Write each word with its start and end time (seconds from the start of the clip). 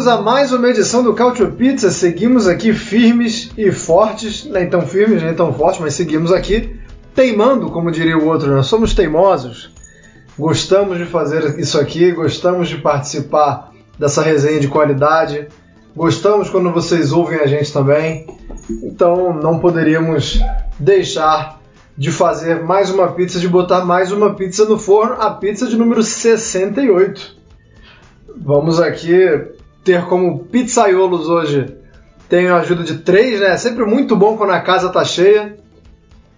Bem-vindos 0.00 0.06
a 0.06 0.22
mais 0.22 0.50
uma 0.50 0.66
edição 0.66 1.02
do 1.02 1.12
Cautio 1.12 1.52
Pizza. 1.52 1.90
Seguimos 1.90 2.48
aqui 2.48 2.72
firmes 2.72 3.50
e 3.54 3.70
fortes, 3.70 4.46
nem 4.46 4.66
tão 4.66 4.80
firmes, 4.80 5.22
nem 5.22 5.34
tão 5.34 5.52
fortes, 5.52 5.78
mas 5.78 5.92
seguimos 5.92 6.32
aqui 6.32 6.74
teimando, 7.14 7.70
como 7.70 7.90
diria 7.90 8.16
o 8.16 8.24
outro, 8.24 8.50
nós 8.50 8.66
somos 8.66 8.94
teimosos. 8.94 9.70
Gostamos 10.38 10.96
de 10.96 11.04
fazer 11.04 11.58
isso 11.58 11.78
aqui, 11.78 12.12
gostamos 12.12 12.70
de 12.70 12.78
participar 12.78 13.72
dessa 13.98 14.22
resenha 14.22 14.58
de 14.58 14.68
qualidade, 14.68 15.48
gostamos 15.94 16.48
quando 16.48 16.72
vocês 16.72 17.12
ouvem 17.12 17.38
a 17.38 17.46
gente 17.46 17.70
também. 17.70 18.26
Então 18.82 19.34
não 19.34 19.58
poderíamos 19.58 20.40
deixar 20.78 21.60
de 21.94 22.10
fazer 22.10 22.62
mais 22.62 22.88
uma 22.88 23.08
pizza, 23.08 23.38
de 23.38 23.48
botar 23.48 23.84
mais 23.84 24.10
uma 24.12 24.34
pizza 24.34 24.64
no 24.64 24.78
forno, 24.78 25.20
a 25.20 25.30
pizza 25.30 25.66
de 25.66 25.76
número 25.76 26.02
68. 26.02 27.36
Vamos 28.42 28.80
aqui 28.80 29.59
ter 29.84 30.04
como 30.06 30.40
pizzaiolos 30.44 31.28
hoje. 31.28 31.74
Tenho 32.28 32.54
a 32.54 32.58
ajuda 32.58 32.84
de 32.84 32.98
três, 32.98 33.40
né? 33.40 33.52
É 33.52 33.56
sempre 33.56 33.84
muito 33.84 34.14
bom 34.14 34.36
quando 34.36 34.50
a 34.50 34.60
casa 34.60 34.88
tá 34.88 35.04
cheia. 35.04 35.56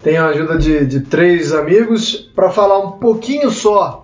Tenho 0.01 0.23
a 0.23 0.27
ajuda 0.27 0.57
de, 0.57 0.85
de 0.85 1.01
três 1.01 1.53
amigos 1.53 2.15
para 2.35 2.49
falar 2.49 2.79
um 2.79 2.91
pouquinho 2.93 3.49
só 3.51 4.03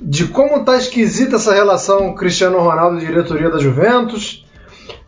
de 0.00 0.26
como 0.26 0.64
tá 0.64 0.76
esquisita 0.76 1.36
essa 1.36 1.54
relação 1.54 2.14
Cristiano 2.14 2.58
Ronaldo 2.58 2.98
e 2.98 3.06
diretoria 3.06 3.50
da 3.50 3.58
Juventus. 3.58 4.44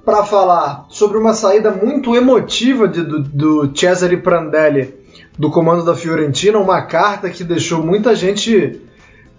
Para 0.04 0.22
falar 0.22 0.84
sobre 0.90 1.16
uma 1.16 1.32
saída 1.32 1.70
muito 1.70 2.14
emotiva 2.14 2.86
de, 2.86 3.02
do, 3.02 3.22
do 3.22 3.72
Cesare 3.74 4.18
Prandelli 4.18 4.94
do 5.38 5.50
comando 5.50 5.84
da 5.84 5.96
Fiorentina, 5.96 6.58
uma 6.58 6.82
carta 6.82 7.30
que 7.30 7.42
deixou 7.42 7.82
muita 7.82 8.14
gente 8.14 8.80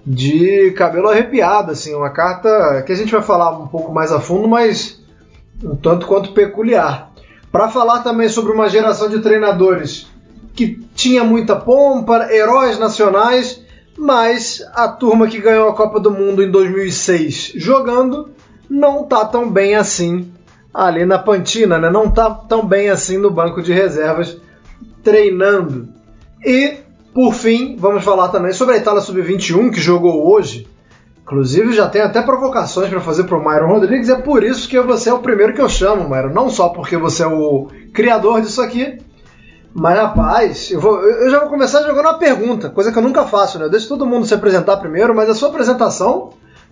de 0.06 0.72
cabelo 0.72 1.10
arrepiado, 1.10 1.72
assim, 1.72 1.96
uma 1.96 2.10
carta 2.10 2.84
que 2.86 2.92
a 2.92 2.96
gente 2.96 3.12
vai 3.12 3.22
falar 3.22 3.58
um 3.58 3.68
pouco 3.68 3.92
mais 3.92 4.12
a 4.12 4.20
fundo, 4.20 4.48
mas 4.48 5.02
um 5.64 5.76
tanto 5.76 6.06
quanto 6.06 6.34
peculiar. 6.34 7.12
Para 7.52 7.70
falar 7.70 8.04
também 8.04 8.30
sobre 8.30 8.52
uma 8.52 8.70
geração 8.70 9.10
de 9.10 9.20
treinadores 9.20 10.08
que 10.54 10.80
tinha 10.94 11.24
muita 11.24 11.56
pompa, 11.56 12.32
heróis 12.32 12.78
nacionais, 12.78 13.64
mas 13.98 14.62
a 14.74 14.88
turma 14.88 15.28
que 15.28 15.40
ganhou 15.40 15.70
a 15.70 15.76
Copa 15.76 16.00
do 16.00 16.12
Mundo 16.12 16.44
em 16.44 16.52
2006 16.52 17.54
jogando 17.56 18.30
não 18.70 19.04
tá 19.04 19.26
tão 19.26 19.50
bem 19.50 19.76
assim 19.76 20.32
ali 20.74 21.06
na 21.06 21.18
Pantina, 21.18 21.78
né? 21.78 21.90
Não 21.90 22.12
tá 22.12 22.30
tão 22.30 22.66
bem 22.66 22.90
assim 22.90 23.18
no 23.18 23.32
banco 23.32 23.62
de 23.62 23.72
reservas 23.72 24.38
treinando. 25.02 25.88
E 26.46 26.80
por 27.16 27.34
fim, 27.34 27.78
vamos 27.80 28.04
falar 28.04 28.28
também 28.28 28.52
sobre 28.52 28.76
a 28.76 28.78
Itália 28.78 29.00
Sub-21, 29.00 29.72
que 29.72 29.80
jogou 29.80 30.30
hoje. 30.30 30.68
Inclusive, 31.24 31.72
já 31.72 31.88
tem 31.88 32.02
até 32.02 32.22
provocações 32.22 32.90
para 32.90 33.00
fazer 33.00 33.24
para 33.24 33.38
o 33.38 33.40
Myron 33.40 33.70
Rodrigues. 33.70 34.10
É 34.10 34.16
por 34.16 34.44
isso 34.44 34.68
que 34.68 34.78
você 34.82 35.10
é 35.10 35.14
o 35.14 35.20
primeiro 35.20 35.54
que 35.54 35.62
eu 35.62 35.70
chamo, 35.70 36.10
Myron. 36.10 36.34
Não 36.34 36.50
só 36.50 36.68
porque 36.68 36.98
você 36.98 37.24
é 37.24 37.28
o 37.28 37.70
criador 37.94 38.42
disso 38.42 38.62
aqui, 38.62 38.98
mas 39.74 39.98
rapaz, 39.98 40.70
eu, 40.70 40.82
vou, 40.82 41.02
eu 41.04 41.30
já 41.30 41.40
vou 41.40 41.48
começar 41.48 41.84
jogando 41.84 42.06
uma 42.06 42.20
pergunta, 42.20 42.70
coisa 42.70 42.92
que 42.92 42.98
eu 42.98 43.04
nunca 43.04 43.24
faço, 43.24 43.58
né? 43.58 43.64
Eu 43.64 43.72
deixo 43.72 43.88
todo 43.88 44.06
mundo 44.06 44.26
se 44.26 44.34
apresentar 44.34 44.76
primeiro, 44.76 45.16
mas 45.16 45.30
a 45.30 45.34
sua 45.34 45.48
apresentação 45.48 46.32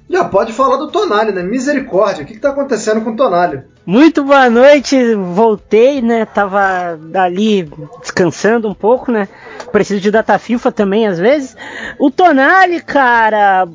já 0.10 0.26
pode 0.26 0.52
falar 0.52 0.76
do 0.76 0.90
Tonali, 0.90 1.32
né? 1.32 1.42
Misericórdia, 1.42 2.24
o 2.24 2.28
que 2.28 2.34
está 2.34 2.50
acontecendo 2.50 3.00
com 3.00 3.12
o 3.12 3.16
Tonali? 3.16 3.62
Muito 3.86 4.24
boa 4.26 4.50
noite, 4.50 5.16
voltei, 5.16 6.02
né? 6.02 6.26
Tava 6.26 7.00
ali 7.14 7.70
descansando 8.02 8.68
um 8.68 8.74
pouco, 8.74 9.10
né? 9.10 9.30
Preciso 9.74 10.00
de 10.00 10.12
data 10.12 10.38
FIFA 10.38 10.72
também 10.72 11.08
às 11.08 11.18
vezes. 11.18 11.58
O 11.98 12.12
Tonali, 12.12 12.80
cara, 12.80 13.68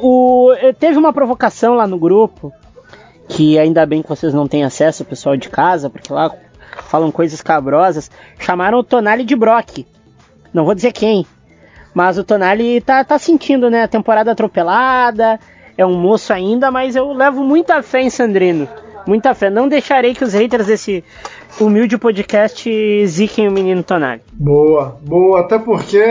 o, 0.00 0.50
teve 0.80 0.98
uma 0.98 1.12
provocação 1.12 1.74
lá 1.74 1.86
no 1.86 1.98
grupo, 1.98 2.50
que 3.28 3.58
ainda 3.58 3.84
bem 3.84 4.02
que 4.02 4.08
vocês 4.08 4.32
não 4.32 4.48
têm 4.48 4.64
acesso, 4.64 5.04
pessoal 5.04 5.36
de 5.36 5.50
casa, 5.50 5.90
porque 5.90 6.10
lá 6.10 6.34
falam 6.88 7.12
coisas 7.12 7.42
cabrosas. 7.42 8.10
Chamaram 8.38 8.78
o 8.78 8.82
Tonali 8.82 9.24
de 9.24 9.36
Brock. 9.36 9.86
Não 10.54 10.64
vou 10.64 10.74
dizer 10.74 10.92
quem, 10.92 11.26
mas 11.92 12.16
o 12.16 12.24
Tonali 12.24 12.80
tá, 12.80 13.04
tá 13.04 13.18
sentindo, 13.18 13.68
né? 13.68 13.82
A 13.82 13.88
temporada 13.88 14.32
atropelada, 14.32 15.38
é 15.76 15.84
um 15.84 16.00
moço 16.00 16.32
ainda, 16.32 16.70
mas 16.70 16.96
eu 16.96 17.12
levo 17.12 17.44
muita 17.44 17.82
fé 17.82 18.00
em 18.00 18.08
Sandrino. 18.08 18.66
Muita 19.06 19.34
fé. 19.34 19.50
Não 19.50 19.68
deixarei 19.68 20.14
que 20.14 20.24
os 20.24 20.32
haters 20.32 20.66
desse 20.66 21.04
humilde 21.60 21.98
podcast 21.98 23.06
ziquem 23.06 23.48
o 23.48 23.52
menino 23.52 23.82
Tonali. 23.82 24.22
Boa, 24.32 24.98
boa. 25.02 25.40
Até 25.40 25.58
porque 25.58 26.04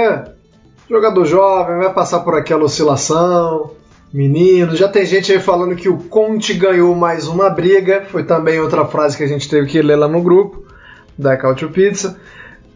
jogador 0.90 1.26
jovem 1.26 1.78
vai 1.78 1.94
passar 1.94 2.20
por 2.22 2.36
aquela 2.36 2.64
oscilação. 2.64 3.72
Menino, 4.14 4.76
já 4.76 4.88
tem 4.88 5.06
gente 5.06 5.31
aí 5.31 5.40
falando 5.40 5.76
que 5.76 5.90
o 5.90 5.98
Conte 5.98 6.54
ganhou 6.54 6.94
mais 6.96 7.28
uma 7.28 7.50
briga. 7.50 8.06
Foi 8.09 8.24
também 8.24 8.59
outra 8.59 8.86
frase 8.86 9.18
que 9.18 9.24
a 9.24 9.28
gente 9.28 9.50
teve 9.50 9.68
que 9.68 9.81
ler 9.81 9.96
lá 9.96 10.08
no 10.08 10.22
grupo 10.22 10.64
da 11.18 11.36
Cautio 11.36 11.70
Pizza 11.70 12.20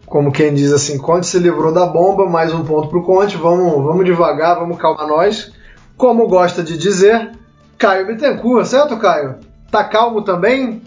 como 0.08 0.32
quem 0.32 0.54
diz 0.54 0.72
assim, 0.72 0.98
Conte 0.98 1.26
se 1.26 1.38
livrou 1.38 1.72
da 1.72 1.86
bomba, 1.86 2.26
mais 2.26 2.52
um 2.52 2.64
ponto 2.64 2.88
pro 2.88 3.02
Conte, 3.02 3.36
vamos, 3.36 3.84
vamos 3.84 4.04
devagar, 4.04 4.58
vamos 4.58 4.78
calmar 4.78 5.06
nós. 5.06 5.52
Como 5.96 6.26
gosta 6.26 6.62
de 6.62 6.78
dizer, 6.78 7.32
Caio 7.76 8.06
Bittencourt, 8.06 8.66
certo, 8.66 8.96
Caio? 8.96 9.36
Tá 9.70 9.84
calmo 9.84 10.22
também? 10.22 10.82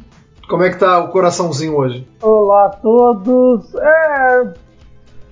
Como 0.52 0.64
é 0.64 0.70
que 0.70 0.78
tá 0.78 1.00
o 1.00 1.08
coraçãozinho 1.08 1.78
hoje? 1.78 2.06
Olá 2.22 2.66
a 2.66 2.70
todos. 2.72 3.74
É, 3.74 4.54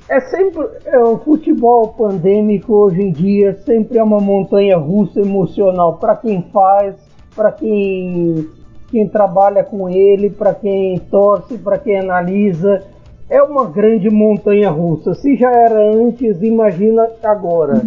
é 0.08 0.22
sempre 0.22 0.66
é, 0.86 0.98
o 0.98 1.18
futebol 1.18 1.90
pandêmico 1.90 2.74
hoje 2.74 3.02
em 3.02 3.12
dia 3.12 3.54
sempre 3.66 3.98
é 3.98 4.04
uma 4.04 4.22
montanha 4.22 4.78
russa 4.78 5.20
emocional 5.20 5.98
para 5.98 6.16
quem 6.16 6.42
faz, 6.54 6.96
para 7.36 7.52
quem 7.52 8.48
quem 8.90 9.10
trabalha 9.10 9.62
com 9.62 9.90
ele, 9.90 10.30
para 10.30 10.54
quem 10.54 10.98
torce, 11.12 11.58
para 11.58 11.78
quem 11.78 12.00
analisa 12.00 12.82
é 13.30 13.44
uma 13.44 13.66
grande 13.66 14.10
montanha 14.10 14.70
russa. 14.70 15.14
Se 15.16 15.36
já 15.36 15.52
era 15.52 15.96
antes, 15.98 16.42
imagina 16.42 17.06
agora. 17.22 17.82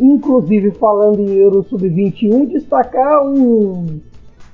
Inclusive, 0.00 0.70
falando 0.70 1.18
em 1.18 1.34
Euro 1.38 1.64
Sub-21, 1.64 2.46
destacar 2.46 3.20
um, 3.26 3.40
um, 3.40 4.00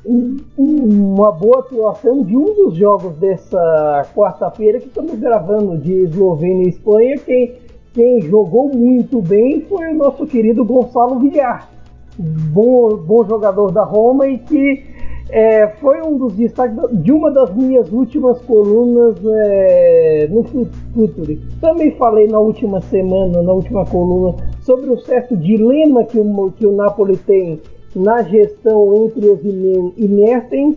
uma 0.06 1.32
boa 1.32 1.60
atuação 1.60 2.22
de 2.22 2.36
um 2.36 2.54
dos 2.54 2.76
jogos 2.76 3.14
dessa 3.16 4.06
quarta-feira 4.14 4.78
que 4.78 4.86
estamos 4.86 5.18
gravando 5.18 5.76
de 5.76 5.92
Eslovênia 6.04 6.66
e 6.66 6.68
Espanha. 6.68 7.18
Quem, 7.18 7.54
quem 7.92 8.20
jogou 8.22 8.68
muito 8.68 9.20
bem 9.20 9.62
foi 9.62 9.88
o 9.88 9.96
nosso 9.96 10.26
querido 10.26 10.64
Gonçalo 10.64 11.18
Villar, 11.18 11.68
bom, 12.18 12.96
bom 12.96 13.24
jogador 13.24 13.72
da 13.72 13.84
Roma 13.84 14.28
e 14.28 14.38
que 14.38 14.98
é, 15.30 15.68
foi 15.80 16.00
um 16.00 16.16
dos 16.16 16.32
destaques 16.34 16.76
de 17.02 17.12
uma 17.12 17.30
das 17.30 17.54
minhas 17.54 17.90
últimas 17.92 18.40
colunas 18.42 19.16
é, 19.24 20.26
no 20.30 20.42
Futuri. 20.42 21.40
Também 21.60 21.90
falei 21.96 22.26
na 22.28 22.38
última 22.38 22.80
semana, 22.82 23.42
na 23.42 23.52
última 23.52 23.84
coluna, 23.84 24.34
sobre 24.62 24.90
o 24.90 24.98
certo 24.98 25.36
dilema 25.36 26.04
que 26.04 26.18
o, 26.18 26.52
que 26.52 26.66
o 26.66 26.72
Napoli 26.72 27.16
tem 27.18 27.60
na 27.94 28.22
gestão 28.22 29.04
entre 29.04 29.28
os 29.28 29.44
inertens 29.96 30.76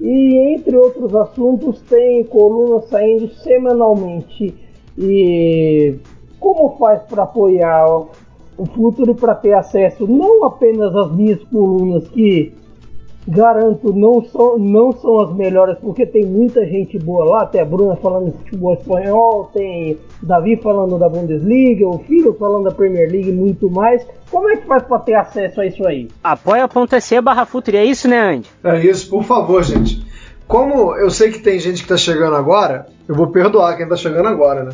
e 0.00 0.54
entre 0.54 0.76
outros 0.76 1.14
assuntos 1.14 1.80
tem 1.82 2.24
colunas 2.24 2.88
saindo 2.88 3.28
semanalmente. 3.34 4.54
E 4.98 5.96
como 6.38 6.76
faz 6.78 7.02
para 7.02 7.24
apoiar 7.24 7.86
o 8.58 8.66
Futuri 8.66 9.14
para 9.14 9.34
ter 9.34 9.52
acesso 9.52 10.06
não 10.06 10.44
apenas 10.44 10.94
às 10.94 11.12
minhas 11.14 11.42
colunas 11.44 12.08
que 12.08 12.54
Garanto, 13.28 13.92
não 13.92 14.24
são, 14.24 14.56
não 14.56 14.92
são 14.92 15.20
as 15.20 15.34
melhores, 15.34 15.76
porque 15.80 16.06
tem 16.06 16.24
muita 16.24 16.64
gente 16.64 16.96
boa 16.96 17.24
lá. 17.24 17.46
Tem 17.46 17.60
a 17.60 17.64
Bruna 17.64 17.96
falando 17.96 18.26
de 18.26 18.38
futebol 18.38 18.74
espanhol, 18.74 19.50
tem 19.52 19.98
Davi 20.22 20.56
falando 20.56 20.96
da 20.96 21.08
Bundesliga, 21.08 21.88
o 21.88 21.98
Filho 21.98 22.34
falando 22.38 22.64
da 22.64 22.70
Premier 22.70 23.10
League 23.10 23.30
e 23.30 23.32
muito 23.32 23.68
mais. 23.68 24.06
Como 24.30 24.48
é 24.48 24.56
que 24.56 24.66
faz 24.66 24.84
para 24.84 25.00
ter 25.00 25.14
acesso 25.14 25.60
a 25.60 25.66
isso 25.66 25.84
aí? 25.86 26.08
Apoia.se 26.22 27.20
barra 27.20 27.44
Futuri, 27.44 27.76
é 27.78 27.84
isso, 27.84 28.06
né, 28.06 28.20
Andy? 28.20 28.48
É 28.62 28.78
isso, 28.80 29.10
por 29.10 29.24
favor, 29.24 29.60
gente. 29.64 30.06
Como 30.46 30.94
eu 30.94 31.10
sei 31.10 31.32
que 31.32 31.40
tem 31.40 31.58
gente 31.58 31.82
que 31.82 31.88
tá 31.88 31.96
chegando 31.96 32.36
agora, 32.36 32.86
eu 33.08 33.14
vou 33.16 33.26
perdoar 33.28 33.76
quem 33.76 33.88
tá 33.88 33.96
chegando 33.96 34.28
agora, 34.28 34.62
né? 34.62 34.70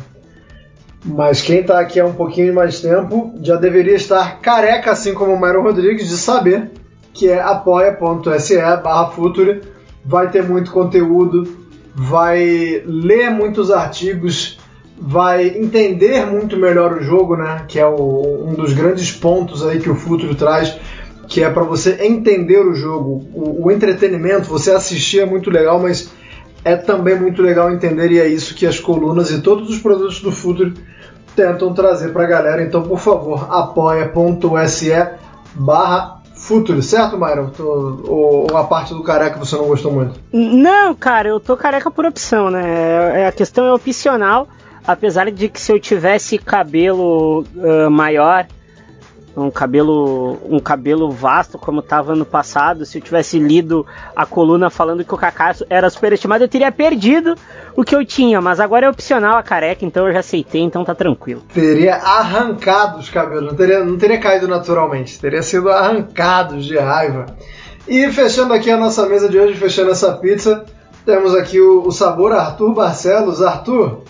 Mas 1.03 1.41
quem 1.41 1.59
está 1.61 1.79
aqui 1.79 1.99
há 1.99 2.05
um 2.05 2.13
pouquinho 2.13 2.53
mais 2.53 2.79
tempo 2.79 3.33
já 3.41 3.55
deveria 3.55 3.95
estar 3.95 4.39
careca, 4.39 4.91
assim 4.91 5.13
como 5.13 5.33
o 5.33 5.39
Mário 5.39 5.61
Rodrigues, 5.63 6.07
de 6.07 6.17
saber 6.17 6.71
que 7.13 7.29
é 7.29 7.39
apoia.se 7.39 8.57
barra 8.83 9.11
Future. 9.11 9.61
Vai 10.03 10.29
ter 10.29 10.43
muito 10.43 10.71
conteúdo, 10.71 11.47
vai 11.95 12.83
ler 12.85 13.29
muitos 13.29 13.71
artigos, 13.71 14.59
vai 14.97 15.47
entender 15.47 16.25
muito 16.25 16.57
melhor 16.57 16.93
o 16.93 17.03
jogo, 17.03 17.37
né? 17.37 17.63
Que 17.67 17.79
é 17.79 17.85
o, 17.85 18.45
um 18.45 18.53
dos 18.53 18.73
grandes 18.73 19.11
pontos 19.11 19.65
aí 19.65 19.79
que 19.79 19.89
o 19.89 19.95
Futuro 19.95 20.35
traz, 20.35 20.77
que 21.27 21.41
é 21.41 21.49
para 21.49 21.63
você 21.63 22.03
entender 22.03 22.59
o 22.59 22.73
jogo. 22.73 23.25
O, 23.33 23.65
o, 23.65 23.71
entretenimento, 23.71 24.49
você 24.49 24.71
assistir 24.71 25.19
é 25.21 25.25
muito 25.25 25.49
legal, 25.49 25.79
mas 25.79 26.11
é 26.65 26.75
também 26.75 27.17
muito 27.17 27.41
legal 27.41 27.71
entender 27.71 28.11
e 28.11 28.19
é 28.19 28.27
isso 28.27 28.55
que 28.55 28.65
as 28.65 28.79
colunas 28.79 29.31
e 29.31 29.41
todos 29.41 29.69
os 29.69 29.79
produtos 29.79 30.19
do 30.21 30.31
Futuro 30.31 30.73
tentam 31.35 31.73
trazer 31.73 32.09
para 32.09 32.23
a 32.23 32.27
galera. 32.27 32.63
Então, 32.63 32.83
por 32.83 32.99
favor, 32.99 33.47
apoia.se 33.49 34.91
barra 35.55 36.22
Futuro, 36.43 36.81
certo, 36.81 37.17
Myron? 37.17 37.51
Ou, 37.57 38.47
ou, 38.51 38.57
a 38.57 38.65
parte 38.65 38.93
do 38.93 39.01
careca 39.01 39.39
você 39.39 39.55
não 39.55 39.65
gostou 39.65 39.93
muito? 39.93 40.19
Não, 40.33 40.93
cara, 40.93 41.29
eu 41.29 41.39
tô 41.39 41.55
careca 41.55 41.89
por 41.89 42.05
opção, 42.05 42.51
né? 42.51 43.21
É, 43.21 43.27
a 43.27 43.31
questão 43.31 43.65
é 43.65 43.73
opcional, 43.73 44.49
apesar 44.85 45.31
de 45.31 45.47
que 45.47 45.59
se 45.59 45.71
eu 45.71 45.79
tivesse 45.79 46.37
cabelo 46.37 47.45
uh, 47.55 47.89
maior, 47.89 48.45
um 49.35 49.49
cabelo 49.49 50.37
um 50.47 50.59
cabelo 50.59 51.09
vasto 51.11 51.57
como 51.57 51.79
estava 51.79 52.15
no 52.15 52.25
passado, 52.25 52.85
se 52.85 52.97
eu 52.97 53.01
tivesse 53.01 53.39
lido 53.39 53.85
a 54.15 54.25
coluna 54.25 54.69
falando 54.69 55.03
que 55.03 55.13
o 55.13 55.17
Kaká 55.17 55.55
era 55.69 55.89
superestimado, 55.89 56.43
eu 56.43 56.47
teria 56.47 56.71
perdido 56.71 57.35
o 57.75 57.83
que 57.83 57.95
eu 57.95 58.05
tinha, 58.05 58.39
mas 58.39 58.59
agora 58.59 58.85
é 58.85 58.89
opcional 58.89 59.37
a 59.37 59.43
careca, 59.43 59.85
então 59.85 60.07
eu 60.07 60.13
já 60.13 60.19
aceitei, 60.19 60.61
então 60.61 60.85
tá 60.85 60.93
tranquilo. 60.93 61.41
Teria 61.53 61.95
arrancado 61.95 62.99
os 62.99 63.09
cabelos, 63.09 63.45
não 63.45 63.55
teria, 63.55 63.83
não 63.83 63.97
teria 63.97 64.19
caído 64.19 64.47
naturalmente, 64.47 65.19
teria 65.19 65.41
sido 65.41 65.69
arrancados 65.69 66.65
de 66.65 66.77
raiva. 66.77 67.25
E 67.87 68.09
fechando 68.11 68.53
aqui 68.53 68.71
a 68.71 68.77
nossa 68.77 69.07
mesa 69.07 69.27
de 69.27 69.37
hoje, 69.37 69.55
fechando 69.55 69.91
essa 69.91 70.13
pizza, 70.13 70.63
temos 71.05 71.35
aqui 71.35 71.59
o, 71.59 71.85
o 71.85 71.91
sabor 71.91 72.31
Arthur 72.31 72.73
Barcelos. 72.73 73.41
Arthur, 73.41 74.03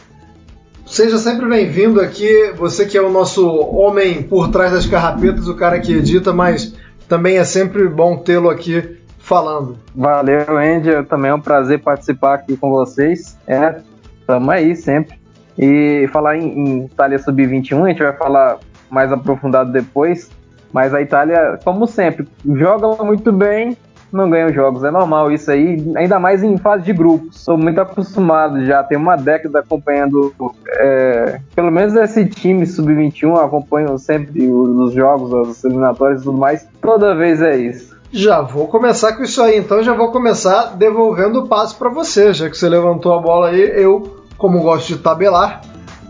Seja 0.94 1.18
sempre 1.18 1.50
bem-vindo 1.50 2.00
aqui, 2.00 2.54
você 2.56 2.86
que 2.86 2.96
é 2.96 3.02
o 3.02 3.10
nosso 3.10 3.50
homem 3.50 4.22
por 4.22 4.52
trás 4.52 4.74
das 4.74 4.86
carrapetas, 4.86 5.48
o 5.48 5.56
cara 5.56 5.80
que 5.80 5.92
edita, 5.92 6.32
mas 6.32 6.76
também 7.10 7.38
é 7.38 7.44
sempre 7.44 7.88
bom 7.90 8.16
tê-lo 8.16 8.48
aqui 8.48 9.00
falando. 9.18 9.76
Valeu, 9.96 10.56
Andy, 10.56 11.04
também 11.10 11.32
é 11.32 11.34
um 11.34 11.42
prazer 11.42 11.82
participar 11.82 12.36
aqui 12.36 12.56
com 12.56 12.70
vocês. 12.70 13.36
É, 13.48 13.82
tamo 14.28 14.52
aí 14.52 14.76
sempre. 14.76 15.20
E 15.58 16.08
falar 16.14 16.38
em, 16.38 16.60
em 16.60 16.86
Itália 16.86 17.18
Sub-21, 17.18 17.86
a 17.86 17.90
gente 17.90 18.04
vai 18.04 18.14
falar 18.14 18.60
mais 18.88 19.12
aprofundado 19.12 19.72
depois, 19.72 20.30
mas 20.72 20.94
a 20.94 21.02
Itália, 21.02 21.58
como 21.66 21.88
sempre, 21.88 22.28
joga 22.46 23.04
muito 23.04 23.32
bem, 23.32 23.76
não 24.16 24.30
ganha 24.30 24.48
os 24.48 24.56
jogos. 24.56 24.84
É 24.84 24.92
normal 24.92 25.32
isso 25.32 25.52
aí, 25.52 25.84
ainda 25.96 26.20
mais 26.20 26.44
em 26.44 26.58
fase 26.58 26.84
de 26.84 26.94
grupos. 26.94 27.40
Sou 27.42 27.58
muito 27.58 27.82
acostumado 27.82 28.64
já, 28.66 28.84
tenho 28.84 29.02
uma 29.02 29.16
década 29.16 29.60
acompanhando, 29.60 30.34
é, 30.68 31.40
pelo 31.56 31.72
menos 31.72 31.96
esse 31.96 32.26
time 32.26 32.66
sub-21, 32.66 33.44
acompanho 33.44 33.98
sempre 33.98 34.48
os 34.50 34.94
jogos, 34.94 35.50
as 35.50 35.64
eliminatórias 35.64 36.22
e 36.22 36.24
tudo 36.24 36.38
mais. 36.38 36.68
Toda 36.82 37.16
vez 37.16 37.42
é 37.42 37.58
isso. 37.58 37.94
Já 38.12 38.42
vou 38.42 38.68
começar 38.68 39.14
com 39.14 39.24
isso 39.24 39.42
aí, 39.42 39.58
então 39.58 39.82
já 39.82 39.94
vou 39.94 40.12
começar 40.12 40.76
devolvendo 40.76 41.40
o 41.40 41.48
passe 41.48 41.74
para 41.74 41.90
você, 41.90 42.32
já 42.32 42.48
que 42.48 42.56
você 42.56 42.70
levantou 42.70 43.12
a 43.14 43.20
bola 43.20 43.48
aí, 43.48 43.60
eu, 43.60 44.20
como 44.38 44.62
gosto 44.62 44.90
de 44.90 45.00
tabelar, 45.00 45.62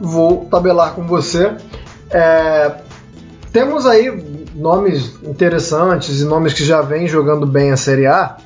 vou 0.02 0.46
tabelar 0.52 0.94
com 0.94 1.04
você. 1.04 1.56
É, 2.12 2.74
temos 3.54 3.86
aí 3.86 4.12
nomes 4.54 5.16
interessantes 5.24 6.22
e 6.22 6.26
nomes 6.26 6.54
que 6.54 6.64
já 6.64 6.82
vêm 6.82 7.08
jogando 7.08 7.46
bem 7.46 7.72
a 7.72 7.78
Série 7.78 8.06
A, 8.06 8.38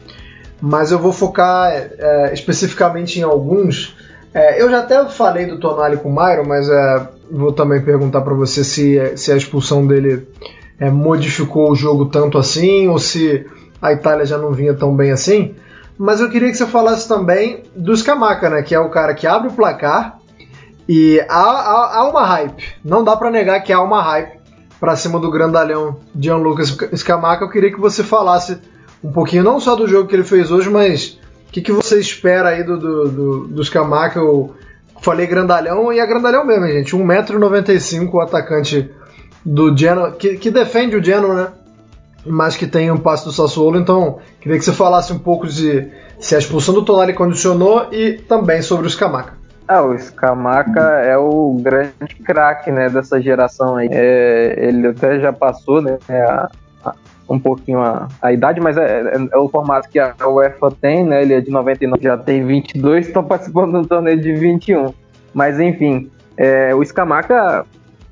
mas 0.61 0.91
eu 0.91 0.99
vou 0.99 1.13
focar 1.13 1.71
é, 1.71 2.33
especificamente 2.33 3.19
em 3.19 3.23
alguns. 3.23 3.95
É, 4.33 4.61
eu 4.61 4.69
já 4.69 4.79
até 4.79 5.03
falei 5.05 5.45
do 5.45 5.59
Tonali 5.59 5.97
com 5.97 6.09
o 6.09 6.13
Mairo, 6.13 6.47
mas 6.47 6.69
é, 6.69 7.07
vou 7.31 7.51
também 7.51 7.81
perguntar 7.81 8.21
para 8.21 8.33
você 8.33 8.63
se, 8.63 9.17
se 9.17 9.31
a 9.31 9.37
expulsão 9.37 9.85
dele 9.85 10.27
é, 10.79 10.89
modificou 10.89 11.71
o 11.71 11.75
jogo 11.75 12.05
tanto 12.05 12.37
assim 12.37 12.87
ou 12.87 12.97
se 12.97 13.45
a 13.81 13.93
Itália 13.93 14.25
já 14.25 14.37
não 14.37 14.51
vinha 14.51 14.73
tão 14.73 14.95
bem 14.95 15.11
assim. 15.11 15.55
Mas 15.97 16.19
eu 16.19 16.29
queria 16.29 16.49
que 16.49 16.57
você 16.57 16.65
falasse 16.65 17.07
também 17.07 17.63
do 17.75 17.95
Scamaca, 17.95 18.49
né, 18.49 18.61
que 18.61 18.75
é 18.75 18.79
o 18.79 18.89
cara 18.89 19.13
que 19.13 19.25
abre 19.25 19.49
o 19.49 19.53
placar 19.53 20.19
e 20.87 21.19
há, 21.27 21.41
há, 21.41 21.97
há 21.97 22.09
uma 22.09 22.23
hype. 22.23 22.75
Não 22.83 23.03
dá 23.03 23.15
para 23.17 23.31
negar 23.31 23.59
que 23.61 23.73
há 23.73 23.81
uma 23.81 24.01
hype 24.01 24.36
para 24.79 24.95
cima 24.95 25.19
do 25.19 25.31
grandalhão 25.31 25.97
Gianluca 26.17 26.63
Scamaca, 26.95 27.43
eu 27.43 27.49
queria 27.49 27.71
que 27.71 27.79
você 27.79 28.03
falasse 28.03 28.57
um 29.03 29.11
pouquinho 29.11 29.43
não 29.43 29.59
só 29.59 29.75
do 29.75 29.87
jogo 29.87 30.07
que 30.07 30.15
ele 30.15 30.23
fez 30.23 30.51
hoje, 30.51 30.69
mas 30.69 31.19
o 31.47 31.51
que, 31.51 31.61
que 31.61 31.71
você 31.71 31.99
espera 31.99 32.49
aí 32.49 32.63
do, 32.63 32.77
do, 32.77 33.09
do, 33.09 33.47
do? 33.47 33.61
Eu 34.15 34.55
falei 35.01 35.25
grandalhão 35.27 35.91
e 35.93 35.99
é 35.99 36.05
grandalhão 36.05 36.45
mesmo, 36.45 36.67
gente. 36.67 36.95
1,95m 36.95 38.09
o 38.13 38.19
atacante 38.19 38.89
do 39.45 39.75
Genoa, 39.75 40.11
que, 40.11 40.37
que 40.37 40.51
defende 40.51 40.95
o 40.95 41.03
Genoa, 41.03 41.33
né? 41.33 41.47
Mas 42.25 42.57
que 42.57 42.67
tem 42.67 42.91
um 42.91 42.97
passe 42.97 43.23
do 43.23 43.31
Sassuolo, 43.31 43.79
então 43.79 44.19
queria 44.41 44.57
que 44.57 44.65
você 44.65 44.73
falasse 44.73 45.13
um 45.13 45.19
pouco 45.19 45.47
de 45.47 45.87
se 46.19 46.35
a 46.35 46.39
expulsão 46.39 46.73
do 46.73 46.83
Tonali 46.83 47.13
condicionou 47.13 47.87
e 47.93 48.13
também 48.13 48.61
sobre 48.61 48.87
o 48.87 48.89
Scamaca. 48.89 49.36
Ah, 49.67 49.81
o 49.81 49.97
Scamaca 49.99 50.79
é 50.79 51.17
o 51.17 51.57
grande 51.59 52.15
craque 52.23 52.71
né, 52.71 52.89
dessa 52.89 53.21
geração 53.21 53.75
aí. 53.75 53.89
É, 53.91 54.55
ele 54.57 54.87
até 54.87 55.19
já 55.19 55.33
passou 55.33 55.81
né, 55.81 55.97
a, 56.09 56.49
a, 56.85 56.95
um 57.29 57.37
pouquinho 57.37 57.81
a, 57.81 58.07
a 58.21 58.31
idade, 58.31 58.61
mas 58.61 58.77
é, 58.77 59.01
é, 59.01 59.27
é, 59.29 59.37
o 59.37 59.49
formato 59.49 59.89
que 59.89 59.99
a 59.99 60.15
UEFA 60.25 60.71
tem, 60.71 61.03
né? 61.03 61.21
Ele 61.21 61.33
é 61.33 61.41
de 61.41 61.51
99, 61.51 62.01
já 62.01 62.17
tem 62.17 62.45
22, 62.45 63.07
estão 63.07 63.23
participando 63.25 63.73
de 63.73 63.77
um 63.79 63.83
torneio 63.83 64.21
de 64.21 64.33
21. 64.33 64.93
Mas 65.33 65.59
enfim, 65.59 66.09
é, 66.37 66.73
o 66.73 66.83
Scamaca, 66.85 67.65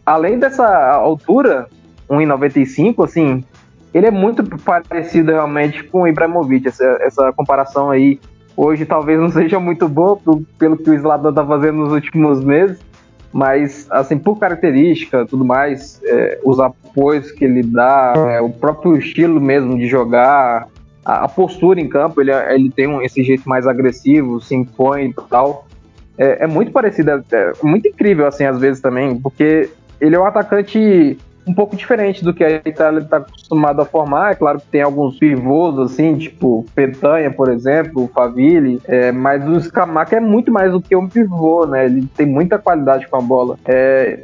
além 0.05 0.37
dessa 0.37 0.67
altura, 0.91 1.67
1,95, 2.09 3.05
assim, 3.05 3.45
ele 3.93 4.07
é 4.07 4.11
muito 4.11 4.43
parecido 4.59 5.31
realmente 5.31 5.85
com 5.85 6.01
o 6.01 6.07
Ibrahimovic, 6.07 6.67
essa, 6.67 6.97
essa 6.99 7.31
comparação 7.31 7.91
aí 7.91 8.19
Hoje 8.55 8.85
talvez 8.85 9.19
não 9.19 9.29
seja 9.31 9.59
muito 9.59 9.87
boa 9.87 10.19
pelo 10.57 10.77
que 10.77 10.89
o 10.89 10.93
Slatan 10.93 11.33
tá 11.33 11.45
fazendo 11.45 11.79
nos 11.79 11.91
últimos 11.91 12.43
meses, 12.43 12.79
mas 13.31 13.87
assim 13.89 14.17
por 14.17 14.39
característica, 14.39 15.25
tudo 15.25 15.43
mais, 15.43 16.01
é, 16.05 16.39
os 16.43 16.59
apoios 16.59 17.31
que 17.31 17.43
ele 17.43 17.63
dá, 17.63 18.13
é, 18.15 18.41
o 18.41 18.49
próprio 18.49 18.95
estilo 18.97 19.41
mesmo 19.41 19.77
de 19.77 19.87
jogar, 19.87 20.67
a, 21.03 21.25
a 21.25 21.27
postura 21.27 21.79
em 21.79 21.89
campo, 21.89 22.21
ele, 22.21 22.31
ele 22.31 22.71
tem 22.71 22.87
um, 22.87 23.01
esse 23.01 23.23
jeito 23.23 23.47
mais 23.47 23.67
agressivo, 23.67 24.41
se 24.41 24.55
impõe 24.55 25.09
e 25.09 25.13
tal. 25.29 25.67
É, 26.17 26.45
é 26.45 26.47
muito 26.47 26.71
parecido, 26.71 27.11
é, 27.11 27.23
é 27.31 27.53
muito 27.61 27.87
incrível 27.87 28.25
assim 28.25 28.45
às 28.45 28.57
vezes 28.57 28.81
também, 28.81 29.19
porque 29.19 29.69
ele 29.99 30.15
é 30.15 30.19
um 30.19 30.25
atacante 30.25 31.17
um 31.47 31.53
pouco 31.53 31.75
diferente 31.75 32.23
do 32.23 32.33
que 32.33 32.43
a 32.43 32.61
Itália 32.65 32.99
está 32.99 33.17
acostumada 33.17 33.83
a 33.83 33.85
formar. 33.85 34.31
É 34.31 34.35
claro 34.35 34.59
que 34.59 34.67
tem 34.67 34.81
alguns 34.81 35.17
pivôs, 35.17 35.77
assim, 35.79 36.17
tipo 36.17 36.65
Petanha, 36.73 37.31
por 37.31 37.49
exemplo, 37.49 38.09
Favilli, 38.13 38.81
é, 38.85 39.11
mas 39.11 39.47
o 39.47 39.59
Scamaca 39.59 40.15
é 40.15 40.19
muito 40.19 40.51
mais 40.51 40.71
do 40.71 40.81
que 40.81 40.95
um 40.95 41.07
pivô, 41.07 41.65
né? 41.65 41.85
Ele 41.85 42.07
tem 42.15 42.25
muita 42.25 42.57
qualidade 42.57 43.07
com 43.07 43.17
a 43.17 43.21
bola. 43.21 43.57
É, 43.65 44.21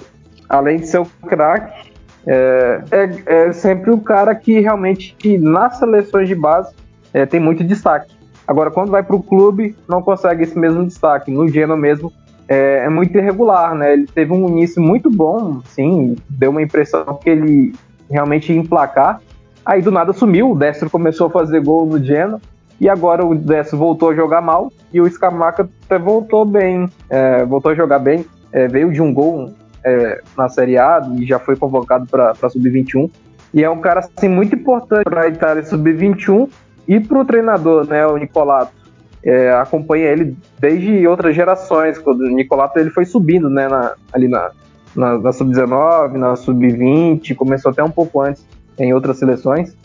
além 0.49 0.77
de 0.77 0.87
ser 0.87 0.99
o 0.99 1.05
craque, 1.27 1.91
é, 2.25 2.81
é, 2.91 3.23
é, 3.25 3.53
sempre 3.53 3.91
o 3.91 3.99
cara 3.99 4.33
que 4.35 4.59
realmente, 4.59 5.15
que 5.17 5.37
nas 5.37 5.77
seleções 5.77 6.27
de 6.27 6.35
base, 6.35 6.73
é, 7.13 7.25
tem 7.25 7.39
muito 7.39 7.63
destaque. 7.63 8.13
Agora, 8.47 8.71
quando 8.71 8.89
vai 8.89 9.03
para 9.03 9.15
o 9.15 9.23
clube, 9.23 9.75
não 9.87 10.01
consegue 10.01 10.43
esse 10.43 10.57
mesmo 10.57 10.85
destaque. 10.85 11.31
No 11.31 11.47
Genoa 11.47 11.77
mesmo, 11.77 12.11
é, 12.51 12.84
é, 12.84 12.89
muito 12.89 13.17
irregular, 13.17 13.74
né? 13.74 13.93
Ele 13.93 14.05
teve 14.05 14.34
um 14.34 14.50
início 14.50 14.81
muito 14.81 15.10
bom, 15.10 15.62
sim, 15.67 16.17
deu 16.29 16.51
uma 16.51 16.62
impressão 16.62 17.17
que 17.24 17.29
ele 17.29 17.74
realmente 18.10 18.51
ia 18.51 18.60
emplacar. 18.60 19.22
Aí 19.65 19.81
do 19.81 19.89
nada 19.89 20.12
sumiu, 20.12 20.51
o 20.51 20.55
Destro 20.55 20.89
começou 20.89 21.27
a 21.27 21.29
fazer 21.29 21.63
gol 21.63 21.86
no 21.86 22.03
Genoa, 22.03 22.41
e 22.77 22.89
agora 22.89 23.25
o 23.25 23.34
Destro 23.34 23.77
voltou 23.77 24.10
a 24.10 24.15
jogar 24.15 24.41
mal, 24.41 24.70
e 24.91 25.00
o 25.00 25.10
Scamaca 25.10 25.70
até 25.86 25.98
voltou 25.98 26.43
bem, 26.43 26.89
é, 27.10 27.46
voltou 27.46 27.72
a 27.72 27.75
jogar 27.75 28.00
bem, 28.00 28.25
é, 28.51 28.67
veio 28.67 28.91
de 28.91 29.01
um 29.01 29.13
gol 29.13 29.53
é, 29.86 30.22
na 30.38 30.50
Série 30.50 30.77
A 30.77 31.01
e 31.17 31.25
já 31.25 31.39
foi 31.39 31.55
convocado 31.55 32.05
para 32.05 32.36
Sub-21. 32.50 33.10
E 33.53 33.63
é 33.63 33.70
um 33.70 33.79
cara 33.79 34.01
assim, 34.01 34.27
muito 34.27 34.55
importante 34.55 35.05
para 35.05 35.22
a 35.22 35.27
Itália 35.29 35.63
Sub-21 35.63 36.50
e 36.86 37.00
para 37.00 37.17
o 37.17 37.24
treinador, 37.24 37.88
né, 37.88 38.05
o 38.05 38.17
Nicolato 38.17 38.80
é, 39.23 39.51
acompanha 39.51 40.07
ele 40.07 40.35
desde 40.59 41.05
outras 41.07 41.35
gerações, 41.35 41.97
quando 41.97 42.21
o 42.21 42.29
Nicolato 42.29 42.79
ele 42.79 42.89
foi 42.89 43.05
subindo, 43.05 43.49
né, 43.49 43.67
na, 43.67 43.93
ali 44.11 44.27
na, 44.27 44.51
na, 44.95 45.17
na 45.17 45.31
sub-19, 45.31 46.13
na 46.13 46.35
sub-20, 46.35 47.35
começou 47.35 47.71
até 47.71 47.83
um 47.83 47.91
pouco 47.91 48.21
antes 48.21 48.45
em 48.79 48.93
outras 48.93 49.17
seleções, 49.17 49.75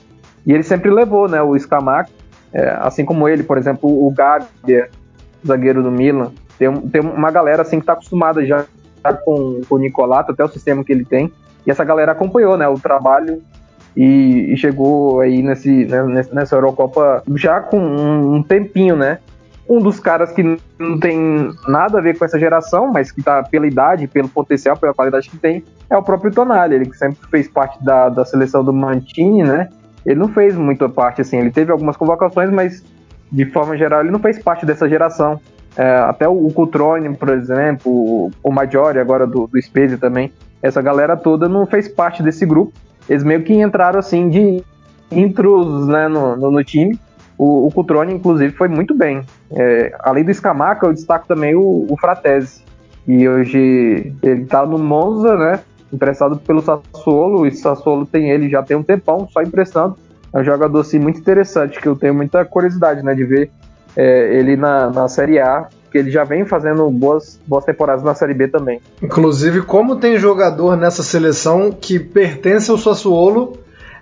e 0.46 0.52
ele 0.52 0.62
sempre 0.62 0.90
levou, 0.90 1.28
né, 1.28 1.42
o 1.42 1.58
Scamac, 1.58 2.10
é, 2.52 2.76
assim 2.80 3.04
como 3.04 3.28
ele, 3.28 3.42
por 3.42 3.58
exemplo, 3.58 3.88
o 3.88 4.10
Gabi, 4.10 4.46
zagueiro 5.46 5.82
do 5.82 5.90
Milan, 5.90 6.32
tem, 6.58 6.72
tem 6.88 7.00
uma 7.00 7.30
galera 7.30 7.62
assim 7.62 7.76
que 7.76 7.82
está 7.82 7.92
acostumada 7.92 8.44
já 8.44 8.64
com, 9.24 9.60
com 9.68 9.74
o 9.74 9.78
Nicolato, 9.78 10.32
até 10.32 10.44
o 10.44 10.48
sistema 10.48 10.82
que 10.82 10.92
ele 10.92 11.04
tem. 11.04 11.30
E 11.66 11.70
essa 11.70 11.84
galera 11.84 12.12
acompanhou, 12.12 12.56
né, 12.56 12.66
o 12.68 12.78
trabalho 12.78 13.42
e, 13.96 14.52
e 14.52 14.56
chegou 14.56 15.20
aí 15.20 15.42
nesse, 15.42 15.86
né, 15.86 16.26
nessa 16.32 16.54
Eurocopa 16.54 17.22
já 17.34 17.60
com 17.60 17.78
um, 17.78 18.42
tempinho, 18.42 18.94
né? 18.94 19.18
Um 19.68 19.80
dos 19.80 19.98
caras 19.98 20.30
que 20.30 20.42
não 20.78 21.00
tem 21.00 21.50
nada 21.66 21.98
a 21.98 22.02
ver 22.02 22.16
com 22.16 22.24
essa 22.24 22.38
geração, 22.38 22.92
mas 22.92 23.10
que 23.10 23.22
tá 23.22 23.42
pela 23.42 23.66
idade, 23.66 24.06
pelo 24.06 24.28
potencial, 24.28 24.76
pela 24.76 24.94
qualidade 24.94 25.30
que 25.30 25.38
tem, 25.38 25.64
é 25.90 25.96
o 25.96 26.02
próprio 26.02 26.30
Tonali. 26.30 26.74
Ele 26.74 26.86
que 26.86 26.96
sempre 26.96 27.26
fez 27.28 27.48
parte 27.48 27.82
da, 27.82 28.08
da 28.08 28.24
seleção 28.24 28.62
do 28.62 28.72
Mantini, 28.72 29.42
né? 29.42 29.68
Ele 30.04 30.20
não 30.20 30.28
fez 30.28 30.54
muita 30.54 30.88
parte, 30.88 31.22
assim. 31.22 31.38
Ele 31.38 31.50
teve 31.50 31.72
algumas 31.72 31.96
convocações, 31.96 32.50
mas 32.50 32.84
de 33.32 33.44
forma 33.46 33.76
geral 33.76 34.02
ele 34.02 34.10
não 34.10 34.20
fez 34.20 34.38
parte 34.38 34.64
dessa 34.64 34.88
geração. 34.88 35.40
É, 35.76 35.96
até 35.96 36.28
o, 36.28 36.46
o 36.46 36.52
Cutrone, 36.52 37.16
por 37.16 37.30
exemplo, 37.30 37.90
o, 37.90 38.30
o 38.42 38.52
Maggiore 38.52 38.98
agora 38.98 39.26
do, 39.26 39.46
do 39.46 39.60
Spezia 39.60 39.98
também. 39.98 40.32
Essa 40.62 40.80
galera 40.80 41.16
toda 41.16 41.48
não 41.48 41.66
fez 41.66 41.88
parte 41.88 42.22
desse 42.22 42.46
grupo. 42.46 42.72
Eles 43.08 43.24
meio 43.24 43.42
que 43.42 43.54
entraram 43.54 43.98
assim 43.98 44.28
de 44.28 44.62
intrusos 45.10 45.86
né, 45.88 46.08
no, 46.08 46.36
no, 46.36 46.50
no 46.50 46.64
time 46.64 46.98
o, 47.38 47.66
o 47.66 47.70
Cutrone, 47.70 48.14
inclusive, 48.14 48.52
foi 48.54 48.68
muito 48.68 48.94
bem. 48.94 49.22
É, 49.50 49.94
além 50.00 50.24
do 50.24 50.32
Scamaca, 50.32 50.86
eu 50.86 50.92
destaco 50.92 51.26
também 51.26 51.54
o, 51.54 51.86
o 51.88 51.96
Fratese. 52.00 52.64
E 53.06 53.28
hoje 53.28 54.12
ele 54.22 54.42
está 54.42 54.64
no 54.64 54.78
Monza, 54.78 55.36
né? 55.36 55.60
Emprestado 55.92 56.36
pelo 56.38 56.62
Sassuolo. 56.62 57.46
E 57.46 57.52
Sassuolo 57.52 58.06
tem 58.06 58.30
ele 58.30 58.48
já 58.48 58.62
tem 58.62 58.76
um 58.76 58.82
tempão, 58.82 59.28
só 59.30 59.42
emprestando. 59.42 59.96
É 60.32 60.40
um 60.40 60.44
jogador 60.44 60.80
assim, 60.80 60.98
muito 60.98 61.20
interessante, 61.20 61.80
que 61.80 61.86
eu 61.86 61.94
tenho 61.94 62.14
muita 62.14 62.44
curiosidade 62.44 63.02
né, 63.02 63.14
de 63.14 63.24
ver 63.24 63.50
é, 63.94 64.34
ele 64.36 64.56
na, 64.56 64.90
na 64.90 65.08
Série 65.08 65.38
A, 65.38 65.68
porque 65.96 65.98
ele 65.98 66.10
já 66.10 66.24
vem 66.24 66.44
fazendo 66.44 66.88
boas, 66.90 67.40
boas 67.46 67.64
temporadas 67.64 68.02
na 68.02 68.14
Série 68.14 68.34
B 68.34 68.48
também. 68.48 68.80
Inclusive, 69.02 69.62
como 69.62 69.96
tem 69.96 70.18
jogador 70.18 70.76
nessa 70.76 71.02
seleção 71.02 71.70
que 71.72 71.98
pertence 71.98 72.70
ao 72.70 72.76
Sassuolo 72.76 73.58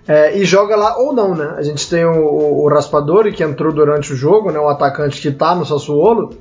é, 0.07 0.37
e 0.37 0.43
joga 0.43 0.75
lá 0.75 0.97
ou 0.97 1.13
não, 1.13 1.33
né? 1.33 1.55
A 1.57 1.63
gente 1.63 1.89
tem 1.89 2.05
o, 2.05 2.63
o 2.63 2.67
Raspadori, 2.67 3.31
que 3.31 3.43
entrou 3.43 3.71
durante 3.71 4.13
o 4.13 4.15
jogo, 4.15 4.51
né? 4.51 4.59
O 4.59 4.67
atacante 4.67 5.21
que 5.21 5.31
tá 5.31 5.55
no 5.55 5.65
Sassuolo. 5.65 6.31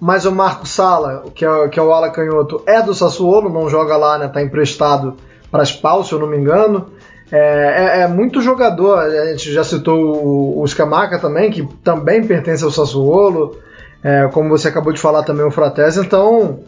Mas 0.00 0.24
o 0.24 0.32
Marco 0.32 0.66
Sala, 0.66 1.24
que 1.34 1.44
é, 1.44 1.68
que 1.68 1.78
é 1.78 1.82
o 1.82 1.92
ala 1.92 2.10
canhoto, 2.10 2.62
é 2.66 2.80
do 2.80 2.94
Sassuolo, 2.94 3.48
não 3.48 3.68
joga 3.68 3.96
lá, 3.96 4.18
né? 4.18 4.28
Tá 4.28 4.42
emprestado 4.42 5.16
para 5.50 5.64
Spal, 5.64 6.04
se 6.04 6.12
eu 6.12 6.20
não 6.20 6.28
me 6.28 6.36
engano. 6.36 6.86
É, 7.32 7.38
é, 7.38 8.00
é, 8.02 8.08
muito 8.08 8.40
jogador, 8.40 8.98
a 8.98 9.26
gente 9.32 9.52
já 9.52 9.62
citou 9.64 9.98
o, 9.98 10.62
o 10.62 10.66
Scamaca 10.66 11.18
também, 11.18 11.50
que 11.50 11.66
também 11.82 12.24
pertence 12.24 12.62
ao 12.62 12.70
Sassuolo. 12.70 13.56
É, 14.02 14.28
como 14.28 14.48
você 14.48 14.68
acabou 14.68 14.92
de 14.92 15.00
falar 15.00 15.22
também 15.22 15.44
o 15.44 15.50
Fratese, 15.50 16.00
então 16.00 16.60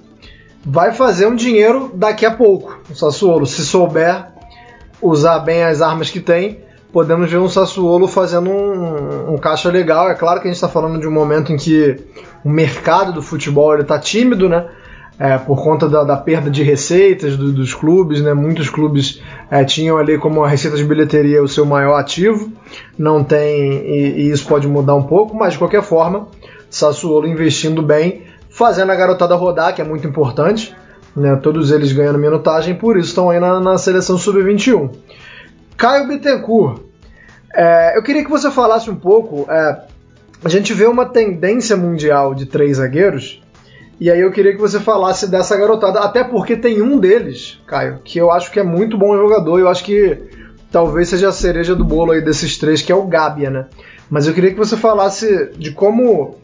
vai 0.65 0.93
fazer 0.93 1.27
um 1.27 1.35
dinheiro 1.35 1.91
daqui 1.95 2.27
a 2.27 2.31
pouco, 2.31 2.81
o 2.91 2.95
Sassuolo, 2.95 3.47
se 3.47 3.65
souber 3.65 4.27
usar 5.01 5.39
bem 5.41 5.63
as 5.63 5.81
armas 5.81 6.11
que 6.11 6.21
tem, 6.21 6.61
podemos 6.93 7.31
ver 7.31 7.39
um 7.39 7.49
Sassuolo 7.49 8.07
fazendo 8.07 8.51
um, 8.51 9.35
um 9.35 9.39
caixa 9.39 9.71
legal. 9.71 10.11
É 10.11 10.15
claro 10.15 10.41
que 10.41 10.49
a 10.49 10.51
gente 10.51 10.57
está 10.57 10.69
falando 10.69 11.01
de 11.01 11.07
um 11.07 11.13
momento 11.13 11.53
em 11.53 11.57
que 11.57 11.97
o 12.45 12.49
mercado 12.49 13.13
do 13.13 13.23
futebol 13.23 13.79
está 13.79 13.99
tímido, 13.99 14.49
né? 14.49 14.67
É, 15.19 15.37
por 15.37 15.63
conta 15.63 15.87
da, 15.87 16.03
da, 16.03 16.17
perda 16.17 16.51
de 16.51 16.63
receitas 16.63 17.37
do, 17.37 17.53
dos 17.53 17.75
clubes, 17.75 18.23
né? 18.23 18.33
Muitos 18.33 18.71
clubes 18.71 19.21
é, 19.51 19.63
tinham 19.65 19.99
ali 19.99 20.17
como 20.17 20.43
a 20.43 20.49
receita 20.49 20.79
de 20.79 20.85
bilheteria 20.85 21.43
o 21.43 21.49
seu 21.49 21.67
maior 21.67 21.97
ativo, 21.97 22.51
não 22.99 23.23
tem 23.23 23.71
e, 23.71 24.15
e, 24.17 24.31
isso 24.31 24.49
pode 24.49 24.67
mudar 24.67 24.95
um 24.95 25.03
pouco, 25.03 25.37
mas 25.37 25.53
de 25.53 25.59
qualquer 25.59 25.83
forma, 25.83 26.29
Sassuolo 26.71 27.27
investindo 27.27 27.83
bem, 27.83 28.27
fazendo 28.49 28.93
a 28.93 28.95
garotada 28.95 29.35
rodar, 29.35 29.75
que 29.75 29.83
é 29.83 29.85
muito 29.85 30.07
importante 30.07 30.75
né, 31.15 31.37
todos 31.37 31.71
eles 31.71 31.93
ganhando 31.93 32.19
minutagem, 32.19 32.75
por 32.75 32.97
isso 32.97 33.09
estão 33.09 33.31
aí 33.31 33.41
na, 33.41 33.61
na 33.61 33.79
seleção 33.79 34.17
sub-21. 34.17 34.91
Caio 35.77 36.09
Bittencourt, 36.09 36.81
é, 37.55 37.97
eu 37.97 38.03
queria 38.03 38.25
que 38.25 38.31
você 38.31 38.51
falasse 38.51 38.91
um 38.91 38.97
pouco. 38.97 39.51
É, 39.51 39.83
a 40.45 40.49
gente 40.49 40.73
vê 40.73 40.87
uma 40.87 41.07
tendência 41.07 41.77
mundial 41.77 42.35
de 42.35 42.47
três 42.47 42.77
zagueiros, 42.77 43.43
e 43.99 44.11
aí 44.11 44.21
eu 44.21 44.31
queria 44.31 44.53
que 44.53 44.61
você 44.61 44.81
falasse 44.81 45.29
dessa 45.29 45.57
garotada, 45.57 46.01
até 46.01 46.25
porque 46.25 46.57
tem 46.57 46.81
um 46.81 46.99
deles, 46.99 47.61
Caio, 47.67 47.99
que 48.03 48.19
eu 48.19 48.31
acho 48.31 48.51
que 48.51 48.59
é 48.59 48.63
muito 48.63 48.97
bom 48.97 49.17
jogador, 49.17 49.59
eu 49.59 49.69
acho 49.69 49.85
que 49.85 50.19
talvez 50.71 51.09
seja 51.09 51.29
a 51.29 51.33
cereja 51.33 51.75
do 51.75 51.85
bolo 51.85 52.13
aí 52.13 52.23
desses 52.23 52.57
três, 52.57 52.81
que 52.81 52.93
é 52.93 52.95
o 52.95 53.07
Gabia, 53.07 53.51
né? 53.51 53.67
Mas 54.09 54.27
eu 54.27 54.33
queria 54.33 54.51
que 54.51 54.59
você 54.59 54.77
falasse 54.77 55.51
de 55.57 55.73
como 55.73 56.37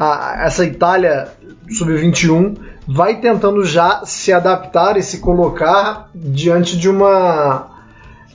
a, 0.00 0.46
essa 0.46 0.64
Itália 0.64 1.28
sub-21 1.68 2.56
vai 2.88 3.20
tentando 3.20 3.62
já 3.62 4.00
se 4.06 4.32
adaptar 4.32 4.96
e 4.96 5.02
se 5.02 5.18
colocar 5.18 6.08
diante 6.14 6.78
de 6.78 6.88
uma 6.88 7.68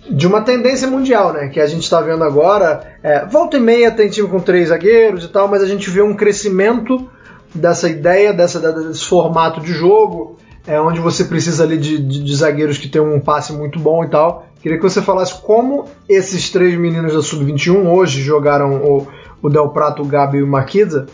de 0.08 0.28
uma 0.28 0.42
tendência 0.42 0.88
mundial, 0.88 1.34
né? 1.34 1.48
Que 1.48 1.60
a 1.60 1.66
gente 1.66 1.82
está 1.82 2.00
vendo 2.00 2.24
agora. 2.24 2.96
É, 3.02 3.26
volta 3.26 3.58
e 3.58 3.60
meia 3.60 3.90
tem 3.90 4.08
time 4.08 4.28
com 4.28 4.40
três 4.40 4.70
zagueiros 4.70 5.24
e 5.24 5.30
tal, 5.30 5.48
mas 5.48 5.64
a 5.64 5.66
gente 5.66 5.90
vê 5.90 6.04
um 6.04 6.14
crescimento 6.14 7.10
dessa 7.56 7.90
ideia, 7.90 8.32
dessa, 8.32 8.60
desse 8.72 9.04
formato 9.04 9.60
de 9.60 9.74
jogo, 9.74 10.38
é, 10.68 10.80
onde 10.80 11.00
você 11.00 11.24
precisa 11.24 11.64
ali 11.64 11.80
de, 11.80 11.98
de, 11.98 12.24
de 12.24 12.36
zagueiros 12.36 12.78
que 12.78 12.88
tem 12.88 13.02
um 13.02 13.20
passe 13.20 13.52
muito 13.52 13.80
bom 13.80 14.04
e 14.04 14.10
tal. 14.10 14.46
Queria 14.62 14.78
que 14.78 14.84
você 14.84 15.02
falasse 15.02 15.42
como 15.42 15.86
esses 16.08 16.52
três 16.52 16.78
meninos 16.78 17.14
da 17.14 17.24
Sub-21 17.24 17.88
hoje 17.88 18.22
jogaram 18.22 18.76
o, 18.76 19.08
o 19.42 19.50
Del 19.50 19.70
Prato, 19.70 20.04
o 20.04 20.06
Gabi 20.06 20.38
e 20.38 20.44
o 20.44 20.48
Marquisa 20.48 21.08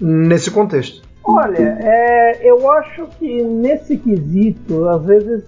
nesse 0.00 0.50
contexto. 0.50 1.02
Olha, 1.22 1.78
é, 1.80 2.40
eu 2.42 2.70
acho 2.70 3.06
que 3.18 3.42
nesse 3.42 3.96
quesito, 3.96 4.86
às 4.88 5.04
vezes 5.04 5.44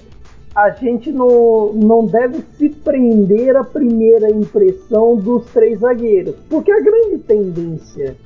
a 0.54 0.70
gente 0.70 1.12
não, 1.12 1.72
não 1.74 2.06
deve 2.06 2.42
se 2.56 2.70
prender 2.70 3.54
à 3.56 3.62
primeira 3.62 4.30
impressão 4.30 5.16
dos 5.16 5.44
três 5.52 5.80
zagueiros, 5.80 6.34
porque 6.48 6.72
a 6.72 6.80
grande 6.80 7.18
tendência 7.18 8.16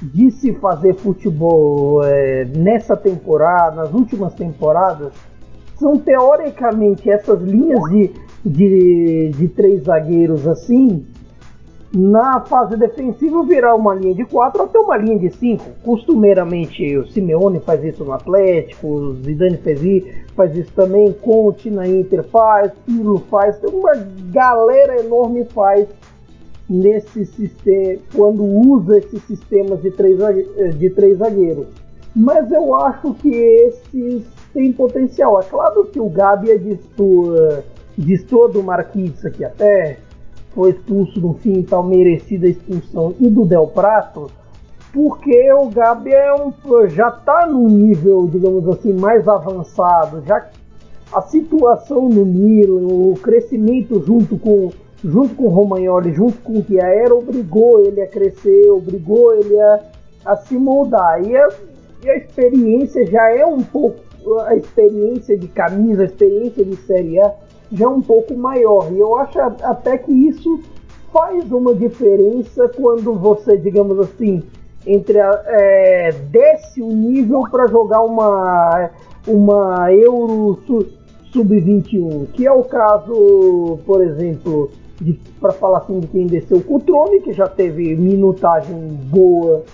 de 0.00 0.30
se 0.30 0.52
fazer 0.54 0.94
futebol 0.94 2.04
é, 2.04 2.44
nessa 2.44 2.96
temporada, 2.96 3.74
nas 3.74 3.92
últimas 3.92 4.32
temporadas, 4.34 5.12
são 5.76 5.98
teoricamente 5.98 7.10
essas 7.10 7.42
linhas 7.42 7.82
de, 7.90 8.10
de, 8.44 9.30
de 9.30 9.48
três 9.48 9.82
zagueiros 9.82 10.46
assim, 10.46 11.04
na 11.92 12.40
fase 12.42 12.76
defensiva 12.76 13.42
virar 13.42 13.74
uma 13.74 13.94
linha 13.94 14.14
de 14.14 14.24
4 14.24 14.62
até 14.62 14.78
uma 14.78 14.96
linha 14.96 15.18
de 15.18 15.30
5. 15.30 15.64
Costumeiramente 15.84 16.96
o 16.96 17.06
Simeone 17.08 17.60
faz 17.60 17.82
isso 17.84 18.04
no 18.04 18.12
Atlético, 18.12 18.86
o 18.86 19.14
Zidane 19.16 19.56
fez 19.56 19.82
isso, 19.82 20.08
faz 20.36 20.56
isso 20.56 20.72
também, 20.72 21.12
Conte 21.12 21.68
na 21.68 21.88
Inter 21.88 22.22
faz, 22.24 22.72
Pirlo 22.86 23.18
faz, 23.30 23.60
uma 23.64 23.92
galera 24.30 25.00
enorme 25.00 25.44
faz 25.46 25.88
nesse 26.68 27.26
sistema, 27.26 28.00
quando 28.14 28.44
usa 28.44 28.98
esses 28.98 29.20
sistemas 29.24 29.82
de 29.82 29.90
três, 29.90 30.18
de 30.78 30.90
três 30.90 31.18
zagueiros. 31.18 31.66
Mas 32.14 32.50
eu 32.52 32.74
acho 32.76 33.14
que 33.14 33.28
esses 33.28 34.24
têm 34.52 34.72
potencial. 34.72 35.40
É 35.40 35.44
claro 35.44 35.84
que 35.86 35.98
o 35.98 36.08
Gabi 36.08 36.50
é 36.52 36.58
destoa, 36.58 37.64
destoa 37.96 38.48
do 38.48 38.62
Marquinhos 38.62 39.24
aqui 39.24 39.44
até 39.44 39.98
foi 40.50 40.70
expulso 40.70 41.20
no 41.20 41.34
fim, 41.34 41.62
tal 41.62 41.84
merecida 41.84 42.48
expulsão, 42.48 43.14
e 43.20 43.28
do 43.28 43.44
Del 43.44 43.68
Prato, 43.68 44.30
porque 44.92 45.52
o 45.52 45.68
Gabi 45.68 46.12
é 46.12 46.34
um, 46.34 46.52
já 46.88 47.08
está 47.08 47.46
no 47.46 47.68
nível, 47.68 48.26
digamos 48.26 48.68
assim, 48.68 48.92
mais 48.92 49.28
avançado, 49.28 50.22
já 50.26 50.48
a 51.12 51.22
situação 51.22 52.08
no 52.08 52.24
Milan, 52.24 52.86
o 52.86 53.14
crescimento 53.20 54.02
junto 54.04 54.38
com 54.38 54.70
junto 55.02 55.34
com 55.34 55.44
o 55.44 55.48
Romagnoli, 55.48 56.12
junto 56.12 56.38
com 56.42 56.58
o 56.58 56.62
Chiaera, 56.62 57.14
obrigou 57.14 57.80
ele 57.80 58.02
a 58.02 58.06
crescer, 58.06 58.70
obrigou 58.70 59.34
ele 59.34 59.58
a, 59.58 59.80
a 60.26 60.36
se 60.36 60.58
moldar. 60.58 61.22
E 61.24 61.34
a, 61.34 61.48
e 62.04 62.10
a 62.10 62.16
experiência 62.18 63.06
já 63.06 63.30
é 63.30 63.44
um 63.44 63.62
pouco 63.62 63.98
a 64.46 64.54
experiência 64.54 65.38
de 65.38 65.48
camisa, 65.48 66.02
a 66.02 66.04
experiência 66.04 66.64
de 66.64 66.76
Série 66.76 67.18
A 67.18 67.32
já 67.72 67.88
um 67.88 68.00
pouco 68.00 68.34
maior. 68.36 68.92
E 68.92 68.98
eu 68.98 69.16
acho 69.16 69.38
até 69.38 69.98
que 69.98 70.12
isso 70.12 70.60
faz 71.12 71.50
uma 71.50 71.74
diferença 71.74 72.68
quando 72.68 73.14
você, 73.14 73.56
digamos 73.56 73.98
assim, 73.98 74.42
entre 74.86 75.20
a, 75.20 75.42
é, 75.46 76.12
desce 76.30 76.80
o 76.80 76.88
nível 76.88 77.42
para 77.50 77.66
jogar 77.66 78.02
uma, 78.02 78.90
uma 79.26 79.92
Euro 79.92 80.58
Sub-21, 81.32 82.28
que 82.32 82.46
é 82.46 82.52
o 82.52 82.62
caso, 82.64 83.78
por 83.86 84.02
exemplo, 84.02 84.70
para 85.40 85.52
falar 85.52 85.78
assim 85.78 86.00
de 86.00 86.06
quem 86.08 86.26
desceu 86.26 86.58
o 86.58 86.62
Cutrone, 86.62 87.20
que 87.20 87.32
já 87.32 87.48
teve 87.48 87.94
minutagem 87.96 88.76
boa 89.10 89.64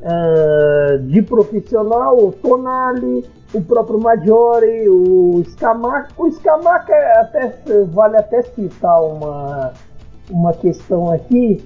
uh, 0.00 0.98
de 1.06 1.22
profissional, 1.22 2.16
o 2.18 2.32
Tonali, 2.32 3.24
o 3.54 3.62
próprio 3.62 4.00
Maggiore, 4.00 4.88
o 4.88 5.42
Scamaca. 5.46 6.08
O 6.18 6.30
Scamaca 6.30 6.92
é 6.92 7.20
até, 7.20 7.54
vale 7.84 8.16
até 8.16 8.42
citar 8.42 9.00
uma, 9.02 9.72
uma 10.30 10.52
questão 10.52 11.10
aqui, 11.10 11.64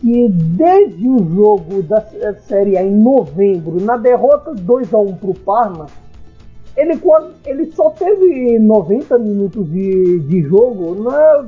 que 0.00 0.28
desde 0.28 1.08
o 1.08 1.18
jogo 1.34 1.82
da 1.82 2.04
Série 2.46 2.76
A 2.76 2.82
em 2.84 2.94
novembro, 2.94 3.80
na 3.80 3.96
derrota 3.96 4.54
2 4.54 4.92
a 4.92 4.98
1 4.98 5.14
para 5.14 5.30
o 5.30 5.34
Parma, 5.34 5.86
ele, 6.76 7.00
ele 7.46 7.72
só 7.72 7.90
teve 7.90 8.58
90 8.58 9.18
minutos 9.18 9.70
de, 9.70 10.20
de 10.20 10.42
jogo 10.42 11.02
na, 11.02 11.46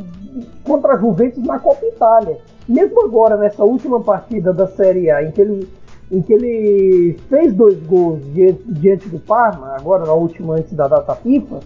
contra 0.65 0.95
a 0.95 0.99
Juventus 0.99 1.43
na 1.45 1.59
Copa 1.59 1.85
Itália. 1.87 2.39
Mesmo 2.69 3.05
agora, 3.05 3.37
nessa 3.37 3.65
última 3.65 4.01
partida 4.01 4.53
da 4.53 4.67
Série 4.67 5.11
A, 5.11 5.23
em 5.23 5.31
que 5.31 5.41
ele, 5.41 5.69
em 6.11 6.21
que 6.23 6.33
ele 6.33 7.19
fez 7.29 7.53
dois 7.55 7.79
gols 7.87 8.21
diante, 8.33 8.63
diante 8.67 9.09
do 9.09 9.19
Parma, 9.19 9.75
agora 9.77 10.05
na 10.05 10.13
última 10.13 10.55
antes 10.55 10.73
da 10.73 10.87
data 10.87 11.15
FIFA, 11.15 11.61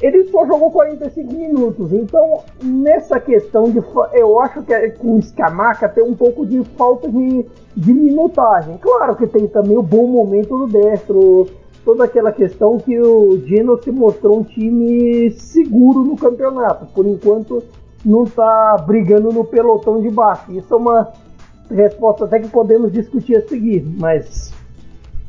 ele 0.00 0.24
só 0.28 0.46
jogou 0.46 0.70
45 0.70 1.32
minutos. 1.32 1.92
Então, 1.92 2.40
nessa 2.62 3.18
questão 3.18 3.70
de. 3.70 3.82
Eu 4.12 4.40
acho 4.40 4.62
que 4.62 4.72
é, 4.72 4.90
com 4.90 5.16
o 5.16 5.22
Scamaca 5.22 5.88
tem 5.88 6.04
um 6.04 6.14
pouco 6.14 6.46
de 6.46 6.62
falta 6.76 7.08
de, 7.10 7.44
de 7.76 7.92
minutagem. 7.92 8.78
Claro 8.78 9.16
que 9.16 9.26
tem 9.26 9.46
também 9.48 9.76
o 9.76 9.82
bom 9.82 10.06
momento 10.06 10.56
do 10.56 10.66
Destro, 10.68 11.48
toda 11.84 12.04
aquela 12.04 12.30
questão 12.30 12.78
que 12.78 12.98
o 13.00 13.38
Geno 13.46 13.82
se 13.82 13.90
mostrou 13.90 14.38
um 14.38 14.44
time 14.44 15.30
seguro 15.32 16.04
no 16.04 16.16
campeonato. 16.16 16.86
Por 16.94 17.04
enquanto, 17.04 17.62
não 18.04 18.22
está 18.22 18.76
brigando 18.86 19.32
no 19.32 19.44
pelotão 19.44 20.00
de 20.00 20.10
baixo. 20.10 20.52
Isso 20.52 20.72
é 20.72 20.76
uma 20.76 21.12
resposta 21.70 22.24
até 22.24 22.38
que 22.40 22.48
podemos 22.48 22.92
discutir 22.92 23.36
a 23.36 23.48
seguir, 23.48 23.84
mas 23.98 24.52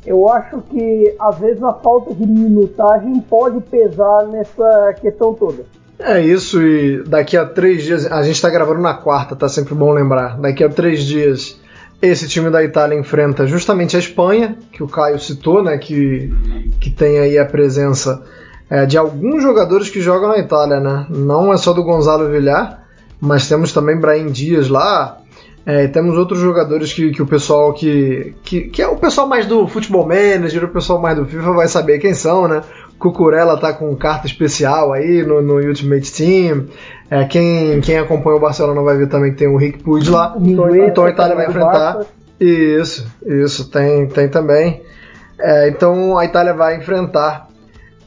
eu 0.06 0.30
acho 0.30 0.62
que 0.62 1.16
às 1.20 1.38
vezes 1.38 1.62
a 1.62 1.74
falta 1.74 2.14
de 2.14 2.26
minutagem 2.26 3.20
pode 3.22 3.62
pesar 3.62 4.28
nessa 4.28 4.94
questão 5.00 5.34
toda. 5.34 5.66
É 6.00 6.22
isso, 6.22 6.62
e 6.62 7.04
daqui 7.04 7.36
a 7.36 7.46
três 7.46 7.84
dias, 7.84 8.10
a 8.10 8.24
gente 8.24 8.36
está 8.36 8.50
gravando 8.50 8.80
na 8.80 8.94
quarta, 8.94 9.36
tá 9.36 9.50
sempre 9.50 9.76
bom 9.76 9.92
lembrar. 9.92 10.40
Daqui 10.40 10.64
a 10.64 10.70
três 10.70 11.04
dias, 11.04 11.60
esse 12.02 12.28
time 12.28 12.50
da 12.50 12.64
Itália 12.64 12.98
enfrenta 12.98 13.46
justamente 13.46 13.98
a 13.98 14.00
Espanha, 14.00 14.58
que 14.72 14.82
o 14.82 14.88
Caio 14.88 15.20
citou, 15.20 15.62
né, 15.62 15.78
que, 15.78 16.34
que 16.80 16.90
tem 16.90 17.20
aí 17.20 17.38
a 17.38 17.46
presença 17.46 18.24
é, 18.70 18.86
de 18.86 18.98
alguns 18.98 19.44
jogadores 19.44 19.90
que 19.90 20.00
jogam 20.00 20.30
na 20.30 20.38
Itália, 20.38 20.80
né? 20.80 21.06
Não 21.10 21.52
é 21.52 21.58
só 21.58 21.74
do 21.74 21.84
Gonzalo 21.84 22.30
Villar, 22.30 22.84
mas 23.20 23.50
temos 23.50 23.74
também 23.74 24.00
Brahim 24.00 24.28
Dias 24.28 24.70
lá, 24.70 25.19
é, 25.70 25.88
temos 25.88 26.18
outros 26.18 26.40
jogadores 26.40 26.92
que, 26.92 27.12
que 27.12 27.22
o 27.22 27.28
pessoal 27.28 27.72
que, 27.74 28.34
que, 28.42 28.62
que. 28.62 28.82
é 28.82 28.88
o 28.88 28.96
pessoal 28.96 29.28
mais 29.28 29.46
do 29.46 29.68
Futebol 29.68 30.04
Manager, 30.04 30.64
o 30.64 30.70
pessoal 30.70 31.00
mais 31.00 31.16
do 31.16 31.28
FIFA 31.28 31.52
vai 31.52 31.68
saber 31.68 32.00
quem 32.00 32.16
são, 32.16 32.48
né? 32.48 32.64
Cucurella 32.98 33.56
tá 33.56 33.72
com 33.72 33.96
carta 33.96 34.26
especial 34.26 34.92
aí 34.92 35.22
no, 35.22 35.44
no 35.44 35.60
Ultimate 35.60 36.12
Team. 36.12 36.66
É, 37.08 37.24
quem, 37.26 37.80
quem 37.82 38.00
acompanha 38.00 38.38
o 38.38 38.40
Barcelona 38.40 38.82
vai 38.82 38.98
ver 38.98 39.10
também 39.10 39.32
que 39.32 39.38
tem 39.38 39.48
o 39.48 39.58
Rick 39.58 39.84
Puig 39.84 40.10
lá. 40.10 40.36
Então 40.88 41.06
a 41.06 41.10
Itália 41.12 41.36
vai 41.36 41.48
enfrentar. 41.48 42.00
Isso, 42.40 43.08
isso, 43.24 43.70
tem, 43.70 44.08
tem 44.08 44.28
também. 44.28 44.82
É, 45.40 45.70
então 45.70 46.18
a 46.18 46.26
Itália 46.26 46.56
vai 46.56 46.78
enfrentar 46.78 47.48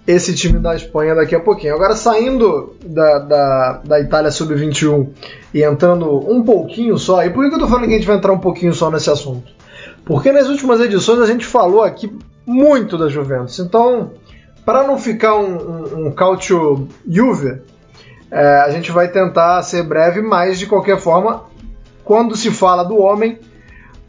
esse 0.06 0.34
time 0.34 0.58
da 0.58 0.74
Espanha 0.74 1.14
daqui 1.14 1.34
a 1.34 1.40
pouquinho. 1.40 1.74
Agora, 1.74 1.94
saindo 1.94 2.74
da, 2.84 3.18
da, 3.20 3.80
da 3.84 4.00
Itália 4.00 4.30
Sub-21 4.30 5.08
e 5.54 5.62
entrando 5.62 6.08
um 6.28 6.42
pouquinho 6.42 6.98
só, 6.98 7.24
e 7.24 7.30
por 7.30 7.48
que 7.48 7.54
eu 7.54 7.58
tô 7.58 7.68
falando 7.68 7.86
que 7.86 7.94
a 7.94 7.96
gente 7.96 8.06
vai 8.06 8.16
entrar 8.16 8.32
um 8.32 8.38
pouquinho 8.38 8.74
só 8.74 8.90
nesse 8.90 9.10
assunto? 9.10 9.50
Porque 10.04 10.32
nas 10.32 10.48
últimas 10.48 10.80
edições 10.80 11.20
a 11.20 11.26
gente 11.26 11.46
falou 11.46 11.82
aqui 11.82 12.12
muito 12.44 12.98
da 12.98 13.08
Juventus. 13.08 13.58
Então, 13.60 14.10
para 14.64 14.84
não 14.84 14.98
ficar 14.98 15.36
um, 15.36 15.56
um, 15.56 16.06
um 16.06 16.12
cautio 16.12 16.88
Juve, 17.08 17.60
é, 18.30 18.60
a 18.60 18.70
gente 18.70 18.90
vai 18.90 19.08
tentar 19.08 19.62
ser 19.62 19.84
breve, 19.84 20.20
mas 20.20 20.58
de 20.58 20.66
qualquer 20.66 20.98
forma, 20.98 21.44
quando 22.02 22.36
se 22.36 22.50
fala 22.50 22.82
do 22.82 22.98
homem, 22.98 23.38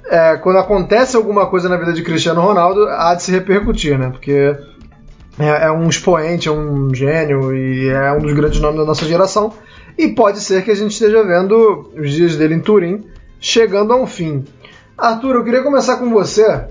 é, 0.06 0.38
quando 0.38 0.58
acontece 0.58 1.16
alguma 1.16 1.46
coisa 1.46 1.70
na 1.70 1.78
vida 1.78 1.94
de 1.94 2.02
Cristiano 2.02 2.42
Ronaldo, 2.42 2.88
há 2.90 3.14
de 3.16 3.24
se 3.24 3.32
repercutir, 3.32 3.98
né? 3.98 4.10
Porque 4.10 4.56
é, 5.40 5.66
é, 5.66 5.72
um 5.72 5.88
expoente, 5.88 6.48
é 6.48 6.52
um 6.52 6.94
gênio 6.94 7.56
e 7.56 7.90
é 7.90 8.12
um 8.14 8.20
dos 8.20 8.34
grandes 8.34 8.60
nomes 8.60 8.80
da 8.80 8.86
nossa 8.86 9.06
geração. 9.06 9.54
E 9.98 10.10
pode 10.10 10.40
ser 10.40 10.64
que 10.64 10.72
a 10.72 10.76
gente 10.76 10.92
esteja 10.92 11.24
vendo 11.24 11.92
os 11.96 12.12
dias 12.12 12.36
dele 12.36 12.56
em 12.56 12.60
Turim 12.60 13.06
chegando 13.40 13.94
a 13.94 13.96
um 13.96 14.08
fim. 14.08 14.44
Arthur, 14.98 15.36
eu 15.36 15.44
queria 15.44 15.64
começar 15.64 15.98
com 15.98 16.10
você 16.10 16.66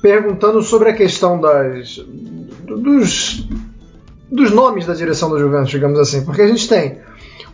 perguntando 0.00 0.62
sobre 0.62 0.88
a 0.88 0.94
questão 0.94 1.38
das 1.40 1.96
dos, 2.64 3.46
dos 4.30 4.50
nomes 4.50 4.86
da 4.86 4.94
direção 4.94 5.30
da 5.30 5.38
Juventus, 5.38 5.70
digamos 5.70 5.98
assim, 5.98 6.24
porque 6.24 6.42
a 6.42 6.46
gente 6.46 6.68
tem 6.68 6.98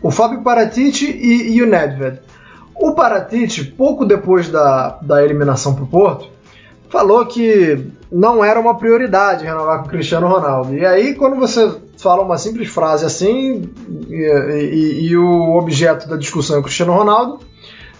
o 0.01 0.11
Fábio 0.11 0.41
Paratici 0.41 1.05
e, 1.05 1.55
e 1.55 1.61
o 1.61 1.67
Nedved. 1.67 2.19
O 2.75 2.93
Paratici, 2.93 3.65
pouco 3.65 4.05
depois 4.05 4.49
da, 4.49 4.99
da 5.01 5.23
eliminação 5.23 5.73
para 5.73 5.83
o 5.83 5.87
Porto, 5.87 6.29
falou 6.89 7.25
que 7.25 7.91
não 8.11 8.43
era 8.43 8.59
uma 8.59 8.77
prioridade 8.77 9.45
renovar 9.45 9.79
com 9.79 9.87
o 9.87 9.89
Cristiano 9.89 10.27
Ronaldo. 10.27 10.73
E 10.75 10.85
aí, 10.85 11.15
quando 11.15 11.35
você 11.35 11.75
fala 11.97 12.23
uma 12.23 12.37
simples 12.37 12.69
frase 12.69 13.05
assim, 13.05 13.69
e, 14.09 14.15
e, 14.15 15.07
e 15.07 15.17
o 15.17 15.57
objeto 15.57 16.07
da 16.07 16.15
discussão 16.15 16.57
é 16.57 16.59
o 16.59 16.63
Cristiano 16.63 16.93
Ronaldo, 16.93 17.39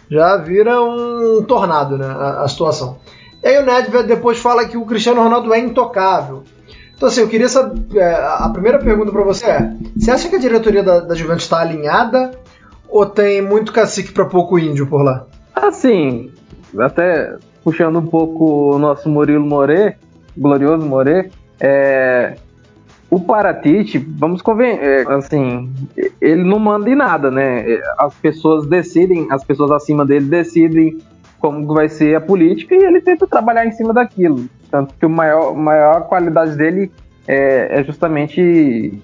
já 0.09 0.37
vira 0.37 0.81
um 0.81 1.43
tornado 1.43 1.97
né, 1.97 2.05
a, 2.05 2.43
a, 2.43 2.47
situação. 2.47 2.99
E 3.43 3.47
aí 3.47 3.61
o 3.61 3.65
Nedved 3.65 4.07
depois 4.07 4.39
fala 4.39 4.65
que 4.65 4.77
o 4.77 4.85
Cristiano 4.85 5.21
Ronaldo 5.21 5.53
é 5.53 5.59
intocável. 5.59 6.43
Então 6.95 7.09
assim, 7.09 7.21
eu 7.21 7.27
queria 7.27 7.49
saber, 7.49 7.97
é, 7.97 8.13
a 8.13 8.49
primeira 8.51 8.79
pergunta 8.79 9.11
para 9.11 9.23
você 9.23 9.45
é, 9.45 9.73
você 9.95 10.09
acha 10.09 10.29
que 10.29 10.35
a 10.35 10.39
diretoria 10.39 10.81
da, 10.81 10.99
da 11.01 11.15
Juventus 11.15 11.43
está 11.43 11.59
alinhada 11.59 12.31
ou 12.89 13.05
tem 13.05 13.41
muito 13.41 13.73
cacique 13.73 14.11
para 14.11 14.25
pouco 14.25 14.57
índio 14.57 14.87
por 14.87 15.03
lá? 15.03 15.25
Assim, 15.53 16.31
até 16.79 17.35
puxando 17.67 17.99
um 17.99 18.05
pouco 18.07 18.75
o 18.75 18.79
nosso 18.79 19.09
Murilo 19.09 19.45
More, 19.45 19.97
glorioso 20.37 20.85
More, 20.85 21.29
é, 21.59 22.37
o 23.09 23.19
Paratite, 23.19 23.97
vamos 23.97 24.41
convencer, 24.41 25.05
é, 25.05 25.13
assim, 25.13 25.69
ele 26.21 26.45
não 26.45 26.59
manda 26.59 26.89
em 26.89 26.95
nada, 26.95 27.29
né? 27.29 27.65
As 27.97 28.15
pessoas 28.15 28.65
decidem, 28.67 29.27
as 29.29 29.43
pessoas 29.43 29.69
acima 29.71 30.05
dele 30.05 30.27
decidem 30.27 30.97
como 31.39 31.67
vai 31.73 31.89
ser 31.89 32.15
a 32.15 32.21
política 32.21 32.73
e 32.73 32.85
ele 32.85 33.01
tenta 33.01 33.27
trabalhar 33.27 33.65
em 33.65 33.73
cima 33.73 33.93
daquilo. 33.93 34.45
Tanto 34.71 34.93
que 34.97 35.05
a 35.05 35.09
maior, 35.09 35.53
maior 35.53 36.07
qualidade 36.07 36.55
dele 36.55 36.89
é, 37.27 37.81
é 37.81 37.83
justamente 37.83 38.97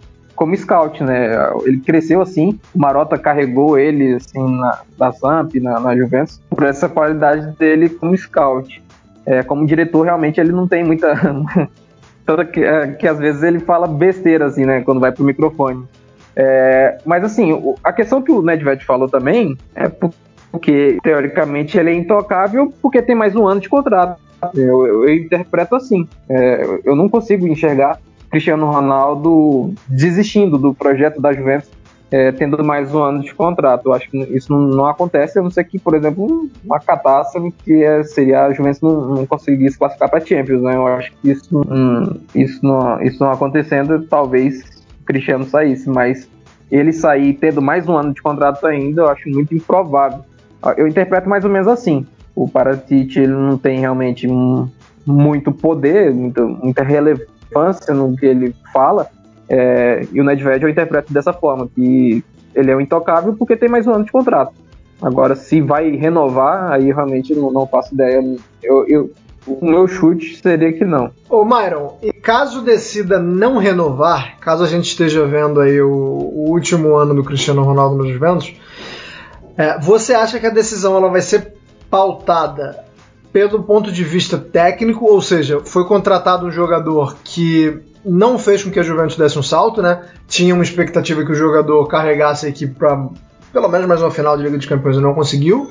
como 0.43 0.57
scout, 0.57 1.01
né? 1.01 1.31
Ele 1.63 1.79
cresceu 1.79 2.21
assim, 2.21 2.59
o 2.75 2.79
Marota 2.79 3.17
carregou 3.17 3.79
ele 3.79 4.15
assim 4.15 4.57
na, 4.57 4.81
na 4.99 5.13
Samp, 5.13 5.55
na, 5.55 5.79
na 5.79 5.95
Juventus, 5.95 6.41
por 6.49 6.63
essa 6.63 6.89
qualidade 6.89 7.57
dele 7.57 7.87
como 7.87 8.15
scout. 8.17 8.83
É, 9.25 9.41
como 9.41 9.65
diretor, 9.65 10.03
realmente 10.03 10.41
ele 10.41 10.51
não 10.51 10.67
tem 10.67 10.83
muita. 10.83 11.15
Tanto 12.25 12.45
que, 12.47 12.61
é, 12.61 12.87
que 12.87 13.07
às 13.07 13.17
vezes 13.17 13.41
ele 13.41 13.59
fala 13.59 13.87
besteira, 13.87 14.47
assim, 14.47 14.65
né? 14.65 14.81
Quando 14.81 14.99
vai 14.99 15.13
pro 15.13 15.23
microfone. 15.23 15.85
É, 16.35 16.97
mas 17.05 17.23
assim, 17.23 17.73
a 17.81 17.93
questão 17.93 18.21
que 18.21 18.31
o 18.31 18.41
Nedved 18.41 18.83
falou 18.83 19.07
também 19.07 19.57
é 19.73 19.87
porque, 20.51 20.97
teoricamente, 21.01 21.77
ele 21.77 21.91
é 21.91 21.93
intocável 21.93 22.73
porque 22.81 23.01
tem 23.01 23.15
mais 23.15 23.33
um 23.33 23.47
ano 23.47 23.61
de 23.61 23.69
contrato. 23.69 24.19
Eu, 24.53 24.85
eu, 24.85 25.09
interpreto 25.13 25.73
assim. 25.73 26.05
É, 26.27 26.81
eu 26.83 26.97
não 26.97 27.07
consigo 27.07 27.47
enxergar 27.47 27.97
Cristiano 28.33 28.65
Ronaldo 28.65 29.75
desistindo 29.87 30.57
do 30.57 30.73
projeto 30.73 31.21
da 31.21 31.31
Juventus, 31.31 31.69
é, 32.09 32.31
tendo 32.31 32.63
mais 32.63 32.91
um 32.91 33.03
ano 33.03 33.21
de 33.21 33.31
contrato. 33.31 33.85
Eu 33.85 33.93
acho 33.93 34.09
que 34.09 34.17
isso 34.35 34.51
não, 34.51 34.61
não, 34.61 34.85
acontece, 34.87 35.37
a 35.37 35.41
não 35.43 35.51
ser 35.51 35.63
que, 35.65 35.77
por 35.77 35.93
exemplo, 35.93 36.49
uma 36.65 36.79
catástrofe 36.79 37.53
que 37.63 37.83
é, 37.83 38.03
seria 38.03 38.45
a 38.45 38.51
Juventus 38.51 38.81
não, 38.81 39.13
não 39.13 39.25
conseguisse 39.27 39.77
classificar 39.77 40.09
para 40.09 40.25
Champions. 40.25 40.63
Né? 40.63 40.75
Eu 40.75 40.87
acho 40.87 41.11
que 41.11 41.29
isso, 41.29 41.61
hum, 41.61 42.19
isso, 42.33 42.65
não, 42.65 42.99
isso 43.03 43.23
não 43.23 43.31
acontecendo, 43.31 44.01
talvez 44.07 44.63
Cristiano 45.05 45.45
saísse, 45.45 45.87
mas 45.87 46.27
ele 46.71 46.91
sair 46.91 47.33
tendo 47.33 47.61
mais 47.61 47.87
um 47.87 47.95
ano 47.95 48.15
de 48.15 48.21
contrato 48.23 48.65
ainda, 48.65 49.03
eu 49.03 49.09
acho 49.09 49.29
muito 49.29 49.53
improvável. 49.53 50.21
Eu 50.75 50.87
interpreto 50.87 51.29
mais 51.29 51.45
ou 51.45 51.51
menos 51.51 51.67
assim. 51.67 52.03
O 52.35 52.49
Paratici 52.49 53.19
ele 53.19 53.33
não 53.33 53.59
tem 53.59 53.79
realmente 53.79 54.27
um, 54.27 54.67
muito 55.05 55.51
poder, 55.51 56.11
muita, 56.11 56.43
muita 56.43 56.83
relevância 57.53 57.93
no 57.93 58.15
que 58.15 58.25
ele 58.25 58.55
fala, 58.71 59.07
é, 59.47 60.05
e 60.11 60.19
o 60.19 60.23
Nedved 60.23 60.63
eu 60.63 60.69
interpreto 60.69 61.13
dessa 61.13 61.31
forma, 61.31 61.67
que 61.73 62.23
ele 62.55 62.71
é 62.71 62.75
um 62.75 62.81
intocável 62.81 63.35
porque 63.37 63.55
tem 63.55 63.69
mais 63.69 63.85
um 63.85 63.93
ano 63.93 64.05
de 64.05 64.11
contrato. 64.11 64.53
Agora, 65.01 65.35
se 65.35 65.61
vai 65.61 65.91
renovar, 65.91 66.71
aí 66.71 66.85
realmente 66.91 67.35
não, 67.35 67.51
não 67.51 67.67
faço 67.67 67.93
ideia. 67.93 68.21
Eu, 68.61 68.87
eu, 68.87 69.11
o 69.45 69.65
meu 69.65 69.87
chute 69.87 70.37
seria 70.41 70.71
que 70.71 70.85
não. 70.85 71.11
Ô 71.29 71.43
Myron, 71.43 71.97
e 72.01 72.13
caso 72.13 72.61
decida 72.61 73.19
não 73.19 73.57
renovar, 73.57 74.37
caso 74.39 74.63
a 74.63 74.67
gente 74.67 74.85
esteja 74.85 75.25
vendo 75.25 75.59
aí 75.59 75.81
o, 75.81 75.89
o 75.89 76.49
último 76.49 76.95
ano 76.95 77.13
do 77.13 77.23
Cristiano 77.23 77.63
Ronaldo 77.63 77.97
nos 77.97 78.13
Juventus, 78.13 78.55
é, 79.57 79.77
você 79.79 80.13
acha 80.13 80.39
que 80.39 80.47
a 80.47 80.51
decisão 80.51 80.95
ela 80.95 81.09
vai 81.09 81.21
ser 81.21 81.53
pautada 81.89 82.83
pelo 83.33 83.63
ponto 83.63 83.91
de 83.91 84.03
vista 84.03 84.37
técnico, 84.37 85.05
ou 85.05 85.21
seja, 85.21 85.59
foi 85.65 85.85
contratado 85.85 86.45
um 86.45 86.51
jogador 86.51 87.17
que 87.23 87.81
não 88.05 88.37
fez 88.37 88.63
com 88.63 88.69
que 88.69 88.79
a 88.79 88.83
Juventus 88.83 89.17
desse 89.17 89.39
um 89.39 89.43
salto, 89.43 89.81
né? 89.81 90.03
Tinha 90.27 90.53
uma 90.53 90.63
expectativa 90.63 91.25
que 91.25 91.31
o 91.31 91.35
jogador 91.35 91.87
carregasse 91.87 92.45
a 92.45 92.49
equipe 92.49 92.75
para 92.75 93.09
pelo 93.51 93.69
menos 93.69 93.87
mais 93.87 94.01
uma 94.01 94.11
final 94.11 94.35
de 94.37 94.43
Liga 94.43 94.57
dos 94.57 94.65
Campeões 94.65 94.97
e 94.97 95.01
não 95.01 95.13
conseguiu. 95.13 95.69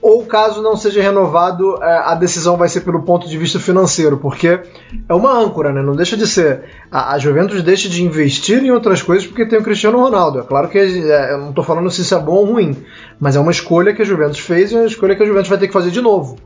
ou 0.00 0.24
caso 0.24 0.62
não 0.62 0.76
seja 0.76 1.02
renovado, 1.02 1.82
é, 1.82 1.98
a 2.04 2.14
decisão 2.14 2.56
vai 2.56 2.68
ser 2.68 2.82
pelo 2.82 3.02
ponto 3.02 3.28
de 3.28 3.36
vista 3.36 3.58
financeiro, 3.58 4.16
porque 4.16 4.60
é 5.08 5.14
uma 5.14 5.32
âncora, 5.32 5.72
né? 5.72 5.82
Não 5.82 5.94
deixa 5.94 6.16
de 6.16 6.26
ser. 6.26 6.64
A, 6.90 7.18
Juventus 7.18 7.62
deixa 7.62 7.88
de 7.88 8.02
investir 8.04 8.62
em 8.62 8.70
outras 8.70 9.02
coisas 9.02 9.26
porque 9.26 9.46
tem 9.46 9.58
o 9.58 9.62
Cristiano 9.62 9.98
Ronaldo. 9.98 10.38
É 10.40 10.42
claro 10.42 10.68
que 10.68 10.78
é, 10.78 11.32
eu 11.32 11.38
não 11.38 11.50
estou 11.50 11.64
falando 11.64 11.90
se 11.90 12.02
isso 12.02 12.14
é 12.14 12.18
bom 12.18 12.36
ou 12.36 12.46
ruim, 12.46 12.76
mas 13.18 13.36
é 13.36 13.40
uma 13.40 13.50
escolha 13.50 13.94
que 13.94 14.02
a 14.02 14.04
Juventus 14.04 14.38
fez 14.38 14.70
e 14.70 14.76
é 14.76 14.78
uma 14.78 14.86
escolha 14.86 15.16
que 15.16 15.22
a 15.22 15.26
Juventus 15.26 15.48
vai 15.48 15.58
ter 15.58 15.66
que 15.66 15.72
fazer 15.72 15.90
de 15.90 16.00
novo, 16.00 16.36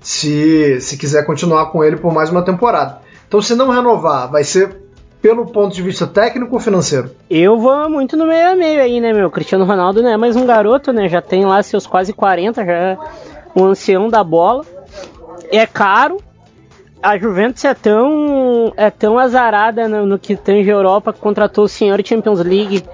se, 0.00 0.80
se 0.80 0.96
quiser 0.96 1.24
continuar 1.24 1.66
com 1.66 1.84
ele 1.84 1.96
por 1.96 2.12
mais 2.12 2.30
uma 2.30 2.42
temporada. 2.42 3.00
Então, 3.28 3.40
se 3.40 3.54
não 3.54 3.70
renovar, 3.70 4.30
vai 4.30 4.42
ser 4.42 4.76
pelo 5.22 5.46
ponto 5.46 5.74
de 5.74 5.82
vista 5.82 6.06
técnico 6.06 6.54
ou 6.54 6.60
financeiro? 6.60 7.10
Eu 7.28 7.58
vou 7.58 7.88
muito 7.90 8.16
no 8.16 8.26
meio 8.26 8.52
a 8.52 8.56
meio 8.56 8.80
aí, 8.80 9.00
né, 9.00 9.12
meu? 9.12 9.30
Cristiano 9.30 9.64
Ronaldo 9.64 10.02
não 10.02 10.10
é 10.10 10.16
mais 10.16 10.34
um 10.34 10.46
garoto, 10.46 10.92
né? 10.92 11.08
Já 11.08 11.20
tem 11.20 11.44
lá 11.44 11.62
seus 11.62 11.86
quase 11.86 12.12
40, 12.12 12.64
já 12.64 12.72
é 12.72 12.98
um 13.54 13.66
ancião 13.66 14.08
da 14.08 14.24
bola. 14.24 14.64
É 15.52 15.66
caro. 15.66 16.18
A 17.02 17.16
Juventus 17.16 17.64
é 17.64 17.74
tão, 17.74 18.72
é 18.76 18.90
tão 18.90 19.18
azarada 19.18 19.88
no, 19.88 20.04
no 20.06 20.18
que 20.18 20.36
tange 20.36 20.70
a 20.70 20.74
Europa 20.74 21.12
que 21.12 21.20
contratou 21.20 21.64
o 21.64 21.68
senhor 21.68 22.00
Champions 22.04 22.40
League 22.40 22.84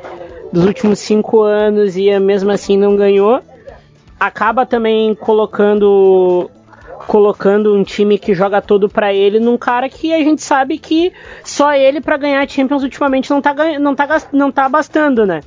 dos 0.52 0.64
últimos 0.64 1.00
cinco 1.00 1.42
anos 1.42 1.96
e 1.96 2.18
mesmo 2.20 2.50
assim 2.50 2.76
não 2.76 2.96
ganhou. 2.96 3.40
Acaba 4.18 4.64
também 4.64 5.14
colocando 5.14 6.48
colocando 7.06 7.74
um 7.74 7.84
time 7.84 8.18
que 8.18 8.34
joga 8.34 8.60
todo 8.60 8.88
para 8.88 9.14
ele 9.14 9.38
num 9.38 9.56
cara 9.56 9.88
que 9.88 10.12
a 10.12 10.18
gente 10.18 10.42
sabe 10.42 10.78
que 10.78 11.12
só 11.44 11.72
ele 11.72 12.00
para 12.00 12.16
ganhar 12.16 12.48
Champions 12.48 12.82
ultimamente 12.82 13.30
não 13.30 13.40
tá, 13.40 13.54
não, 13.78 13.94
tá, 13.94 14.22
não 14.32 14.50
tá 14.50 14.68
bastando, 14.68 15.24
né? 15.24 15.40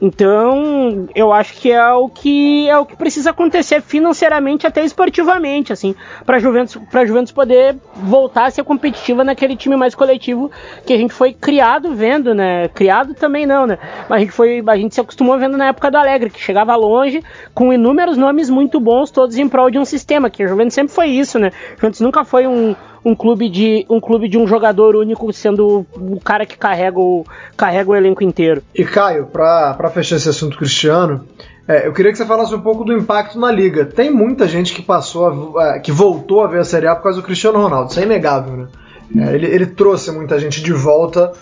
Então, 0.00 1.08
eu 1.14 1.32
acho 1.32 1.54
que 1.54 1.72
é 1.72 1.92
o 1.92 2.08
que 2.08 2.68
é 2.68 2.78
o 2.78 2.86
que 2.86 2.96
precisa 2.96 3.30
acontecer 3.30 3.82
financeiramente 3.82 4.66
até 4.66 4.84
esportivamente, 4.84 5.72
assim, 5.72 5.94
para 6.24 6.38
Juventus, 6.38 6.78
para 6.90 7.04
Juventus 7.04 7.32
poder 7.32 7.76
voltar 7.94 8.46
a 8.46 8.50
ser 8.50 8.62
competitiva 8.62 9.24
naquele 9.24 9.56
time 9.56 9.76
mais 9.76 9.94
coletivo 9.94 10.50
que 10.86 10.92
a 10.92 10.96
gente 10.96 11.12
foi 11.12 11.32
criado 11.32 11.94
vendo, 11.94 12.32
né? 12.34 12.68
Criado 12.68 13.14
também 13.14 13.44
não, 13.44 13.66
né? 13.66 13.78
Mas 14.08 14.18
a 14.18 14.20
gente 14.20 14.32
foi, 14.32 14.62
a 14.66 14.76
gente 14.76 14.94
se 14.94 15.00
acostumou 15.00 15.36
vendo 15.38 15.56
na 15.56 15.66
época 15.66 15.90
do 15.90 15.96
Alegre, 15.96 16.30
que 16.30 16.40
chegava 16.40 16.76
longe 16.76 17.22
com 17.52 17.72
inúmeros 17.72 18.16
nomes 18.16 18.48
muito 18.48 18.78
bons, 18.78 19.10
todos 19.10 19.36
em 19.36 19.48
prol 19.48 19.70
de 19.70 19.78
um 19.78 19.84
sistema, 19.84 20.30
que 20.30 20.42
a 20.42 20.46
Juventus 20.46 20.74
sempre 20.74 20.94
foi 20.94 21.08
isso, 21.08 21.38
né? 21.38 21.50
A 21.72 21.74
Juventus 21.74 22.00
nunca 22.00 22.24
foi 22.24 22.46
um 22.46 22.76
um 23.08 23.14
clube 23.14 23.48
de 23.48 23.86
um 23.88 24.00
clube 24.00 24.28
de 24.28 24.36
um 24.36 24.46
jogador 24.46 24.94
único 24.94 25.32
sendo 25.32 25.86
o 25.96 26.20
cara 26.20 26.44
que 26.44 26.58
carrega 26.58 26.98
o, 27.00 27.24
carrega 27.56 27.90
o 27.90 27.96
elenco 27.96 28.22
inteiro. 28.22 28.62
E 28.74 28.84
Caio, 28.84 29.26
para 29.26 29.90
fechar 29.90 30.16
esse 30.16 30.28
assunto 30.28 30.58
Cristiano, 30.58 31.24
é, 31.66 31.86
eu 31.86 31.92
queria 31.92 32.12
que 32.12 32.18
você 32.18 32.26
falasse 32.26 32.54
um 32.54 32.60
pouco 32.60 32.84
do 32.84 32.92
impacto 32.92 33.38
na 33.38 33.50
liga. 33.50 33.86
Tem 33.86 34.10
muita 34.10 34.46
gente 34.46 34.74
que 34.74 34.82
passou, 34.82 35.58
a, 35.58 35.78
que 35.78 35.90
voltou 35.90 36.42
a 36.42 36.46
ver 36.46 36.60
a 36.60 36.64
Série 36.64 36.86
A 36.86 36.94
por 36.94 37.04
causa 37.04 37.20
do 37.20 37.24
Cristiano 37.24 37.58
Ronaldo, 37.58 37.90
isso 37.90 38.00
é 38.00 38.02
inegável, 38.02 38.56
né? 38.56 38.68
É, 39.16 39.34
ele, 39.34 39.46
ele, 39.46 39.66
trouxe 39.66 40.12
muita 40.12 40.38
gente 40.38 40.62
de 40.62 40.72
volta 40.72 41.32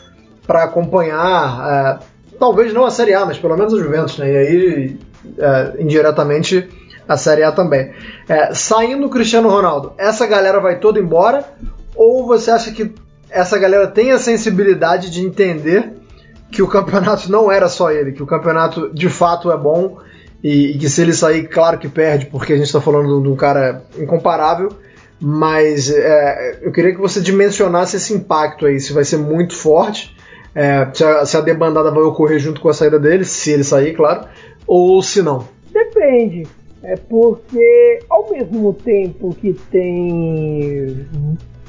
para 0.47 0.63
acompanhar, 0.63 1.99
é, 2.01 2.37
talvez 2.39 2.73
não 2.73 2.85
a 2.85 2.93
Série 2.93 3.13
A, 3.13 3.27
mas 3.27 3.39
pelo 3.39 3.57
menos 3.57 3.75
a 3.75 3.79
Juventus, 3.79 4.19
né? 4.19 4.33
E 4.33 4.37
aí, 4.37 4.99
é, 5.37 5.83
indiretamente, 5.83 6.69
a 7.09 7.17
Série 7.17 7.43
A 7.43 7.53
também. 7.53 7.93
É, 8.29 8.55
saindo 8.55 9.07
o 9.07 9.11
Cristiano 9.11 9.49
Ronaldo, 9.49 9.93
essa 9.99 10.27
galera 10.27 10.61
vai 10.61 10.79
toda 10.79 10.99
embora? 10.99 11.45
Ou 11.95 12.27
você 12.27 12.51
acha 12.51 12.73
que 12.73 12.95
essa 13.31 13.59
galera 13.59 13.87
tem 13.87 14.13
a 14.13 14.19
sensibilidade 14.19 15.11
de 15.11 15.21
entender 15.21 15.93
que 16.51 16.63
o 16.63 16.69
campeonato 16.69 17.31
não 17.31 17.51
era 17.51 17.69
só 17.69 17.91
ele, 17.91 18.13
que 18.13 18.23
o 18.23 18.27
campeonato 18.27 18.93
de 18.95 19.09
fato 19.09 19.51
é 19.51 19.57
bom 19.57 19.99
e, 20.43 20.73
e 20.73 20.79
que 20.79 20.89
se 20.89 21.03
ele 21.03 21.13
sair, 21.13 21.49
claro 21.49 21.79
que 21.79 21.89
perde, 21.89 22.27
porque 22.27 22.53
a 22.53 22.57
gente 22.57 22.67
está 22.67 22.81
falando 22.81 23.21
de 23.21 23.29
um 23.29 23.37
cara 23.37 23.83
incomparável, 23.99 24.69
mas 25.21 25.91
é, 25.91 26.61
eu 26.63 26.71
queria 26.71 26.95
que 26.95 27.01
você 27.01 27.21
dimensionasse 27.21 27.97
esse 27.97 28.15
impacto 28.15 28.67
aí, 28.67 28.79
se 28.79 28.93
vai 28.93 29.05
ser 29.05 29.17
muito 29.17 29.55
forte, 29.55 30.15
é, 30.55 30.89
se, 30.93 31.05
a, 31.05 31.27
se 31.27 31.37
a 31.37 31.41
debandada 31.41 31.91
vai 31.91 32.03
ocorrer 32.03 32.39
junto 32.39 32.61
com 32.61 32.69
a 32.69 32.75
saída 32.75 32.99
dele, 32.99 33.25
se 33.25 33.51
ele 33.51 33.65
sair, 33.65 33.95
claro, 33.95 34.27
ou 34.67 35.03
se 35.03 35.23
não. 35.23 35.49
Depende. 35.73 36.47
É 36.87 36.95
porque, 36.95 37.99
ao 38.09 38.31
mesmo 38.31 38.73
tempo 38.73 39.35
que 39.35 39.53
tem 39.73 41.05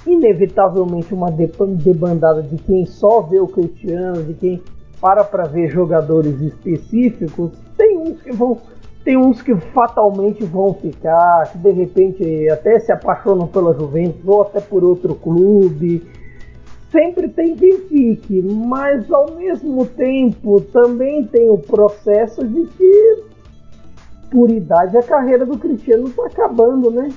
inevitavelmente 0.05 1.11
uma 1.11 1.31
debandada 1.31 2.43
de 2.43 2.55
quem 2.57 2.85
só 2.85 3.21
vê 3.21 3.39
o 3.39 3.47
Cristiano, 3.47 4.23
de 4.23 4.35
quem 4.35 4.61
para 5.01 5.23
para 5.23 5.45
ver 5.45 5.71
jogadores 5.71 6.39
específicos, 6.39 7.51
tem 7.75 7.97
uns 7.97 8.21
que 8.21 8.31
vão 8.31 8.59
tem 9.03 9.17
uns 9.17 9.41
que 9.41 9.55
fatalmente 9.55 10.43
vão 10.43 10.75
ficar, 10.75 11.51
que 11.51 11.57
de 11.57 11.71
repente 11.71 12.49
até 12.49 12.77
se 12.77 12.91
apaixonam 12.91 13.47
pela 13.47 13.73
Juventus 13.73 14.21
ou 14.23 14.43
até 14.43 14.61
por 14.61 14.83
outro 14.83 15.15
clube. 15.15 16.03
Sempre 16.91 17.27
tem 17.29 17.55
quem 17.55 17.79
fique, 17.87 18.39
mas 18.43 19.11
ao 19.11 19.31
mesmo 19.31 19.83
tempo 19.87 20.61
também 20.61 21.23
tem 21.25 21.49
o 21.49 21.57
processo 21.57 22.47
de 22.47 22.65
que 22.67 23.26
por 24.29 24.49
idade, 24.49 24.97
a 24.97 25.03
carreira 25.03 25.45
do 25.45 25.57
Cristiano 25.57 26.07
está 26.07 26.25
acabando, 26.25 26.91
né? 26.91 27.09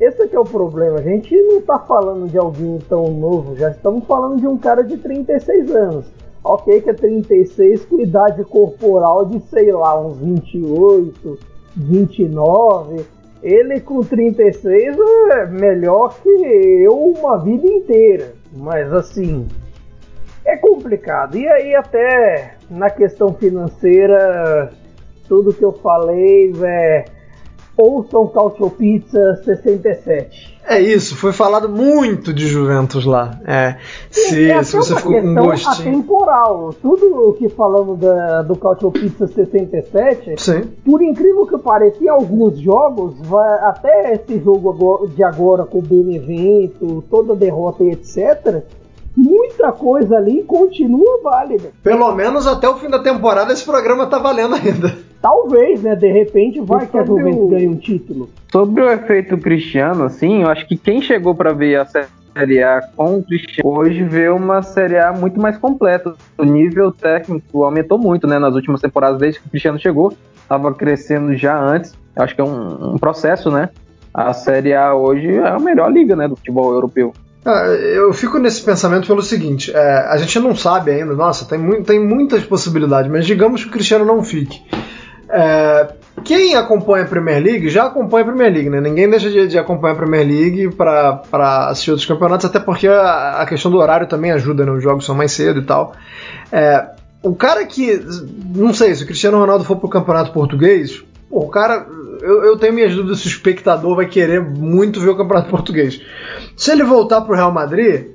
Esse 0.00 0.22
é 0.22 0.26
que 0.26 0.36
é 0.36 0.40
o 0.40 0.44
problema. 0.44 0.98
A 0.98 1.02
gente 1.02 1.34
não 1.42 1.58
está 1.58 1.78
falando 1.80 2.28
de 2.28 2.38
alguém 2.38 2.78
tão 2.88 3.08
novo, 3.08 3.56
já 3.56 3.70
estamos 3.70 4.04
falando 4.04 4.36
de 4.40 4.46
um 4.46 4.56
cara 4.56 4.82
de 4.82 4.96
36 4.96 5.74
anos. 5.74 6.06
Ok, 6.44 6.80
que 6.80 6.90
é 6.90 6.94
36 6.94 7.84
com 7.86 8.00
idade 8.00 8.44
corporal 8.44 9.26
de 9.26 9.40
sei 9.48 9.72
lá, 9.72 10.00
uns 10.00 10.18
28, 10.18 11.38
29. 11.76 13.04
Ele 13.42 13.80
com 13.80 14.00
36 14.00 14.96
é 15.32 15.46
melhor 15.46 16.14
que 16.22 16.28
eu 16.28 16.96
uma 16.96 17.38
vida 17.38 17.66
inteira. 17.66 18.32
Mas 18.56 18.92
assim, 18.92 19.46
é 20.44 20.56
complicado. 20.56 21.36
E 21.36 21.46
aí, 21.46 21.74
até 21.74 22.54
na 22.70 22.88
questão 22.88 23.34
financeira, 23.34 24.72
tudo 25.28 25.52
que 25.52 25.64
eu 25.64 25.72
falei, 25.72 26.52
é. 26.62 27.04
Ouçam 27.76 28.26
Cautio 28.26 28.70
Pizza 28.70 29.40
67. 29.44 30.58
É 30.66 30.80
isso, 30.80 31.16
foi 31.16 31.32
falado 31.32 31.68
muito 31.68 32.32
de 32.34 32.48
Juventus 32.48 33.04
lá. 33.04 33.38
É, 33.46 33.76
se, 34.10 34.50
é 34.50 34.62
se 34.64 34.76
você 34.76 34.96
ficou 34.96 35.12
com 35.12 35.34
gostinho. 35.34 35.88
atemporal. 35.90 36.74
Tudo 36.82 37.28
o 37.28 37.32
que 37.34 37.48
falamos 37.48 38.00
da, 38.00 38.42
do 38.42 38.56
Cautio 38.56 38.90
Pizza 38.90 39.28
67, 39.28 40.34
Sim. 40.36 40.62
por 40.84 41.00
incrível 41.00 41.46
que 41.46 41.56
pareça, 41.56 42.02
em 42.02 42.08
alguns 42.08 42.58
jogos, 42.58 43.14
até 43.62 44.12
esse 44.14 44.40
jogo 44.40 45.06
de 45.14 45.22
agora 45.22 45.64
com 45.64 45.78
o 45.78 45.82
Benevento, 45.82 47.02
toda 47.08 47.36
derrota 47.36 47.84
e 47.84 47.92
etc., 47.92 48.64
muita 49.16 49.72
coisa 49.72 50.16
ali 50.16 50.42
continua 50.42 51.20
válida. 51.22 51.70
Pelo 51.82 52.14
menos 52.14 52.46
até 52.46 52.68
o 52.68 52.76
fim 52.76 52.90
da 52.90 52.98
temporada 52.98 53.52
esse 53.52 53.64
programa 53.64 54.06
tá 54.06 54.18
valendo 54.18 54.56
ainda. 54.56 55.07
Talvez, 55.20 55.82
né? 55.82 55.96
De 55.96 56.10
repente 56.10 56.60
vai 56.60 56.86
que 56.86 56.96
a 56.96 57.04
Juventus 57.04 57.50
ganhe 57.50 57.68
um 57.68 57.76
título. 57.76 58.28
Sobre 58.52 58.82
o 58.82 58.90
efeito 58.90 59.36
Cristiano, 59.36 60.04
assim, 60.04 60.42
eu 60.42 60.48
acho 60.48 60.66
que 60.66 60.76
quem 60.76 61.02
chegou 61.02 61.34
para 61.34 61.52
ver 61.52 61.76
a 61.76 61.84
Série 61.84 62.62
A 62.62 62.80
com 62.96 63.18
o 63.18 63.22
Cristiano 63.22 63.70
hoje 63.70 64.04
vê 64.04 64.28
uma 64.28 64.62
Série 64.62 64.98
A 64.98 65.12
muito 65.12 65.40
mais 65.40 65.58
completa. 65.58 66.14
O 66.36 66.44
nível 66.44 66.92
técnico 66.92 67.64
aumentou 67.64 67.98
muito, 67.98 68.26
né? 68.26 68.38
Nas 68.38 68.54
últimas 68.54 68.80
temporadas, 68.80 69.18
desde 69.18 69.40
que 69.40 69.48
o 69.48 69.50
Cristiano 69.50 69.78
chegou, 69.78 70.12
estava 70.40 70.72
crescendo 70.72 71.36
já 71.36 71.58
antes. 71.58 71.94
Eu 72.14 72.22
acho 72.22 72.34
que 72.34 72.40
é 72.40 72.44
um, 72.44 72.94
um 72.94 72.98
processo, 72.98 73.50
né? 73.50 73.70
A 74.14 74.32
Série 74.32 74.74
A 74.74 74.94
hoje 74.94 75.34
é 75.34 75.48
a 75.48 75.58
melhor 75.58 75.92
liga, 75.92 76.16
né, 76.16 76.26
do 76.26 76.36
futebol 76.36 76.72
europeu. 76.72 77.12
Ah, 77.44 77.66
eu 77.66 78.12
fico 78.12 78.38
nesse 78.38 78.62
pensamento 78.62 79.06
pelo 79.06 79.22
seguinte: 79.22 79.72
é, 79.74 80.06
a 80.08 80.16
gente 80.16 80.38
não 80.40 80.54
sabe 80.56 80.90
ainda, 80.90 81.14
nossa, 81.14 81.44
tem, 81.44 81.58
mu 81.58 81.82
tem 81.82 82.04
muitas 82.04 82.44
possibilidades, 82.44 83.10
mas 83.10 83.26
digamos 83.26 83.62
que 83.62 83.70
o 83.70 83.72
Cristiano 83.72 84.04
não 84.04 84.22
fique. 84.22 84.60
É, 85.30 85.88
quem 86.24 86.54
acompanha 86.54 87.04
a 87.04 87.08
Premier 87.08 87.42
League 87.42 87.68
já 87.68 87.86
acompanha 87.86 88.22
a 88.22 88.26
Premier 88.26 88.52
League, 88.52 88.70
né? 88.70 88.80
Ninguém 88.80 89.08
deixa 89.08 89.30
de, 89.30 89.46
de 89.46 89.58
acompanhar 89.58 89.92
a 89.92 89.96
Premier 89.96 90.26
League 90.26 90.74
para 90.74 91.68
assistir 91.68 91.90
outros 91.90 92.08
campeonatos, 92.08 92.46
até 92.46 92.58
porque 92.58 92.88
a, 92.88 93.42
a, 93.42 93.46
questão 93.46 93.70
do 93.70 93.78
horário 93.78 94.06
também 94.06 94.30
ajuda, 94.32 94.64
né? 94.64 94.72
Os 94.72 94.82
jogos 94.82 95.04
são 95.04 95.14
mais 95.14 95.32
cedo 95.32 95.60
e 95.60 95.64
tal. 95.64 95.94
É, 96.50 96.90
o 97.22 97.34
cara 97.34 97.64
que. 97.66 98.00
Não 98.54 98.72
sei, 98.72 98.94
se 98.94 99.04
o 99.04 99.06
Cristiano 99.06 99.38
Ronaldo 99.38 99.64
for 99.64 99.76
pro 99.76 99.88
campeonato 99.88 100.32
português, 100.32 101.02
pô, 101.28 101.40
o 101.40 101.48
cara. 101.48 101.86
Eu, 102.20 102.44
eu, 102.44 102.58
tenho 102.58 102.74
minhas 102.74 102.92
dúvidas 102.94 103.20
se 103.20 103.26
o 103.26 103.30
espectador 103.30 103.94
vai 103.94 104.06
querer 104.06 104.40
muito 104.40 105.00
ver 105.00 105.10
o 105.10 105.16
campeonato 105.16 105.50
português. 105.50 106.00
Se 106.56 106.72
ele 106.72 106.82
voltar 106.82 107.20
pro 107.20 107.36
Real 107.36 107.52
Madrid, 107.52 108.06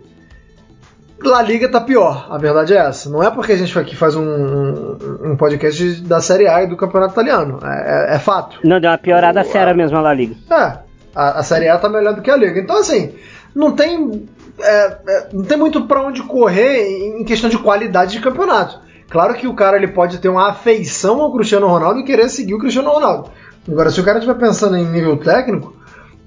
La 1.29 1.41
Liga 1.41 1.69
tá 1.69 1.81
pior, 1.81 2.27
a 2.29 2.37
verdade 2.37 2.73
é 2.73 2.77
essa. 2.77 3.09
Não 3.09 3.23
é 3.23 3.29
porque 3.29 3.51
a 3.51 3.57
gente 3.57 3.77
aqui 3.77 3.95
faz 3.95 4.15
um, 4.15 4.97
um, 5.23 5.35
podcast 5.37 6.01
da 6.01 6.21
Série 6.21 6.47
A 6.47 6.63
e 6.63 6.67
do 6.67 6.77
Campeonato 6.77 7.13
Italiano. 7.13 7.59
É, 7.63 8.13
é, 8.13 8.15
é 8.15 8.19
fato. 8.19 8.59
Não, 8.63 8.79
deu 8.79 8.89
uma 8.89 8.97
piorada 8.97 9.41
o, 9.41 9.45
séria 9.45 9.71
a, 9.71 9.75
mesmo 9.75 9.97
a 9.97 10.01
La 10.01 10.13
Liga. 10.13 10.35
É, 10.49 10.77
a, 11.15 11.39
a, 11.39 11.43
Série 11.43 11.69
A 11.69 11.77
tá 11.77 11.89
melhor 11.89 12.13
do 12.13 12.21
que 12.21 12.31
a 12.31 12.35
Liga. 12.35 12.59
Então, 12.59 12.77
assim, 12.77 13.13
não 13.55 13.71
tem, 13.71 14.25
é, 14.59 14.97
é 15.07 15.27
não 15.33 15.43
tem 15.43 15.57
muito 15.57 15.85
para 15.85 16.01
onde 16.01 16.23
correr 16.23 16.87
em 17.19 17.23
questão 17.23 17.49
de 17.49 17.57
qualidade 17.57 18.13
de 18.13 18.19
campeonato. 18.19 18.79
Claro 19.09 19.33
que 19.35 19.47
o 19.47 19.53
cara 19.53 19.77
ele 19.77 19.89
pode 19.89 20.17
ter 20.19 20.29
uma 20.29 20.49
afeição 20.49 21.21
ao 21.21 21.33
Cristiano 21.33 21.67
Ronaldo 21.67 21.99
e 21.99 22.03
querer 22.03 22.29
seguir 22.29 22.55
o 22.55 22.59
Cristiano 22.59 22.89
Ronaldo. 22.89 23.29
Agora, 23.67 23.91
se 23.91 23.99
o 23.99 24.03
cara 24.03 24.17
estiver 24.17 24.37
pensando 24.39 24.75
em 24.75 24.85
nível 24.85 25.17
técnico, 25.17 25.75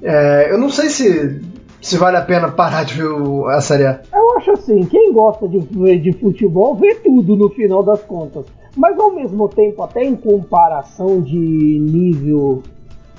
é, 0.02 0.48
eu 0.50 0.58
não 0.58 0.70
sei 0.70 0.88
se, 0.88 1.42
se 1.86 1.96
vale 1.96 2.16
a 2.16 2.22
pena 2.22 2.50
parar 2.50 2.84
de 2.84 2.94
ver 2.94 3.08
a 3.48 3.60
Série 3.60 3.86
A. 3.86 4.00
Eu 4.12 4.36
acho 4.38 4.50
assim, 4.50 4.84
quem 4.86 5.12
gosta 5.12 5.46
de, 5.46 5.60
de 6.00 6.12
futebol 6.14 6.74
vê 6.74 6.96
tudo 6.96 7.36
no 7.36 7.48
final 7.50 7.80
das 7.84 8.02
contas. 8.02 8.44
Mas 8.76 8.98
ao 8.98 9.14
mesmo 9.14 9.48
tempo, 9.48 9.84
até 9.84 10.02
em 10.02 10.16
comparação 10.16 11.20
de 11.20 11.38
nível 11.38 12.64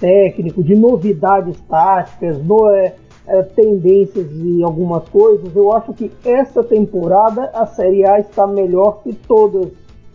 técnico, 0.01 0.62
de 0.62 0.75
novidades 0.75 1.58
táticas, 1.62 2.43
no, 2.43 2.69
é, 2.71 2.93
é, 3.25 3.41
tendências 3.41 4.27
e 4.34 4.62
algumas 4.62 5.08
coisas, 5.08 5.56
eu 5.56 5.71
acho 5.71 5.93
que 5.93 6.12
essa 6.25 6.62
temporada 6.62 7.49
a 7.53 7.65
Série 7.67 8.06
A 8.06 8.19
está 8.19 8.45
melhor 8.45 9.01
que 9.01 9.13
todas 9.13 9.69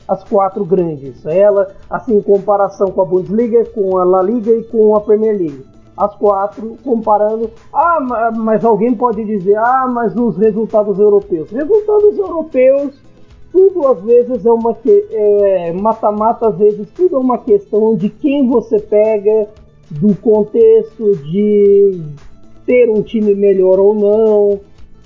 as 0.07 0.23
quatro 0.25 0.63
grandes. 0.63 1.25
Ela, 1.25 1.75
assim, 1.89 2.19
em 2.19 2.23
comparação 2.23 2.89
com 2.89 3.01
a 3.01 3.07
Bundesliga, 3.07 3.65
com 3.65 3.97
a 3.97 4.05
La 4.05 4.23
Liga 4.23 4.51
e 4.51 4.65
com 4.65 4.95
a 4.95 5.01
Premier 5.01 5.39
League. 5.39 5.72
As 5.97 6.15
quatro 6.15 6.77
comparando. 6.85 7.51
Ah, 7.73 8.33
mas 8.35 8.65
alguém 8.65 8.95
pode 8.95 9.25
dizer, 9.25 9.57
ah, 9.57 9.87
mas 9.93 10.17
os 10.17 10.37
resultados 10.37 10.99
europeus. 10.99 11.51
Resultados 11.51 12.19
europeus 12.19 12.95
tudo 13.53 13.87
às 13.87 14.01
vezes 14.01 14.47
é 14.47 14.51
uma 14.51 14.75
é, 14.87 15.73
mata-mata, 15.73 16.47
é, 16.47 16.49
às 16.49 16.57
vezes 16.57 16.89
tudo 16.97 17.17
é 17.17 17.19
uma 17.19 17.37
questão 17.37 17.95
de 17.95 18.09
quem 18.09 18.49
você 18.49 18.81
pega, 18.81 19.49
do 19.91 20.15
contexto 20.17 21.17
de 21.19 22.01
ter 22.65 22.89
um 22.89 23.03
time 23.03 23.35
melhor 23.35 23.79
ou 23.79 23.95
não. 23.95 24.61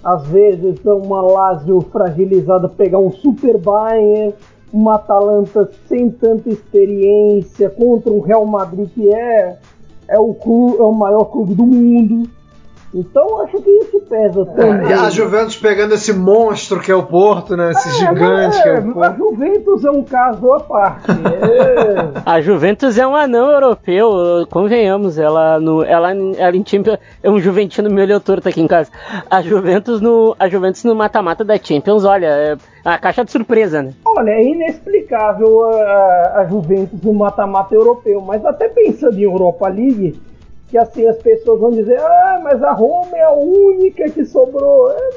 Às 0.05 0.25
vezes 0.29 0.87
é 0.87 0.93
uma 0.93 1.21
Lazio 1.21 1.81
fragilizada 1.81 2.69
pegar 2.69 3.01
um 3.01 3.11
Super 3.11 3.59
Bayern, 3.59 4.33
uma 4.73 4.95
Atalanta 4.95 5.69
sem 5.89 6.09
tanta 6.09 6.49
experiência 6.49 7.69
contra 7.69 8.13
um 8.13 8.21
Real 8.21 8.47
Madrid 8.47 8.89
que 8.95 9.13
é 9.13 9.59
é 10.09 10.19
o, 10.19 10.35
clube, 10.35 10.79
é 10.79 10.83
o 10.83 10.93
maior 10.93 11.25
clube 11.25 11.55
do 11.55 11.65
mundo. 11.65 12.29
Então 12.95 13.43
acho 13.43 13.61
que 13.61 13.71
isso 13.71 14.01
pesa 14.09 14.43
é, 14.43 14.45
também. 14.45 14.87
É, 14.87 14.91
e 14.91 14.93
a 14.93 15.11
Juventus 15.11 15.57
pegando 15.57 15.95
esse 15.95 16.13
monstro 16.13 16.81
que 16.81 16.91
é 16.91 16.95
o 16.95 17.03
Porto, 17.03 17.57
né? 17.57 17.71
Esse 17.73 17.89
é, 17.89 17.93
gigante 17.93 18.59
é, 18.59 18.63
que 18.63 18.69
é 18.69 18.79
o 18.79 18.93
Porto. 18.93 19.03
A 19.03 19.13
Juventus 19.13 19.85
é 19.85 19.91
um 19.91 20.03
caso 20.03 20.53
à 20.53 20.61
parte. 20.61 21.11
É. 21.11 22.23
a 22.25 22.41
Juventus 22.41 22.97
é 22.97 23.07
um 23.07 23.17
anão 23.17 23.51
europeu, 23.51 24.47
convenhamos. 24.51 25.19
Ela 25.19 25.61
no, 25.61 25.83
ela, 25.83 26.13
ela 26.13 26.57
em 26.57 26.65
Champions 26.65 26.99
é 27.23 27.31
um 27.31 27.39
Juventino 27.39 27.91
meio 27.91 28.21
torto 28.21 28.49
aqui 28.49 28.61
em 28.61 28.67
casa. 28.67 28.91
A 29.31 29.43
Juventus 29.43 30.01
no, 30.01 30.35
a 30.39 30.49
Juventus 30.49 30.85
no 30.85 30.95
mata-mata 30.95 31.45
da 31.45 31.59
Champions, 31.59 32.05
olha, 32.05 32.27
é 32.27 32.57
a 32.85 32.99
caixa 32.99 33.25
de 33.25 33.33
surpresa, 33.33 33.83
né? 33.83 33.93
Olha, 34.05 34.31
é 34.31 34.45
inexplicável 34.45 35.65
a, 35.65 36.33
a 36.37 36.47
Juventus 36.49 37.03
no 37.03 37.13
mata-mata 37.13 37.75
europeu, 37.75 38.21
mas 38.21 38.45
até 38.45 38.69
pensando 38.69 39.19
em 39.19 39.25
Europa 39.25 39.69
League 39.69 40.15
que 40.69 40.79
assim 40.79 41.07
as 41.07 41.17
pessoas 41.19 41.61
vão 41.61 41.71
dizer, 41.71 41.99
ah, 42.01 42.41
mas 42.43 42.63
a 42.63 42.73
Roma 42.73 43.17
é 43.17 43.23
a 43.23 43.33
única 43.33 44.09
que 44.11 44.25
sobrou. 44.25 44.91
É, 44.91 45.11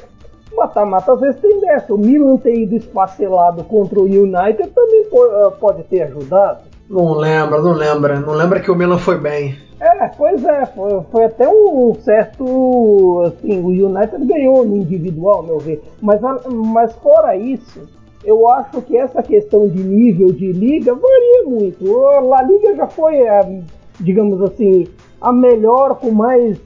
mata-mata 0.56 1.14
às 1.14 1.20
vezes 1.20 1.42
tem 1.42 1.60
dessa. 1.62 1.94
O 1.94 1.98
Milan 1.98 2.38
ter 2.38 2.56
ido 2.56 2.76
esfacelado 2.76 3.64
contra 3.64 4.00
o 4.00 4.04
United 4.04 4.70
também 4.70 5.06
ah, 5.14 5.52
pode 5.60 5.84
ter 5.84 6.04
ajudado. 6.04 6.60
Não 6.90 7.14
lembra, 7.14 7.62
não 7.62 7.74
lembra. 7.74 8.20
Não 8.20 8.34
lembra 8.34 8.60
que 8.60 8.72
o 8.72 8.76
Milan 8.76 8.98
foi 8.98 9.18
bem. 9.18 9.56
É, 9.80 10.08
pois 10.10 10.44
é, 10.44 10.66
foi, 10.66 11.02
foi 11.12 11.26
até 11.26 11.48
um 11.48 11.96
certo. 12.02 13.24
Assim, 13.26 13.62
o 13.62 13.68
United 13.68 14.26
ganhou 14.26 14.66
no 14.66 14.76
individual, 14.76 15.44
meu 15.44 15.58
ver. 15.58 15.82
Mas, 16.02 16.20
mas 16.52 16.94
fora 16.96 17.36
isso, 17.36 17.88
eu 18.24 18.50
acho 18.50 18.82
que 18.82 18.98
essa 18.98 19.24
questão 19.24 19.68
de 19.68 19.82
nível 19.82 20.34
de 20.34 20.52
liga 20.52 20.94
varia 20.94 21.44
muito. 21.46 22.06
A 22.08 22.20
La 22.20 22.42
Liga 22.42 22.76
já 22.76 22.88
foi, 22.88 23.16
é, 23.22 23.62
digamos 24.00 24.42
assim, 24.42 24.88
a 25.22 25.32
melhor 25.32 25.96
com 25.96 26.12
mais 26.12 26.58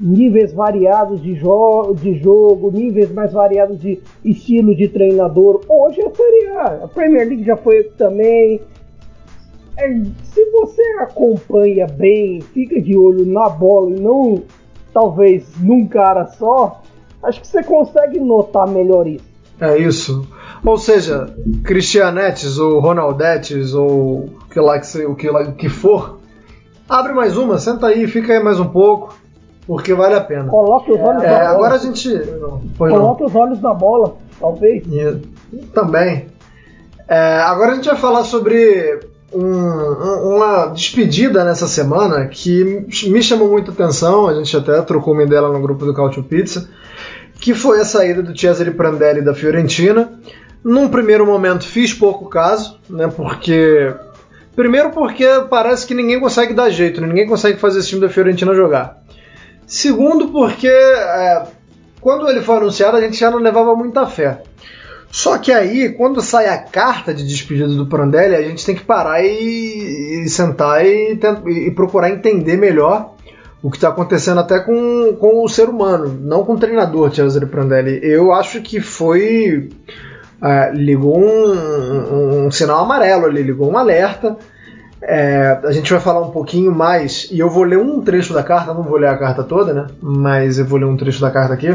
níveis 0.00 0.52
variados 0.52 1.22
de, 1.22 1.34
jo 1.34 1.94
de 1.94 2.14
jogo, 2.14 2.70
níveis 2.70 3.12
mais 3.12 3.32
variados 3.32 3.78
de 3.78 4.00
estilo 4.24 4.74
de 4.74 4.88
treinador. 4.88 5.60
Hoje 5.68 6.00
a 6.00 6.10
Série 6.10 6.46
A, 6.48 6.84
a 6.84 6.88
Premier 6.88 7.28
League 7.28 7.44
já 7.44 7.56
foi 7.56 7.84
também. 7.98 8.60
É, 9.76 9.94
se 10.24 10.50
você 10.50 10.82
acompanha 11.00 11.86
bem, 11.86 12.40
fica 12.40 12.80
de 12.80 12.96
olho 12.96 13.26
na 13.26 13.48
bola 13.48 13.90
e 13.90 14.00
não 14.00 14.42
talvez 14.92 15.46
num 15.60 15.86
cara 15.86 16.26
só, 16.26 16.82
acho 17.22 17.40
que 17.40 17.46
você 17.46 17.62
consegue 17.62 18.18
notar 18.18 18.68
melhor 18.68 19.06
isso. 19.06 19.30
É 19.60 19.78
isso. 19.78 20.26
Ou 20.64 20.78
seja, 20.78 21.34
Cristianetes 21.64 22.58
ou 22.58 22.80
Ronaldetes 22.80 23.74
ou 23.74 24.30
que 24.50 24.58
lá 24.58 24.78
que, 24.78 25.06
o 25.06 25.14
que, 25.14 25.30
lá, 25.30 25.52
que 25.52 25.68
for, 25.68 26.19
Abre 26.90 27.12
mais 27.12 27.36
uma, 27.38 27.56
senta 27.56 27.86
aí, 27.86 28.08
fica 28.08 28.32
aí 28.32 28.42
mais 28.42 28.58
um 28.58 28.66
pouco, 28.66 29.16
porque 29.64 29.94
vale 29.94 30.16
a 30.16 30.20
pena. 30.20 30.46
Coloque 30.46 30.90
os 30.90 31.00
olhos 31.00 31.22
é, 31.22 31.30
na 31.30 31.38
bola. 31.38 31.50
Agora 31.50 31.74
a 31.76 31.78
gente. 31.78 32.20
Coloque 32.76 33.22
os 33.22 33.34
olhos 33.36 33.60
na 33.60 33.72
bola, 33.72 34.16
talvez. 34.40 34.82
Também. 35.72 36.26
É, 37.06 37.42
agora 37.42 37.70
a 37.70 37.74
gente 37.76 37.86
vai 37.86 37.96
falar 37.96 38.24
sobre 38.24 38.98
um, 39.32 40.34
uma 40.34 40.66
despedida 40.66 41.44
nessa 41.44 41.68
semana 41.68 42.26
que 42.26 42.84
me 43.08 43.22
chamou 43.22 43.48
muita 43.48 43.70
atenção. 43.70 44.26
A 44.26 44.34
gente 44.34 44.56
até 44.56 44.82
trocou 44.82 45.14
uma 45.14 45.24
dela 45.24 45.52
no 45.52 45.60
grupo 45.60 45.86
do 45.86 45.94
Cautio 45.94 46.24
Pizza, 46.24 46.68
que 47.40 47.54
foi 47.54 47.80
a 47.80 47.84
saída 47.84 48.20
do 48.20 48.36
Cesare 48.36 48.72
Prandelli 48.72 49.22
da 49.22 49.32
Fiorentina. 49.32 50.12
Num 50.64 50.88
primeiro 50.88 51.24
momento 51.24 51.64
fiz 51.64 51.94
pouco 51.94 52.28
caso, 52.28 52.80
né, 52.90 53.06
porque 53.06 53.94
Primeiro 54.54 54.90
porque 54.90 55.26
parece 55.48 55.86
que 55.86 55.94
ninguém 55.94 56.20
consegue 56.20 56.52
dar 56.52 56.70
jeito, 56.70 57.00
né? 57.00 57.06
ninguém 57.06 57.26
consegue 57.26 57.58
fazer 57.58 57.78
esse 57.78 57.88
time 57.88 58.00
da 58.00 58.08
Fiorentina 58.08 58.54
jogar. 58.54 59.02
Segundo 59.66 60.28
porque 60.28 60.68
é, 60.68 61.44
quando 62.00 62.28
ele 62.28 62.40
foi 62.40 62.56
anunciado 62.56 62.96
a 62.96 63.00
gente 63.00 63.16
já 63.16 63.30
não 63.30 63.38
levava 63.38 63.74
muita 63.76 64.06
fé. 64.06 64.42
Só 65.10 65.38
que 65.38 65.50
aí, 65.50 65.88
quando 65.90 66.20
sai 66.20 66.46
a 66.46 66.58
carta 66.58 67.12
de 67.12 67.26
despedida 67.26 67.68
do 67.68 67.86
Prandelli, 67.86 68.36
a 68.36 68.42
gente 68.42 68.64
tem 68.64 68.76
que 68.76 68.84
parar 68.84 69.24
e, 69.24 70.22
e 70.24 70.28
sentar 70.28 70.86
e, 70.86 71.18
e, 71.48 71.70
procurar 71.72 72.10
entender 72.10 72.56
melhor 72.56 73.14
o 73.60 73.70
que 73.70 73.76
está 73.76 73.88
acontecendo 73.88 74.38
até 74.38 74.60
com, 74.60 75.16
com 75.18 75.44
o 75.44 75.48
ser 75.48 75.68
humano, 75.68 76.16
não 76.22 76.44
com 76.44 76.54
o 76.54 76.58
treinador 76.58 77.12
Cesare 77.12 77.46
Prandelli. 77.46 77.98
Eu 78.02 78.32
acho 78.32 78.62
que 78.62 78.80
foi 78.80 79.70
é, 80.42 80.72
ligou 80.72 81.18
um, 81.18 81.52
um, 81.52 82.46
um, 82.46 82.50
sinal 82.50 82.80
amarelo 82.80 83.26
ali, 83.26 83.42
ligou 83.42 83.70
um 83.70 83.76
alerta. 83.76 84.36
É, 85.02 85.58
a 85.64 85.72
gente 85.72 85.90
vai 85.90 86.00
falar 86.00 86.20
um 86.20 86.30
pouquinho 86.30 86.74
mais, 86.74 87.28
e 87.30 87.38
eu 87.38 87.48
vou 87.48 87.64
ler 87.64 87.78
um 87.78 88.00
trecho 88.02 88.34
da 88.34 88.42
carta, 88.42 88.74
não 88.74 88.82
vou 88.82 88.98
ler 88.98 89.08
a 89.08 89.16
carta 89.16 89.42
toda, 89.42 89.72
né? 89.72 89.86
Mas 90.00 90.58
eu 90.58 90.64
vou 90.64 90.78
ler 90.78 90.86
um 90.86 90.96
trecho 90.96 91.20
da 91.20 91.30
carta 91.30 91.54
aqui. 91.54 91.74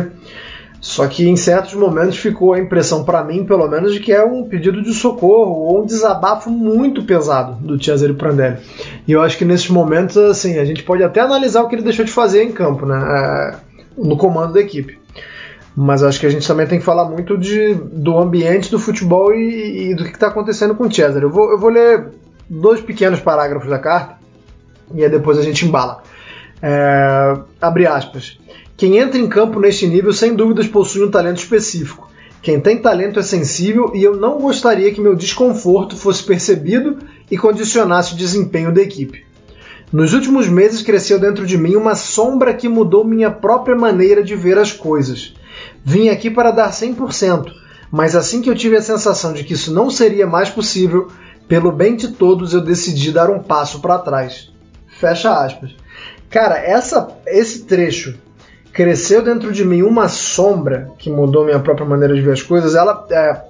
Só 0.79 1.07
que 1.07 1.27
em 1.27 1.35
certos 1.35 1.73
momentos 1.73 2.17
ficou 2.17 2.53
a 2.53 2.59
impressão, 2.59 3.03
para 3.03 3.23
mim 3.23 3.43
pelo 3.43 3.67
menos, 3.67 3.91
de 3.93 3.99
que 3.99 4.11
é 4.11 4.23
um 4.23 4.43
pedido 4.43 4.83
de 4.83 4.93
socorro 4.93 5.53
ou 5.53 5.81
um 5.81 5.85
desabafo 5.85 6.51
muito 6.51 7.03
pesado 7.03 7.55
do 7.55 7.83
Cesare 7.83 8.13
Prandelli. 8.13 8.57
E 9.07 9.11
eu 9.11 9.21
acho 9.21 9.35
que 9.35 9.45
nesses 9.45 9.69
momentos, 9.69 10.15
assim, 10.17 10.59
a 10.59 10.65
gente 10.65 10.83
pode 10.83 11.03
até 11.03 11.21
analisar 11.21 11.63
o 11.63 11.67
que 11.67 11.75
ele 11.75 11.81
deixou 11.81 12.05
de 12.05 12.11
fazer 12.11 12.43
em 12.43 12.51
campo, 12.51 12.85
né? 12.85 12.99
É, 12.99 13.55
no 13.97 14.15
comando 14.15 14.53
da 14.53 14.61
equipe 14.61 15.04
mas 15.75 16.01
acho 16.03 16.19
que 16.19 16.25
a 16.25 16.29
gente 16.29 16.47
também 16.47 16.65
tem 16.65 16.79
que 16.79 16.85
falar 16.85 17.05
muito 17.05 17.37
de, 17.37 17.73
do 17.73 18.17
ambiente 18.17 18.71
do 18.71 18.79
futebol 18.79 19.33
e, 19.33 19.89
e 19.89 19.95
do 19.95 20.05
que 20.05 20.11
está 20.11 20.27
acontecendo 20.27 20.73
com 20.73 20.85
o 20.85 20.93
Cesar. 20.93 21.21
Eu 21.21 21.29
vou, 21.29 21.51
eu 21.51 21.59
vou 21.59 21.69
ler 21.69 22.11
dois 22.49 22.79
pequenos 22.79 23.19
parágrafos 23.19 23.69
da 23.69 23.77
carta 23.77 24.15
e 24.93 25.03
aí 25.03 25.09
depois 25.09 25.37
a 25.37 25.41
gente 25.41 25.65
embala. 25.65 26.01
É, 26.61 27.37
abre 27.61 27.85
aspas. 27.85 28.39
Quem 28.77 28.97
entra 28.97 29.19
em 29.19 29.27
campo 29.27 29.59
neste 29.59 29.85
nível 29.85 30.13
sem 30.13 30.33
dúvidas 30.33 30.67
possui 30.67 31.03
um 31.03 31.11
talento 31.11 31.37
específico. 31.37 32.09
Quem 32.41 32.59
tem 32.59 32.77
talento 32.77 33.19
é 33.19 33.23
sensível 33.23 33.91
e 33.93 34.03
eu 34.03 34.15
não 34.15 34.39
gostaria 34.39 34.93
que 34.93 35.01
meu 35.01 35.15
desconforto 35.15 35.97
fosse 35.97 36.23
percebido 36.23 36.99
e 37.29 37.37
condicionasse 37.37 38.13
o 38.13 38.17
desempenho 38.17 38.73
da 38.73 38.81
equipe. 38.81 39.24
Nos 39.95 40.13
últimos 40.13 40.49
meses 40.49 40.81
cresceu 40.81 41.17
dentro 41.17 41.45
de 41.45 41.57
mim 41.57 41.77
uma 41.77 41.95
sombra 41.95 42.53
que 42.53 42.67
mudou 42.67 43.05
minha 43.05 43.31
própria 43.31 43.77
maneira 43.77 44.21
de 44.21 44.35
ver 44.35 44.57
as 44.57 44.73
coisas. 44.73 45.33
Vim 45.85 46.09
aqui 46.09 46.29
para 46.29 46.51
dar 46.51 46.69
100%, 46.69 47.49
mas 47.89 48.13
assim 48.13 48.41
que 48.41 48.49
eu 48.49 48.55
tive 48.55 48.75
a 48.75 48.81
sensação 48.81 49.31
de 49.31 49.45
que 49.45 49.53
isso 49.53 49.73
não 49.73 49.89
seria 49.89 50.27
mais 50.27 50.49
possível, 50.49 51.07
pelo 51.47 51.71
bem 51.71 51.95
de 51.95 52.09
todos 52.09 52.53
eu 52.53 52.59
decidi 52.59 53.09
dar 53.09 53.29
um 53.29 53.41
passo 53.41 53.79
para 53.79 53.97
trás. 53.97 54.51
Fecha 54.99 55.31
aspas. 55.33 55.73
Cara, 56.29 56.57
essa, 56.57 57.07
esse 57.25 57.63
trecho 57.63 58.19
cresceu 58.73 59.21
dentro 59.21 59.49
de 59.49 59.63
mim 59.63 59.81
uma 59.81 60.09
sombra 60.09 60.91
que 60.97 61.09
mudou 61.09 61.45
minha 61.45 61.61
própria 61.61 61.87
maneira 61.87 62.13
de 62.13 62.19
ver 62.21 62.33
as 62.33 62.41
coisas. 62.41 62.75
Ela 62.75 63.07
é, 63.09 63.43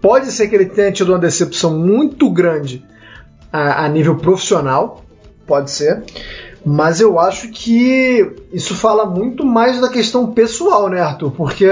pode 0.00 0.32
ser 0.32 0.48
que 0.48 0.54
ele 0.54 0.64
tenha 0.64 0.90
tido 0.90 1.10
uma 1.10 1.18
decepção 1.18 1.78
muito 1.78 2.30
grande 2.30 2.82
a, 3.52 3.84
a 3.84 3.88
nível 3.90 4.16
profissional, 4.16 5.04
pode 5.46 5.70
ser. 5.70 6.02
Mas 6.64 7.00
eu 7.00 7.18
acho 7.18 7.50
que 7.50 8.34
isso 8.52 8.74
fala 8.74 9.04
muito 9.04 9.44
mais 9.44 9.80
da 9.80 9.88
questão 9.88 10.32
pessoal, 10.32 10.88
né, 10.88 11.00
Arthur? 11.00 11.30
Porque 11.32 11.66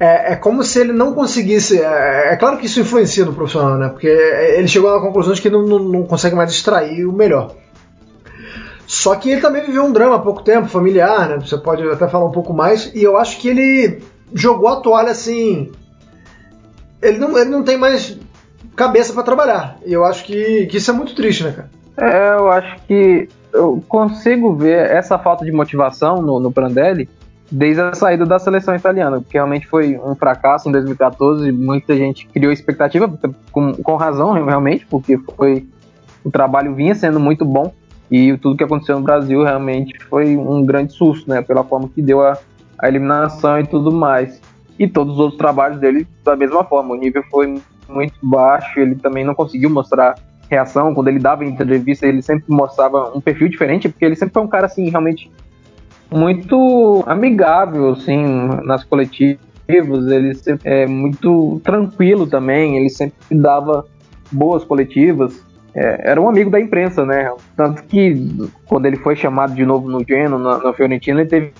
é, 0.00 0.32
é 0.32 0.36
como 0.36 0.64
se 0.64 0.80
ele 0.80 0.92
não 0.92 1.14
conseguisse. 1.14 1.80
É, 1.80 2.32
é, 2.32 2.36
claro 2.36 2.58
que 2.58 2.66
isso 2.66 2.80
influencia 2.80 3.24
no 3.24 3.32
profissional, 3.32 3.78
né? 3.78 3.88
Porque 3.88 4.08
ele 4.08 4.66
chegou 4.66 4.92
à 4.92 5.00
conclusão 5.00 5.32
de 5.32 5.40
que 5.40 5.48
não, 5.48 5.62
não, 5.62 5.78
não 5.78 6.02
consegue 6.04 6.34
mais 6.34 6.50
extrair 6.50 7.06
o 7.06 7.12
melhor. 7.12 7.54
Só 8.84 9.14
que 9.14 9.30
ele 9.30 9.40
também 9.40 9.64
viveu 9.64 9.84
um 9.84 9.92
drama 9.92 10.16
há 10.16 10.18
pouco 10.18 10.42
tempo, 10.42 10.66
familiar, 10.66 11.28
né? 11.28 11.38
Você 11.38 11.56
pode 11.56 11.88
até 11.88 12.08
falar 12.08 12.26
um 12.26 12.32
pouco 12.32 12.52
mais. 12.52 12.90
E 12.94 13.02
eu 13.02 13.16
acho 13.16 13.38
que 13.38 13.48
ele 13.48 14.02
jogou 14.34 14.68
a 14.68 14.80
toalha 14.80 15.12
assim. 15.12 15.70
Ele 17.00 17.18
não, 17.18 17.38
ele 17.38 17.50
não 17.50 17.62
tem 17.62 17.76
mais 17.76 18.18
cabeça 18.74 19.12
para 19.12 19.22
trabalhar. 19.22 19.78
E 19.86 19.92
eu 19.92 20.04
acho 20.04 20.24
que, 20.24 20.66
que 20.66 20.78
isso 20.78 20.90
é 20.90 20.94
muito 20.94 21.14
triste, 21.14 21.44
né, 21.44 21.52
cara? 21.52 21.70
É, 21.96 22.30
eu 22.30 22.50
acho 22.50 22.76
que 22.86 23.28
eu 23.52 23.82
consigo 23.88 24.54
ver 24.54 24.90
essa 24.90 25.18
falta 25.18 25.44
de 25.44 25.52
motivação 25.52 26.22
no, 26.22 26.40
no 26.40 26.50
Prandelli 26.50 27.08
desde 27.50 27.82
a 27.82 27.94
saída 27.94 28.24
da 28.24 28.38
seleção 28.38 28.74
italiana, 28.74 29.20
porque 29.20 29.36
realmente 29.36 29.66
foi 29.66 29.98
um 30.02 30.14
fracasso 30.14 30.70
em 30.70 30.72
2014, 30.72 31.52
muita 31.52 31.94
gente 31.94 32.26
criou 32.28 32.50
expectativa, 32.50 33.12
com, 33.50 33.74
com 33.74 33.96
razão 33.96 34.32
realmente, 34.32 34.86
porque 34.86 35.18
foi 35.36 35.66
o 36.24 36.30
trabalho 36.30 36.74
vinha 36.74 36.94
sendo 36.94 37.20
muito 37.20 37.44
bom 37.44 37.74
e 38.10 38.36
tudo 38.38 38.56
que 38.56 38.64
aconteceu 38.64 38.96
no 38.96 39.04
Brasil 39.04 39.42
realmente 39.42 39.98
foi 40.04 40.36
um 40.36 40.64
grande 40.64 40.92
susto, 40.94 41.28
né, 41.28 41.42
pela 41.42 41.62
forma 41.62 41.90
que 41.94 42.00
deu 42.00 42.22
a, 42.22 42.38
a 42.78 42.88
eliminação 42.88 43.58
e 43.60 43.66
tudo 43.66 43.92
mais. 43.92 44.40
E 44.78 44.88
todos 44.88 45.14
os 45.14 45.20
outros 45.20 45.38
trabalhos 45.38 45.78
dele 45.78 46.06
da 46.24 46.34
mesma 46.34 46.64
forma, 46.64 46.94
o 46.94 46.96
nível 46.96 47.22
foi 47.30 47.60
muito 47.88 48.14
baixo, 48.22 48.80
ele 48.80 48.94
também 48.94 49.24
não 49.24 49.34
conseguiu 49.34 49.68
mostrar 49.68 50.14
reação, 50.52 50.94
quando 50.94 51.08
ele 51.08 51.18
dava 51.18 51.44
entrevista, 51.44 52.06
ele 52.06 52.20
sempre 52.20 52.44
mostrava 52.48 53.10
um 53.16 53.20
perfil 53.20 53.48
diferente, 53.48 53.88
porque 53.88 54.04
ele 54.04 54.14
sempre 54.14 54.34
foi 54.34 54.42
um 54.42 54.48
cara 54.48 54.66
assim, 54.66 54.88
realmente 54.90 55.30
muito 56.10 57.02
amigável, 57.06 57.92
assim, 57.92 58.22
nas 58.64 58.84
coletivas, 58.84 59.40
ele 59.66 60.34
sempre 60.34 60.70
é 60.70 60.86
muito 60.86 61.58
tranquilo 61.64 62.26
também, 62.26 62.76
ele 62.76 62.90
sempre 62.90 63.16
dava 63.30 63.86
boas 64.30 64.62
coletivas. 64.62 65.42
É, 65.74 66.10
era 66.10 66.20
um 66.20 66.28
amigo 66.28 66.50
da 66.50 66.60
imprensa, 66.60 67.06
né? 67.06 67.32
Tanto 67.56 67.82
que 67.84 68.50
quando 68.66 68.84
ele 68.84 68.96
foi 68.96 69.16
chamado 69.16 69.54
de 69.54 69.64
novo 69.64 69.88
no 69.88 70.04
Geno, 70.06 70.38
na, 70.38 70.58
na 70.58 70.72
Fiorentina, 70.74 71.22
ele 71.22 71.30
teve 71.30 71.52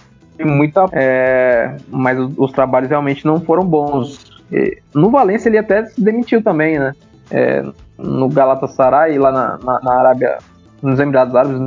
muita. 0.45 0.85
É, 0.93 1.77
mas 1.89 2.19
os, 2.19 2.35
os, 2.37 2.53
trabalhos 2.53 2.91
realmente 2.91 3.25
não 3.25 3.41
foram 3.41 3.65
bons. 3.65 4.43
E, 4.53 4.83
no 4.95 5.11
Valência 5.11 5.49
ele 5.49 5.57
até 5.57 5.87
se 5.87 5.99
demitiu 5.99 6.43
também, 6.43 6.79
né? 6.79 6.93
É, 7.33 7.65
no 7.99 8.29
Galatasaray, 8.29 9.19
lá 9.19 9.33
na, 9.33 9.59
na, 9.59 9.81
na 9.81 9.93
Arábia, 9.95 10.39
nos 10.83 11.01
Emirados 11.01 11.35
Árabes, 11.35 11.59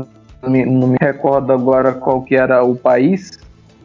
não 0.41 0.49
me, 0.49 0.65
não 0.65 0.87
me 0.89 0.97
recordo 1.01 1.51
agora 1.51 1.91
qual 1.91 2.21
que 2.21 2.35
era 2.35 2.63
o 2.63 2.75
país, 2.75 3.39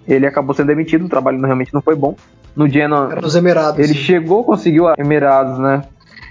ele 0.06 0.26
acabou 0.26 0.54
sendo 0.54 0.66
demitido, 0.66 1.06
o 1.06 1.08
trabalho 1.08 1.40
realmente 1.40 1.72
não 1.72 1.80
foi 1.80 1.94
bom. 1.94 2.14
No 2.54 2.68
Genoa, 2.68 3.12
era 3.12 3.20
nos 3.20 3.34
Emirados. 3.34 3.78
Ele 3.78 3.94
chegou, 3.94 4.44
conseguiu 4.44 4.88
a 4.88 4.94
Emirados, 4.98 5.58
né? 5.58 5.82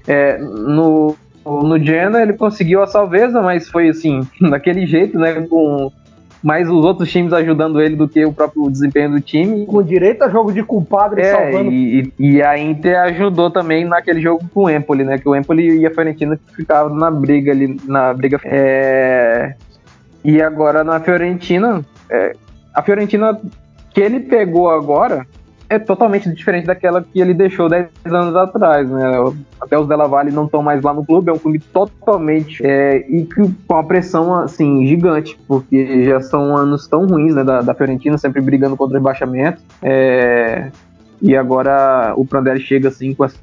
É, 0.07 0.37
no, 0.37 1.15
no 1.45 1.79
Genoa 1.79 2.21
ele 2.21 2.33
conseguiu 2.33 2.83
a 2.83 2.87
salveza, 2.87 3.41
mas 3.41 3.69
foi 3.69 3.89
assim, 3.89 4.27
daquele 4.49 4.85
jeito, 4.85 5.17
né? 5.17 5.47
Com 5.49 5.91
mais 6.41 6.69
os 6.69 6.85
outros 6.85 7.11
times 7.11 7.33
ajudando 7.33 7.81
ele 7.81 7.95
do 7.95 8.07
que 8.07 8.25
o 8.25 8.31
próprio 8.31 8.69
desempenho 8.69 9.11
do 9.11 9.21
time. 9.21 9.65
Com 9.65 9.83
direito 9.83 10.23
a 10.23 10.29
jogo 10.29 10.51
de 10.51 10.63
culpado 10.63 11.19
é, 11.19 11.31
salvando. 11.31 11.71
E, 11.71 12.13
e, 12.17 12.41
a 12.41 12.57
Inter 12.57 12.99
ajudou 13.01 13.49
também 13.51 13.85
naquele 13.85 14.21
jogo 14.21 14.43
com 14.53 14.63
o 14.63 14.69
Empoli, 14.69 15.03
né? 15.03 15.17
Que 15.17 15.27
o 15.27 15.35
Empoli 15.35 15.79
e 15.79 15.85
a 15.85 15.91
Fiorentina 15.91 16.39
ficavam 16.55 16.95
na 16.95 17.11
briga 17.11 17.51
ali, 17.51 17.79
na 17.85 18.13
briga. 18.13 18.39
É, 18.45 19.53
e 20.23 20.41
agora 20.41 20.83
na 20.83 20.99
Fiorentina, 20.99 21.83
é, 22.09 22.35
a 22.73 22.81
Fiorentina 22.81 23.39
que 23.93 24.01
ele 24.01 24.19
pegou 24.19 24.69
agora 24.69 25.25
é 25.69 25.77
totalmente 25.77 26.29
diferente 26.33 26.65
daquela 26.65 27.03
que 27.03 27.21
ele 27.21 27.33
deixou 27.33 27.69
10 27.69 27.89
anos 28.05 28.35
atrás, 28.35 28.89
né? 28.89 29.03
Até 29.61 29.77
os 29.77 29.87
Della 29.87 30.07
Valle 30.07 30.31
não 30.31 30.45
estão 30.45 30.63
mais 30.63 30.81
lá 30.81 30.93
no 30.93 31.05
clube, 31.05 31.29
é 31.29 31.33
um 31.33 31.37
clube 31.37 31.59
totalmente 31.59 32.65
é, 32.65 33.05
e 33.07 33.27
com 33.67 33.75
a 33.75 33.83
pressão 33.83 34.33
assim 34.33 34.87
gigante, 34.87 35.39
porque 35.47 36.05
já 36.05 36.21
são 36.21 36.57
anos 36.57 36.87
tão 36.87 37.05
ruins 37.05 37.35
né, 37.35 37.43
da, 37.43 37.61
da 37.61 37.75
Fiorentina, 37.75 38.17
sempre 38.17 38.41
brigando 38.41 38.75
contra 38.75 38.97
o 38.97 38.99
rebaixamento. 38.99 39.61
É, 39.83 40.71
e 41.21 41.35
agora 41.35 42.13
o 42.17 42.25
Prandelli 42.25 42.61
chega 42.61 42.87
assim 42.89 43.13
com 43.13 43.23
essa 43.23 43.37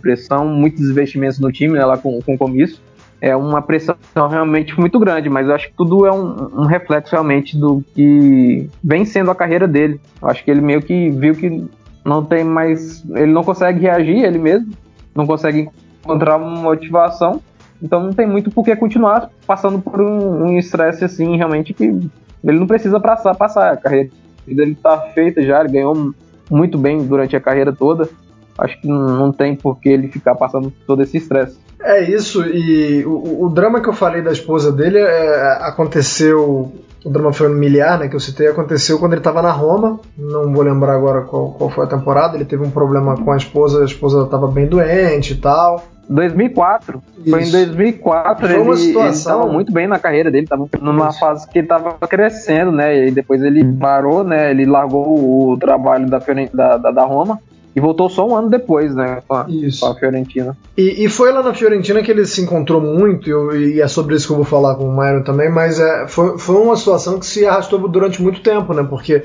pressão, 0.00 0.48
muitos 0.48 0.88
investimentos 0.88 1.38
no 1.38 1.52
time, 1.52 1.74
né, 1.74 1.84
lá 1.84 1.98
com, 1.98 2.18
com 2.22 2.34
o 2.34 2.38
comício 2.38 2.87
é 3.20 3.34
uma 3.34 3.60
pressão 3.60 3.96
realmente 4.30 4.78
muito 4.78 4.98
grande, 4.98 5.28
mas 5.28 5.48
eu 5.48 5.54
acho 5.54 5.68
que 5.68 5.76
tudo 5.76 6.06
é 6.06 6.12
um, 6.12 6.62
um, 6.62 6.66
reflexo 6.66 7.12
realmente 7.12 7.56
do 7.56 7.82
que 7.94 8.70
vem 8.82 9.04
sendo 9.04 9.30
a 9.30 9.34
carreira 9.34 9.66
dele. 9.66 10.00
Eu 10.22 10.28
acho 10.28 10.44
que 10.44 10.50
ele 10.50 10.60
meio 10.60 10.80
que 10.80 11.10
viu 11.10 11.34
que 11.34 11.66
não 12.04 12.24
tem 12.24 12.44
mais. 12.44 13.04
Ele 13.10 13.32
não 13.32 13.42
consegue 13.42 13.80
reagir 13.80 14.24
ele 14.24 14.38
mesmo, 14.38 14.70
não 15.14 15.26
consegue 15.26 15.68
encontrar 16.00 16.36
uma 16.36 16.60
motivação, 16.60 17.40
então 17.82 18.02
não 18.02 18.12
tem 18.12 18.26
muito 18.26 18.50
por 18.50 18.64
que 18.64 18.74
continuar 18.76 19.30
passando 19.46 19.80
por 19.80 20.00
um 20.00 20.56
estresse 20.56 21.02
um 21.02 21.06
assim, 21.06 21.36
realmente 21.36 21.74
que 21.74 21.84
ele 21.84 22.58
não 22.58 22.66
precisa 22.66 23.00
passar, 23.00 23.34
passar. 23.34 23.72
A 23.72 23.76
carreira 23.76 24.10
dele 24.46 24.72
está 24.72 24.98
feita 25.12 25.42
já, 25.42 25.60
ele 25.60 25.72
ganhou 25.72 26.14
muito 26.50 26.78
bem 26.78 27.04
durante 27.04 27.36
a 27.36 27.40
carreira 27.40 27.72
toda. 27.72 28.08
Acho 28.56 28.80
que 28.80 28.88
não 28.88 29.30
tem 29.32 29.54
por 29.54 29.78
que 29.78 29.88
ele 29.88 30.08
ficar 30.08 30.34
passando 30.34 30.72
todo 30.86 31.02
esse 31.02 31.16
estresse. 31.16 31.58
É 31.82 32.02
isso, 32.02 32.44
e 32.44 33.04
o, 33.06 33.44
o, 33.44 33.48
drama 33.48 33.80
que 33.80 33.88
eu 33.88 33.92
falei 33.92 34.20
da 34.20 34.32
esposa 34.32 34.72
dele 34.72 34.98
é, 34.98 35.58
aconteceu. 35.62 36.72
O 37.04 37.10
drama 37.10 37.32
familiar, 37.32 37.96
né, 37.96 38.08
que 38.08 38.16
eu 38.16 38.20
citei, 38.20 38.48
aconteceu 38.48 38.98
quando 38.98 39.12
ele 39.12 39.20
estava 39.20 39.40
na 39.40 39.52
Roma. 39.52 40.00
Não 40.18 40.52
vou 40.52 40.64
lembrar 40.64 40.96
agora 40.96 41.20
qual, 41.22 41.52
qual 41.52 41.70
foi 41.70 41.84
a 41.84 41.88
temporada. 41.88 42.36
Ele 42.36 42.44
teve 42.44 42.64
um 42.64 42.70
problema 42.70 43.16
com 43.16 43.30
a 43.30 43.36
esposa, 43.36 43.82
a 43.82 43.84
esposa 43.84 44.24
estava 44.24 44.48
bem 44.48 44.66
doente 44.66 45.34
e 45.34 45.36
tal. 45.36 45.84
2004. 46.08 47.00
Isso. 47.18 47.30
Foi 47.30 47.42
em 47.44 47.50
2004. 47.50 48.48
Foi 48.48 48.58
uma 48.58 48.74
ele, 48.74 48.76
situação... 48.78 49.32
ele 49.32 49.40
tava 49.40 49.52
muito 49.52 49.72
bem 49.72 49.86
na 49.86 49.98
carreira 50.00 50.28
dele, 50.28 50.48
tava 50.48 50.68
numa 50.80 51.10
Isso. 51.10 51.20
fase 51.20 51.48
que 51.48 51.60
ele 51.60 51.68
tava 51.68 51.92
crescendo, 52.08 52.72
né? 52.72 53.06
E 53.06 53.10
depois 53.12 53.42
ele 53.42 53.64
parou, 53.76 54.24
né? 54.24 54.50
Ele 54.50 54.66
largou 54.66 55.52
o 55.52 55.56
trabalho 55.56 56.08
da, 56.08 56.18
da, 56.52 56.76
da, 56.78 56.90
da 56.90 57.04
Roma 57.04 57.38
e 57.78 57.80
voltou 57.80 58.10
só 58.10 58.26
um 58.26 58.34
ano 58.34 58.50
depois, 58.50 58.92
né? 58.92 59.22
Com 59.26 59.34
a, 59.34 59.44
com 59.44 59.86
a 59.86 59.94
Fiorentina. 59.94 60.56
E, 60.76 61.04
e, 61.04 61.08
foi 61.08 61.32
lá 61.32 61.44
na 61.44 61.54
Fiorentina 61.54 62.02
que 62.02 62.10
ele 62.10 62.26
se 62.26 62.42
encontrou 62.42 62.80
muito, 62.80 63.30
e, 63.54 63.76
e 63.76 63.80
é 63.80 63.86
sobre 63.86 64.16
isso 64.16 64.26
que 64.26 64.32
eu 64.32 64.36
vou 64.36 64.44
falar 64.44 64.74
com 64.74 64.84
o 64.84 64.92
Myron 64.92 65.22
também, 65.22 65.48
mas 65.48 65.78
é, 65.78 66.08
foi, 66.08 66.36
foi 66.38 66.56
uma 66.56 66.76
situação 66.76 67.20
que 67.20 67.24
se 67.24 67.46
arrastou 67.46 67.86
durante 67.88 68.20
muito 68.20 68.40
tempo, 68.40 68.74
né? 68.74 68.82
Porque 68.82 69.22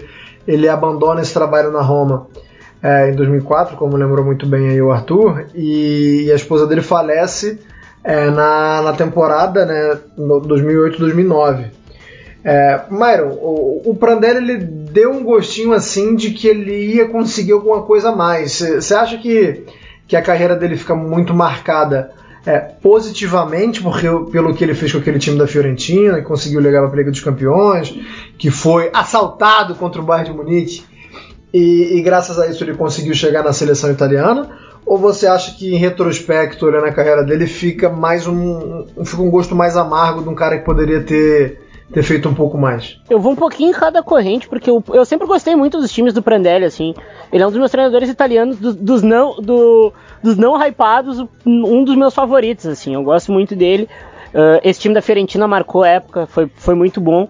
ele 0.48 0.70
abandona 0.70 1.22
esse 1.22 1.34
trabalho 1.34 1.72
na 1.72 1.82
Roma 1.82 2.28
é, 2.82 3.10
em 3.10 3.16
2004, 3.16 3.76
como 3.76 3.98
lembrou 3.98 4.24
muito 4.24 4.46
bem 4.46 4.70
aí 4.70 4.82
o 4.82 4.92
Arthur, 4.92 5.46
e, 5.56 6.26
e 6.28 6.32
a 6.32 6.36
esposa 6.36 6.68
dele 6.68 6.82
falece 6.84 7.60
é, 8.04 8.30
na, 8.30 8.84
na 8.84 8.94
temporada, 8.94 9.66
né? 9.66 9.98
2008-2009. 10.16 11.72
É, 12.44 12.82
Myron, 12.92 13.38
o, 13.42 13.82
o 13.86 13.96
Prandelli 13.96 14.38
ele 14.38 14.58
deu 14.58 15.12
um 15.12 15.24
gostinho 15.24 15.72
assim 15.74 16.16
de 16.16 16.32
que 16.32 16.48
ele 16.48 16.96
ia 16.96 17.08
conseguir 17.08 17.54
alguma 17.54 17.84
coisa 17.84 18.10
a 18.10 18.16
mais. 18.16 18.60
Você 18.60 18.94
acha 18.94 19.18
que, 19.18 19.64
que 20.08 20.16
a 20.16 20.22
carreira 20.22 20.56
dele 20.56 20.76
fica 20.76 20.94
muito 20.94 21.34
marcada 21.34 22.12
é, 22.46 22.60
positivamente 22.60 23.82
porque, 23.82 24.08
pelo 24.32 24.54
que 24.54 24.64
ele 24.64 24.76
fez 24.76 24.92
com 24.92 24.98
aquele 24.98 25.20
time 25.20 25.38
da 25.38 25.48
Fiorentina, 25.48 26.18
que 26.18 26.24
conseguiu 26.24 26.60
ligar 26.60 26.82
para 26.82 26.94
a 26.94 26.98
Liga 26.98 27.12
dos 27.12 27.22
Campeões, 27.22 27.98
que 28.38 28.52
foi 28.52 28.90
assaltado 28.94 29.76
contra 29.76 30.02
o 30.02 30.04
Bayern 30.04 30.32
de 30.32 30.38
Munique 30.38 30.84
e, 31.54 31.98
e, 31.98 32.02
graças 32.02 32.40
a 32.40 32.48
isso 32.48 32.64
ele 32.64 32.74
conseguiu 32.74 33.14
chegar 33.14 33.44
na 33.44 33.54
seleção 33.54 33.92
italiana? 33.92 34.50
Ou 34.86 34.98
você 34.98 35.28
acha 35.28 35.56
que 35.56 35.74
em 35.74 35.78
retrospecto, 35.78 36.66
olhando 36.66 36.88
a 36.88 36.92
carreira 36.92 37.24
dele, 37.24 37.46
fica 37.46 37.90
mais 37.90 38.28
um, 38.28 38.86
fica 39.06 39.22
um 39.22 39.30
gosto 39.30 39.56
mais 39.56 39.78
amargo 39.78 40.24
de 40.24 40.30
um 40.30 40.36
cara 40.36 40.58
que 40.58 40.66
poderia 40.66 41.02
ter 41.04 41.62
ter 41.94 42.02
feito 42.02 42.28
um 42.28 42.34
pouco 42.34 42.58
mais. 42.58 43.00
Eu 43.08 43.20
vou 43.20 43.34
um 43.34 43.36
pouquinho 43.36 43.70
em 43.70 43.74
cada 43.74 44.02
corrente, 44.02 44.50
porque 44.50 44.70
eu, 44.70 44.84
eu 44.92 45.06
sempre 45.06 45.28
gostei 45.28 45.56
muito 45.56 45.80
dos 45.80 45.92
times 45.92 46.12
do 46.12 46.24
Prandelli, 46.24 46.66
assim. 46.66 46.96
Ele 47.32 47.44
é 47.44 47.48
um 47.48 47.52
dos 47.52 47.60
meus 47.60 47.70
treinadores 47.70 48.10
italianos, 48.10 48.58
do, 48.58 48.74
dos, 48.74 49.04
não, 49.04 49.36
do, 49.36 49.94
dos 50.22 50.36
não 50.36 50.60
hypados, 50.60 51.24
um 51.46 51.84
dos 51.84 51.96
meus 51.96 52.16
favoritos, 52.16 52.66
assim. 52.66 52.96
Eu 52.96 53.04
gosto 53.04 53.32
muito 53.32 53.56
dele. 53.56 53.88
Uh, 54.34 54.60
esse 54.64 54.80
time 54.80 54.96
da 54.96 55.04
Fiorentina 55.04 55.48
marcou 55.48 55.86
época, 55.86 56.26
foi, 56.26 56.50
foi 56.56 56.74
muito 56.74 57.00
bom. 57.00 57.30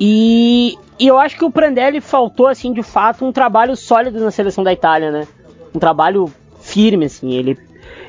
E, 0.00 0.76
e 0.98 1.06
eu 1.06 1.16
acho 1.16 1.38
que 1.38 1.44
o 1.44 1.50
Prandelli 1.50 2.00
faltou, 2.00 2.48
assim, 2.48 2.72
de 2.72 2.82
fato, 2.82 3.24
um 3.24 3.30
trabalho 3.30 3.76
sólido 3.76 4.18
na 4.18 4.32
seleção 4.32 4.64
da 4.64 4.72
Itália, 4.72 5.12
né? 5.12 5.28
Um 5.72 5.78
trabalho 5.78 6.28
firme, 6.60 7.04
assim. 7.04 7.32
Ele 7.34 7.56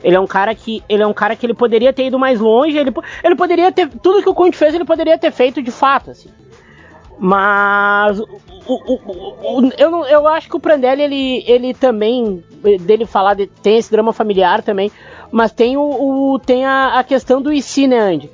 ele 0.03 0.15
é 0.15 0.19
um 0.19 0.27
cara 0.27 0.53
que 0.53 0.83
ele 0.89 1.01
é 1.01 1.07
um 1.07 1.13
cara 1.13 1.35
que 1.35 1.45
ele 1.45 1.53
poderia 1.53 1.93
ter 1.93 2.07
ido 2.07 2.19
mais 2.19 2.39
longe, 2.39 2.77
ele, 2.77 2.93
ele 3.23 3.35
poderia 3.35 3.71
ter 3.71 3.87
tudo 3.87 4.21
que 4.21 4.29
o 4.29 4.33
Conte 4.33 4.57
fez, 4.57 4.73
ele 4.73 4.85
poderia 4.85 5.17
ter 5.17 5.31
feito 5.31 5.61
de 5.61 5.71
fato, 5.71 6.11
assim. 6.11 6.29
Mas 7.17 8.19
o, 8.19 8.27
o, 8.67 9.59
o, 9.59 9.71
eu, 9.77 9.89
não, 9.89 10.05
eu 10.05 10.27
acho 10.27 10.49
que 10.49 10.57
o 10.57 10.59
Prandelli 10.59 11.01
ele, 11.01 11.43
ele 11.47 11.73
também 11.73 12.43
dele 12.81 13.05
falar 13.05 13.35
de, 13.35 13.47
tem 13.47 13.77
esse 13.77 13.89
drama 13.89 14.11
familiar 14.11 14.61
também, 14.61 14.91
mas 15.31 15.51
tem 15.51 15.77
o, 15.77 16.39
tem 16.45 16.65
a, 16.65 16.99
a, 16.99 17.03
questão 17.03 17.41
do 17.41 17.53
e 17.53 17.61
se, 17.61 17.87
né, 17.87 17.99
Andy? 17.99 18.29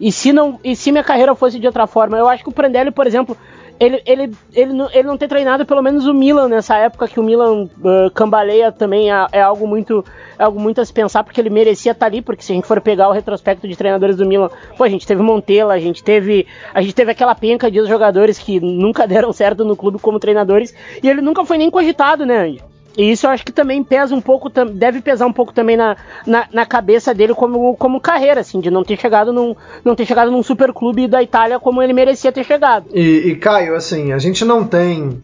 E 0.00 0.10
se 0.10 0.32
não, 0.32 0.58
e 0.64 0.74
se 0.74 0.90
minha 0.90 1.04
carreira 1.04 1.34
fosse 1.34 1.60
de 1.60 1.66
outra 1.66 1.86
forma? 1.86 2.18
Eu 2.18 2.28
acho 2.28 2.42
que 2.42 2.48
o 2.48 2.52
Prandelli, 2.52 2.90
por 2.90 3.06
exemplo, 3.06 3.36
ele, 3.78 4.02
ele, 4.06 4.32
ele, 4.52 4.72
não, 4.72 4.88
ele 4.90 5.02
não 5.02 5.18
ter 5.18 5.28
treinado 5.28 5.66
pelo 5.66 5.82
menos 5.82 6.06
o 6.06 6.14
Milan 6.14 6.48
nessa 6.48 6.76
época 6.76 7.08
que 7.08 7.18
o 7.18 7.22
Milan 7.22 7.64
uh, 7.64 8.10
cambaleia 8.14 8.70
também 8.70 9.12
é, 9.12 9.26
é, 9.32 9.42
algo 9.42 9.66
muito 9.66 10.04
é 10.38 10.44
algo 10.44 10.60
muito 10.60 10.80
a 10.80 10.84
se 10.84 10.92
pensar 10.92 11.24
porque 11.24 11.40
ele 11.40 11.50
merecia 11.50 11.92
estar 11.92 12.06
ali 12.06 12.22
porque 12.22 12.42
se 12.42 12.52
a 12.52 12.54
gente 12.54 12.66
for 12.66 12.80
pegar 12.80 13.08
o 13.08 13.12
retrospecto 13.12 13.66
de 13.66 13.76
treinadores 13.76 14.16
do 14.16 14.26
Milan 14.26 14.50
pô 14.76 14.84
a 14.84 14.88
gente 14.88 15.06
teve 15.06 15.22
Montella 15.22 15.74
a 15.74 15.78
gente 15.78 16.02
teve 16.02 16.46
a 16.72 16.80
gente 16.80 16.94
teve 16.94 17.10
aquela 17.10 17.34
penca 17.34 17.70
de 17.70 17.84
jogadores 17.86 18.38
que 18.38 18.60
nunca 18.60 19.06
deram 19.08 19.32
certo 19.32 19.64
no 19.64 19.76
clube 19.76 19.98
como 19.98 20.20
treinadores 20.20 20.74
e 21.02 21.08
ele 21.08 21.20
nunca 21.20 21.44
foi 21.44 21.58
nem 21.58 21.70
cogitado 21.70 22.24
né 22.24 22.38
Andy? 22.38 22.73
E 22.96 23.10
isso 23.10 23.26
eu 23.26 23.30
acho 23.30 23.44
que 23.44 23.52
também 23.52 23.82
pesa 23.82 24.14
um 24.14 24.20
pouco, 24.20 24.48
deve 24.48 25.00
pesar 25.00 25.26
um 25.26 25.32
pouco 25.32 25.52
também 25.52 25.76
na, 25.76 25.96
na, 26.26 26.46
na, 26.52 26.66
cabeça 26.66 27.12
dele 27.12 27.34
como, 27.34 27.76
como 27.76 28.00
carreira, 28.00 28.40
assim, 28.40 28.60
de 28.60 28.70
não 28.70 28.84
ter 28.84 28.98
chegado 28.98 29.32
num, 29.32 29.54
não 29.84 29.94
ter 29.94 30.06
chegado 30.06 30.30
num 30.30 30.42
super 30.42 30.72
clube 30.72 31.08
da 31.08 31.22
Itália 31.22 31.58
como 31.58 31.82
ele 31.82 31.92
merecia 31.92 32.30
ter 32.30 32.44
chegado. 32.44 32.86
E, 32.92 33.30
e 33.30 33.36
Caio, 33.36 33.74
assim, 33.74 34.12
a 34.12 34.18
gente 34.18 34.44
não 34.44 34.64
tem 34.64 35.22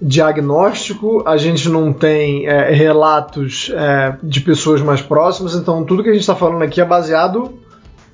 diagnóstico, 0.00 1.22
a 1.26 1.36
gente 1.36 1.68
não 1.68 1.92
tem 1.92 2.46
é, 2.46 2.70
relatos 2.70 3.72
é, 3.74 4.16
de 4.22 4.40
pessoas 4.40 4.82
mais 4.82 5.00
próximas, 5.00 5.54
então 5.54 5.84
tudo 5.84 6.02
que 6.02 6.10
a 6.10 6.12
gente 6.12 6.22
está 6.22 6.34
falando 6.34 6.62
aqui 6.62 6.80
é 6.80 6.84
baseado 6.84 7.58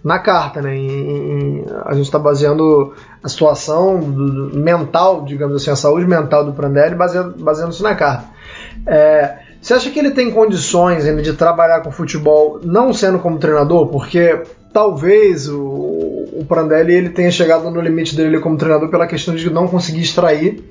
na 0.03 0.19
carta, 0.19 0.63
né? 0.63 0.77
Em, 0.77 0.89
em, 0.89 1.65
a 1.85 1.93
gente 1.95 2.07
está 2.07 2.19
baseando 2.19 2.95
a 3.23 3.29
situação 3.29 4.01
do, 4.01 4.51
do, 4.51 4.59
mental, 4.59 5.25
digamos 5.25 5.57
assim, 5.57 5.71
a 5.71 5.77
saúde 5.77 6.07
mental 6.07 6.45
do 6.45 6.53
Prandelli 6.53 6.95
baseando-se 6.95 7.43
baseando 7.43 7.83
na 7.83 7.95
carta. 7.95 8.30
É, 8.87 9.39
você 9.61 9.75
acha 9.75 9.91
que 9.91 9.99
ele 9.99 10.11
tem 10.11 10.31
condições 10.31 11.05
ainda 11.05 11.23
de 11.23 11.35
trabalhar 11.35 11.81
com 11.81 11.91
futebol 11.91 12.61
não 12.65 12.93
sendo 12.93 13.19
como 13.19 13.39
treinador? 13.39 13.89
Porque 13.89 14.43
talvez 14.73 15.49
o, 15.49 15.61
o 15.61 16.45
Prandelli 16.49 16.95
ele 16.95 17.09
tenha 17.11 17.31
chegado 17.31 17.71
no 17.71 17.81
limite 17.81 18.17
dele 18.17 18.41
como 18.41 18.57
treinador 18.57 18.89
pela 18.89 19.07
questão 19.07 19.35
de 19.35 19.51
não 19.51 19.69
conseguir 19.69 20.01
extrair 20.01 20.65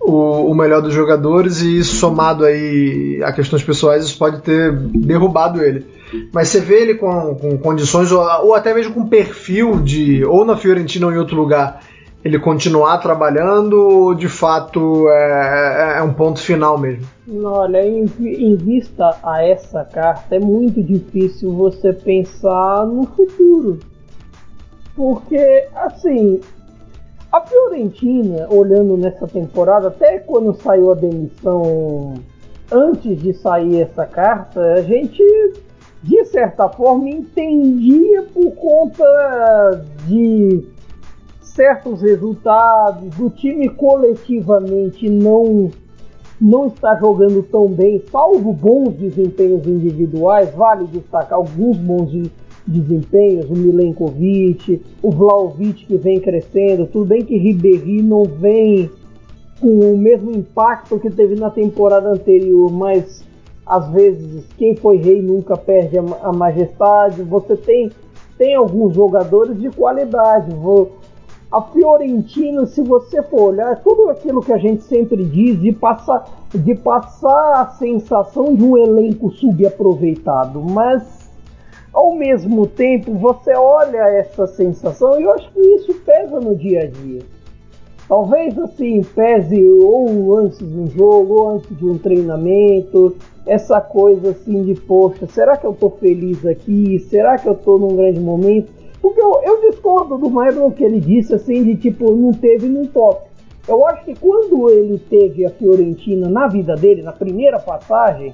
o, 0.00 0.50
o, 0.50 0.54
melhor 0.54 0.80
dos 0.80 0.94
jogadores 0.94 1.60
e 1.60 1.84
somado 1.84 2.44
aí 2.44 3.20
a 3.22 3.32
questões 3.32 3.62
pessoais 3.62 4.04
isso 4.04 4.18
pode 4.18 4.40
ter 4.40 4.72
derrubado 4.72 5.62
ele. 5.62 5.86
Mas 6.32 6.48
você 6.48 6.60
vê 6.60 6.80
ele 6.80 6.94
com, 6.94 7.34
com 7.34 7.58
condições 7.58 8.10
ou, 8.10 8.20
ou 8.44 8.54
até 8.54 8.74
mesmo 8.74 8.94
com 8.94 9.06
perfil 9.06 9.80
de 9.80 10.24
ou 10.24 10.44
na 10.44 10.56
Fiorentina 10.56 11.06
ou 11.06 11.12
em 11.12 11.18
outro 11.18 11.36
lugar 11.36 11.82
ele 12.24 12.38
continuar 12.38 12.98
trabalhando 12.98 14.14
de 14.14 14.28
fato 14.28 15.08
é, 15.08 15.94
é, 15.94 15.98
é 15.98 16.02
um 16.02 16.12
ponto 16.12 16.40
final 16.40 16.76
mesmo? 16.76 17.06
Olha, 17.44 17.86
em, 17.86 18.06
em, 18.20 18.56
vista 18.56 19.16
a 19.22 19.44
essa 19.44 19.84
carta, 19.84 20.36
é 20.36 20.40
muito 20.40 20.82
difícil 20.82 21.52
você 21.54 21.92
pensar 21.92 22.86
no 22.86 23.06
futuro. 23.06 23.78
Porque, 24.96 25.68
assim, 25.76 26.40
a 27.30 27.40
Fiorentina, 27.40 28.48
olhando 28.50 28.96
nessa 28.96 29.28
temporada, 29.28 29.88
até 29.88 30.18
quando 30.18 30.54
saiu 30.54 30.90
a 30.90 30.94
demissão, 30.94 32.14
antes 32.72 33.20
de 33.22 33.32
sair 33.34 33.82
essa 33.82 34.04
carta, 34.06 34.60
a 34.74 34.82
gente, 34.82 35.22
de 36.02 36.24
certa 36.24 36.68
forma, 36.68 37.08
entendia 37.08 38.22
por 38.24 38.50
conta 38.52 39.84
de 40.06 40.66
certos 41.58 42.00
resultados, 42.02 43.16
do 43.16 43.28
time 43.30 43.68
coletivamente 43.68 45.10
não 45.10 45.68
não 46.40 46.68
está 46.68 46.94
jogando 46.94 47.42
tão 47.42 47.66
bem, 47.66 48.00
salvo 48.12 48.52
bons 48.52 48.94
desempenhos 48.94 49.66
individuais, 49.66 50.54
vale 50.54 50.86
destacar 50.86 51.36
alguns 51.36 51.76
bons 51.76 52.12
de, 52.12 52.30
desempenhos, 52.64 53.50
o 53.50 53.54
Milenkovic, 53.54 54.80
o 55.02 55.10
Vlaovic 55.10 55.84
que 55.84 55.96
vem 55.96 56.20
crescendo, 56.20 56.86
tudo 56.86 57.06
bem 57.06 57.24
que 57.24 57.36
Ribéry 57.36 58.02
não 58.02 58.22
vem 58.22 58.88
com 59.60 59.80
o 59.80 59.98
mesmo 59.98 60.30
impacto 60.30 61.00
que 61.00 61.10
teve 61.10 61.34
na 61.34 61.50
temporada 61.50 62.08
anterior, 62.08 62.70
mas 62.70 63.24
às 63.66 63.90
vezes 63.90 64.44
quem 64.56 64.76
foi 64.76 64.98
rei 64.98 65.20
nunca 65.20 65.56
perde 65.56 65.98
a, 65.98 66.04
a 66.22 66.32
majestade, 66.32 67.20
você 67.22 67.56
tem 67.56 67.90
tem 68.38 68.54
alguns 68.54 68.94
jogadores 68.94 69.60
de 69.60 69.68
qualidade, 69.68 70.54
vou, 70.54 70.97
a 71.50 71.62
Fiorentina, 71.62 72.66
se 72.66 72.82
você 72.82 73.22
for 73.22 73.52
olhar, 73.52 73.72
é 73.72 73.76
tudo 73.76 74.10
aquilo 74.10 74.42
que 74.42 74.52
a 74.52 74.58
gente 74.58 74.82
sempre 74.82 75.24
diz 75.24 75.58
de 75.58 75.72
passar, 75.72 76.26
de 76.54 76.74
passar 76.74 77.62
a 77.62 77.66
sensação 77.68 78.54
de 78.54 78.62
um 78.62 78.76
elenco 78.76 79.30
subaproveitado, 79.30 80.60
mas 80.60 81.30
ao 81.92 82.14
mesmo 82.14 82.66
tempo 82.66 83.14
você 83.14 83.54
olha 83.54 83.96
essa 83.96 84.46
sensação 84.46 85.18
e 85.18 85.24
eu 85.24 85.32
acho 85.32 85.50
que 85.52 85.60
isso 85.60 85.94
pesa 86.04 86.38
no 86.38 86.54
dia 86.54 86.82
a 86.82 86.86
dia. 86.86 87.22
Talvez 88.06 88.58
assim 88.58 89.02
pese 89.02 89.62
ou 89.66 90.36
antes 90.36 90.58
de 90.58 90.78
um 90.78 90.86
jogo, 90.86 91.34
ou 91.34 91.50
antes 91.50 91.76
de 91.76 91.86
um 91.86 91.96
treinamento, 91.96 93.16
essa 93.46 93.80
coisa 93.80 94.30
assim 94.30 94.64
de 94.64 94.74
poxa, 94.74 95.26
será 95.26 95.56
que 95.56 95.66
eu 95.66 95.72
tô 95.72 95.88
feliz 95.90 96.44
aqui? 96.44 96.98
Será 97.10 97.38
que 97.38 97.48
eu 97.48 97.54
tô 97.54 97.78
num 97.78 97.96
grande 97.96 98.20
momento? 98.20 98.77
Porque 99.00 99.20
eu, 99.20 99.40
eu 99.44 99.70
discordo 99.70 100.18
do 100.18 100.30
Myron 100.30 100.70
que 100.70 100.84
ele 100.84 101.00
disse 101.00 101.34
assim, 101.34 101.62
de 101.64 101.76
tipo, 101.76 102.10
não 102.14 102.32
teve 102.32 102.66
no 102.68 102.86
top. 102.88 103.28
Eu 103.66 103.86
acho 103.86 104.04
que 104.04 104.14
quando 104.14 104.70
ele 104.70 104.98
teve 105.10 105.44
a 105.44 105.50
Fiorentina 105.50 106.28
na 106.28 106.46
vida 106.46 106.74
dele, 106.74 107.02
na 107.02 107.12
primeira 107.12 107.58
passagem, 107.58 108.32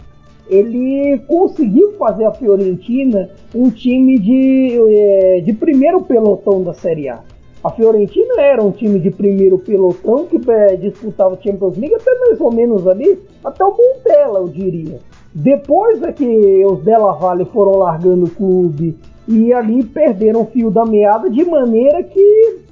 ele 0.49 1.19
conseguiu 1.27 1.93
fazer 1.95 2.25
a 2.25 2.33
Fiorentina 2.33 3.31
um 3.55 3.71
time 3.71 4.19
de, 4.19 4.79
é, 4.89 5.41
de 5.41 5.53
primeiro 5.53 6.03
pelotão 6.03 6.63
da 6.63 6.73
Série 6.73 7.09
A. 7.09 7.21
A 7.65 7.71
Fiorentina 7.71 8.41
era 8.41 8.63
um 8.63 8.71
time 8.71 9.01
de 9.01 9.11
primeiro 9.11 9.59
pelotão 9.59 10.27
que 10.27 10.39
é, 10.51 10.77
disputava 10.77 11.35
o 11.35 11.43
Champions 11.43 11.79
League 11.79 11.95
até 11.95 12.15
mais 12.21 12.41
ou 12.41 12.53
menos 12.53 12.87
ali, 12.87 13.19
até 13.43 13.65
o 13.65 13.71
Montella, 13.71 14.41
eu 14.41 14.49
diria. 14.49 14.99
Depois 15.35 16.03
é 16.03 16.13
que 16.13 16.65
os 16.65 16.85
Della 16.85 17.13
Valle 17.13 17.47
foram 17.47 17.79
largando 17.79 18.27
o 18.27 18.31
clube 18.31 18.97
e 19.27 19.53
ali 19.53 19.85
perderam 19.85 20.43
o 20.43 20.47
fio 20.47 20.71
da 20.71 20.85
meada 20.85 21.31
de 21.31 21.45
maneira 21.45 22.03
que 22.03 22.65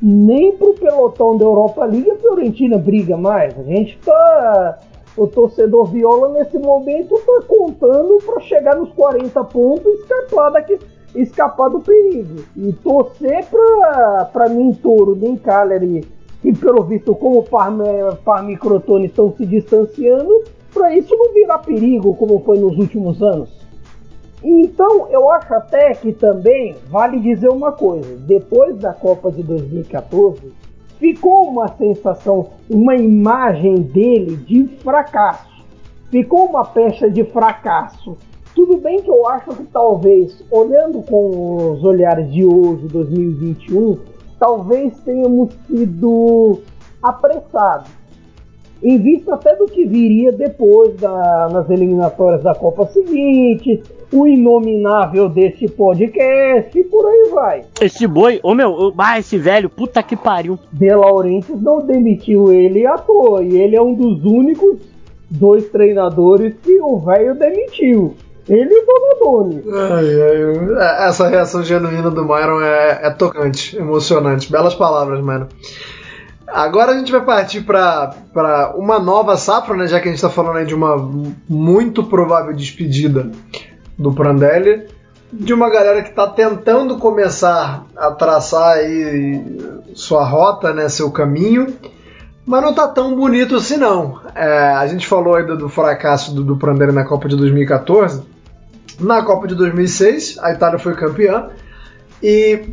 nem 0.00 0.56
pro 0.56 0.74
pelotão 0.74 1.36
da 1.36 1.44
Europa 1.44 1.84
League 1.84 2.10
a 2.10 2.16
Fiorentina 2.16 2.76
briga 2.76 3.16
mais. 3.16 3.56
A 3.58 3.62
gente 3.62 3.96
tá. 3.98 4.78
O 5.16 5.26
torcedor 5.26 5.90
viola 5.90 6.30
nesse 6.30 6.58
momento 6.58 7.20
tá 7.26 7.42
contando 7.46 8.18
para 8.24 8.40
chegar 8.40 8.76
nos 8.76 8.90
40 8.94 9.44
pontos 9.44 9.84
e 9.84 9.96
escapar 9.96 10.50
daqui, 10.50 10.78
escapar 11.14 11.68
do 11.68 11.80
perigo. 11.80 12.42
E 12.56 12.72
torcer 12.72 13.44
pra, 13.44 14.30
pra 14.32 14.48
nem 14.48 14.72
Toro, 14.72 15.14
nem 15.14 15.36
Cagliari, 15.36 16.08
e 16.42 16.52
pelo 16.52 16.82
visto 16.84 17.14
como 17.14 17.42
Parma, 17.42 18.18
Parma 18.24 18.52
e 18.52 18.56
Crotone 18.56 19.06
estão 19.06 19.34
se 19.36 19.44
distanciando, 19.44 20.44
para 20.72 20.96
isso 20.96 21.14
não 21.14 21.32
virar 21.34 21.58
perigo 21.58 22.16
como 22.16 22.40
foi 22.40 22.58
nos 22.58 22.78
últimos 22.78 23.22
anos. 23.22 23.61
Então, 24.42 25.08
eu 25.08 25.30
acho 25.30 25.54
até 25.54 25.94
que 25.94 26.12
também 26.12 26.74
vale 26.88 27.20
dizer 27.20 27.48
uma 27.48 27.72
coisa: 27.72 28.16
depois 28.16 28.76
da 28.78 28.92
Copa 28.92 29.30
de 29.30 29.42
2014, 29.42 30.52
ficou 30.98 31.48
uma 31.48 31.68
sensação, 31.68 32.50
uma 32.68 32.96
imagem 32.96 33.76
dele 33.76 34.36
de 34.36 34.66
fracasso. 34.82 35.64
Ficou 36.10 36.46
uma 36.46 36.64
pecha 36.64 37.10
de 37.10 37.24
fracasso. 37.24 38.16
Tudo 38.54 38.76
bem 38.76 39.00
que 39.00 39.10
eu 39.10 39.26
acho 39.28 39.50
que 39.56 39.64
talvez, 39.64 40.44
olhando 40.50 41.02
com 41.02 41.72
os 41.72 41.84
olhares 41.84 42.30
de 42.30 42.44
hoje, 42.44 42.86
2021, 42.88 43.98
talvez 44.38 44.98
tenhamos 45.00 45.54
sido 45.66 46.60
apressados 47.02 48.01
em 48.82 48.98
vista 48.98 49.34
até 49.34 49.54
do 49.54 49.66
que 49.66 49.84
viria 49.84 50.32
depois 50.32 50.96
da, 50.96 51.48
nas 51.52 51.70
eliminatórias 51.70 52.42
da 52.42 52.54
Copa 52.54 52.86
seguinte, 52.86 53.82
o 54.12 54.26
inominável 54.26 55.28
desse 55.28 55.68
podcast 55.68 56.78
e 56.78 56.84
por 56.84 57.06
aí 57.06 57.30
vai. 57.32 57.64
Esse 57.80 58.06
boi, 58.06 58.40
ô 58.42 58.54
meu, 58.54 58.92
ah, 58.98 59.18
esse 59.18 59.38
velho, 59.38 59.70
puta 59.70 60.02
que 60.02 60.16
pariu. 60.16 60.58
De 60.72 60.94
Laurentiis 60.94 61.60
não 61.62 61.86
demitiu 61.86 62.52
ele 62.52 62.86
à 62.86 62.98
toa, 62.98 63.42
e 63.42 63.56
ele 63.56 63.76
é 63.76 63.82
um 63.82 63.94
dos 63.94 64.24
únicos 64.24 64.78
dois 65.30 65.68
treinadores 65.68 66.54
que 66.62 66.78
o 66.80 66.98
velho 66.98 67.34
demitiu. 67.34 68.14
Ele 68.48 68.74
e 68.74 68.82
o 68.82 68.86
Donadoni. 68.86 69.62
É, 70.78 71.08
essa 71.08 71.28
reação 71.28 71.62
genuína 71.62 72.10
do 72.10 72.24
Myron 72.24 72.60
é, 72.60 73.06
é 73.06 73.10
tocante, 73.10 73.76
emocionante. 73.76 74.50
Belas 74.50 74.74
palavras, 74.74 75.20
mano. 75.20 75.48
Agora 76.52 76.92
a 76.92 76.98
gente 76.98 77.10
vai 77.10 77.22
partir 77.22 77.62
para 77.62 78.74
uma 78.76 78.98
nova 78.98 79.38
safra, 79.38 79.74
né? 79.74 79.86
Já 79.86 79.98
que 79.98 80.08
a 80.08 80.10
gente 80.10 80.18
está 80.18 80.28
falando 80.28 80.58
aí 80.58 80.66
de 80.66 80.74
uma 80.74 80.96
muito 81.48 82.04
provável 82.04 82.52
despedida 82.52 83.30
do 83.98 84.12
Prandelli, 84.12 84.86
de 85.32 85.54
uma 85.54 85.70
galera 85.70 86.02
que 86.02 86.10
está 86.10 86.26
tentando 86.26 86.98
começar 86.98 87.86
a 87.96 88.10
traçar 88.10 88.76
aí 88.76 89.42
sua 89.94 90.24
rota, 90.24 90.74
né? 90.74 90.90
Seu 90.90 91.10
caminho, 91.10 91.74
mas 92.44 92.62
não 92.62 92.74
tá 92.74 92.86
tão 92.86 93.16
bonito 93.16 93.56
assim 93.56 93.78
não. 93.78 94.20
É, 94.34 94.74
a 94.74 94.86
gente 94.86 95.06
falou 95.06 95.36
ainda 95.36 95.56
do 95.56 95.70
fracasso 95.70 96.34
do, 96.34 96.44
do 96.44 96.58
Prandelli 96.58 96.92
na 96.92 97.04
Copa 97.04 97.30
de 97.30 97.36
2014. 97.36 98.22
Na 99.00 99.22
Copa 99.22 99.48
de 99.48 99.54
2006, 99.54 100.38
a 100.42 100.52
Itália 100.52 100.78
foi 100.78 100.94
campeã 100.94 101.48
e 102.22 102.68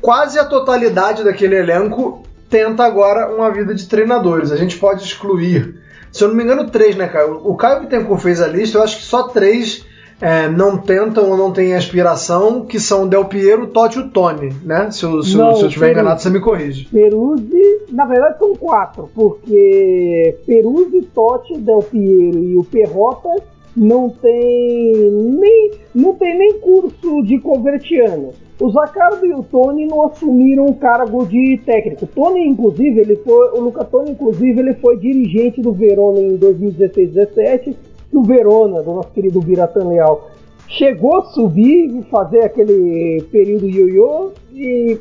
quase 0.00 0.38
a 0.38 0.44
totalidade 0.44 1.24
daquele 1.24 1.56
elenco 1.56 2.22
tenta 2.48 2.84
agora 2.84 3.34
uma 3.34 3.50
vida 3.50 3.74
de 3.74 3.86
treinadores. 3.86 4.52
A 4.52 4.56
gente 4.56 4.78
pode 4.78 5.02
excluir, 5.02 5.76
se 6.12 6.22
eu 6.22 6.28
não 6.28 6.34
me 6.34 6.42
engano, 6.42 6.70
três, 6.70 6.96
né, 6.96 7.08
Caio? 7.08 7.40
O 7.44 7.56
Caio 7.56 7.80
Bittencourt 7.80 8.22
fez 8.22 8.40
a 8.40 8.46
lista, 8.46 8.78
eu 8.78 8.82
acho 8.82 8.98
que 8.98 9.04
só 9.04 9.28
três 9.28 9.84
é, 10.20 10.48
não 10.48 10.78
tentam 10.78 11.30
ou 11.30 11.36
não 11.36 11.52
têm 11.52 11.74
aspiração, 11.74 12.64
que 12.64 12.80
são 12.80 13.06
Del 13.06 13.26
Piero, 13.26 13.66
Totti 13.68 13.98
e 13.98 14.02
o 14.02 14.10
Tony, 14.10 14.52
né? 14.64 14.90
Se 14.90 15.04
eu, 15.04 15.22
se, 15.22 15.36
não, 15.36 15.54
se 15.54 15.62
eu 15.62 15.68
estiver 15.68 15.92
enganado, 15.92 16.20
você 16.20 16.30
me 16.30 16.40
corrige. 16.40 16.86
Peruzzi, 16.86 17.86
na 17.90 18.06
verdade 18.06 18.38
são 18.38 18.54
quatro, 18.56 19.10
porque 19.14 20.38
Peruzzi, 20.46 21.02
Totti, 21.14 21.58
Del 21.58 21.82
Piero 21.82 22.38
e 22.38 22.56
o 22.56 22.64
Perrota 22.64 23.28
não 23.76 24.08
tem 24.08 25.10
nem, 25.10 25.70
não 25.94 26.14
tem 26.14 26.38
nem 26.38 26.58
curso 26.60 27.22
de 27.22 27.38
convertiano. 27.38 28.30
O 28.58 28.70
Zacardo 28.70 29.26
e 29.26 29.34
o 29.34 29.42
Tony 29.42 29.86
não 29.86 30.06
assumiram 30.06 30.64
o 30.64 30.74
cargo 30.74 31.26
de 31.26 31.60
técnico. 31.66 32.06
Tony, 32.06 32.48
inclusive, 32.48 33.00
ele 33.00 33.16
foi, 33.16 33.50
o 33.50 33.60
Luca 33.60 33.84
Tony, 33.84 34.12
inclusive, 34.12 34.58
ele 34.58 34.74
foi 34.74 34.96
dirigente 34.96 35.60
do 35.60 35.72
Verona 35.72 36.20
em 36.20 36.38
2016-17 36.38 37.74
do 38.10 38.22
Verona, 38.22 38.82
do 38.82 38.94
nosso 38.94 39.10
querido 39.10 39.40
Biratan 39.40 39.88
Leal, 39.88 40.30
chegou 40.68 41.16
a 41.18 41.22
subir, 41.26 42.02
fazer 42.10 42.44
aquele 42.44 43.22
período 43.30 43.68
ioiô 43.68 44.32
e, 44.52 44.98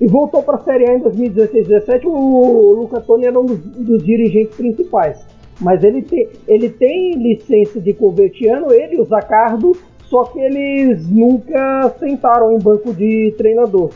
e 0.00 0.06
voltou 0.06 0.42
para 0.42 0.56
a 0.56 0.64
Série 0.64 0.88
A 0.88 0.96
em 0.96 1.00
2016-17. 1.00 2.04
O 2.04 2.74
Luca 2.74 3.00
Toni 3.00 3.26
era 3.26 3.38
um 3.38 3.46
dos, 3.46 3.58
dos, 3.58 4.04
dirigentes 4.04 4.56
principais. 4.56 5.24
Mas 5.60 5.82
ele, 5.82 6.02
te, 6.02 6.28
ele 6.46 6.70
tem 6.70 7.14
licença 7.14 7.80
de 7.80 7.92
convertiano, 7.92 8.72
ele 8.72 8.96
e 8.96 9.00
o 9.00 9.04
Zacardo, 9.04 9.76
só 10.04 10.24
que 10.24 10.38
eles 10.38 11.08
nunca 11.08 11.94
sentaram 11.98 12.52
em 12.52 12.58
banco 12.58 12.94
de 12.94 13.34
treinador. 13.36 13.90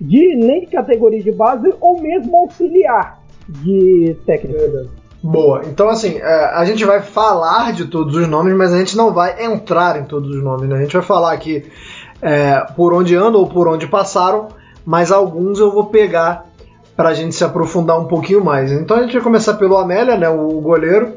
De, 0.00 0.34
nem 0.34 0.60
de 0.60 0.66
categoria 0.66 1.22
de 1.22 1.30
base 1.30 1.72
ou 1.80 2.00
mesmo 2.00 2.36
auxiliar 2.36 3.22
de 3.48 4.16
técnico. 4.26 4.88
Boa. 5.22 5.62
Então, 5.64 5.88
assim, 5.88 6.18
é, 6.18 6.44
a 6.54 6.64
gente 6.64 6.84
vai 6.84 7.00
falar 7.00 7.72
de 7.72 7.86
todos 7.86 8.14
os 8.14 8.28
nomes, 8.28 8.54
mas 8.54 8.72
a 8.72 8.78
gente 8.78 8.96
não 8.96 9.12
vai 9.12 9.42
entrar 9.44 9.98
em 9.98 10.04
todos 10.04 10.34
os 10.34 10.42
nomes, 10.42 10.68
né? 10.68 10.76
A 10.76 10.80
gente 10.82 10.92
vai 10.92 11.02
falar 11.02 11.32
aqui 11.32 11.64
é, 12.20 12.60
por 12.76 12.92
onde 12.92 13.14
andam 13.14 13.40
ou 13.40 13.46
por 13.46 13.66
onde 13.68 13.86
passaram, 13.86 14.48
mas 14.84 15.10
alguns 15.10 15.58
eu 15.58 15.70
vou 15.70 15.86
pegar 15.86 16.46
para 16.96 17.10
a 17.10 17.14
gente 17.14 17.34
se 17.34 17.44
aprofundar 17.44 17.98
um 17.98 18.06
pouquinho 18.06 18.44
mais. 18.44 18.70
Então 18.72 18.96
a 18.96 19.02
gente 19.02 19.12
vai 19.12 19.22
começar 19.22 19.54
pelo 19.54 19.76
Amélia, 19.76 20.16
né, 20.16 20.28
o 20.28 20.60
goleiro, 20.60 21.14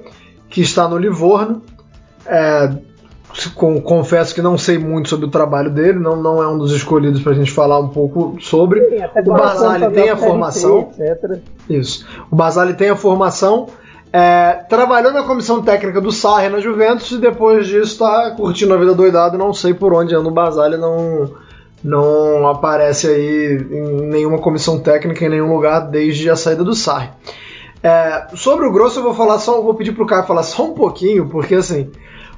que 0.49 0.61
está 0.61 0.87
no 0.87 0.97
Livorno. 0.97 1.61
É, 2.25 2.69
com, 3.53 3.79
confesso 3.81 4.33
que 4.33 4.41
não 4.41 4.57
sei 4.57 4.77
muito 4.77 5.09
sobre 5.09 5.27
o 5.27 5.29
trabalho 5.29 5.69
dele, 5.69 5.99
não, 5.99 6.15
não 6.15 6.41
é 6.41 6.47
um 6.47 6.57
dos 6.57 6.71
escolhidos 6.71 7.21
para 7.21 7.33
a 7.33 7.35
gente 7.35 7.51
falar 7.51 7.79
um 7.79 7.89
pouco 7.89 8.37
sobre. 8.41 8.81
Sim, 8.89 9.03
o 9.25 9.33
Basali 9.33 9.91
tem 9.91 10.09
a 10.09 10.17
formação. 10.17 10.89
Etc. 10.97 11.39
Isso. 11.69 12.05
O 12.31 12.35
Basali 12.35 12.73
tem 12.73 12.89
a 12.89 12.95
formação. 12.95 13.67
É, 14.11 14.63
trabalhou 14.69 15.11
na 15.11 15.23
comissão 15.23 15.61
técnica 15.61 15.99
do 15.99 16.11
Sarri 16.11 16.47
na 16.49 16.59
Juventus 16.59 17.11
e 17.11 17.17
depois 17.17 17.67
disso 17.67 17.91
está 17.91 18.31
curtindo 18.31 18.73
a 18.73 18.77
vida 18.77 18.95
doidado. 18.95 19.37
Não 19.37 19.53
sei 19.53 19.73
por 19.73 19.93
onde 19.93 20.15
anda 20.15 20.29
o 20.29 20.33
Basali, 20.33 20.77
não, 20.77 21.29
não 21.83 22.47
aparece 22.47 23.07
aí 23.07 23.57
em 23.71 24.07
nenhuma 24.07 24.39
comissão 24.39 24.79
técnica 24.79 25.25
em 25.25 25.29
nenhum 25.29 25.53
lugar 25.53 25.81
desde 25.81 26.29
a 26.29 26.35
saída 26.35 26.63
do 26.63 26.73
Sarri. 26.73 27.09
É, 27.83 28.27
sobre 28.35 28.65
o 28.65 28.71
Grosso 28.71 28.99
eu 28.99 29.03
vou 29.03 29.13
falar 29.13 29.39
só, 29.39 29.61
vou 29.61 29.75
pedir 29.75 29.91
pro 29.91 30.05
Caio 30.05 30.25
falar 30.25 30.43
só 30.43 30.65
um 30.65 30.73
pouquinho, 30.73 31.29
porque 31.29 31.55
assim, 31.55 31.91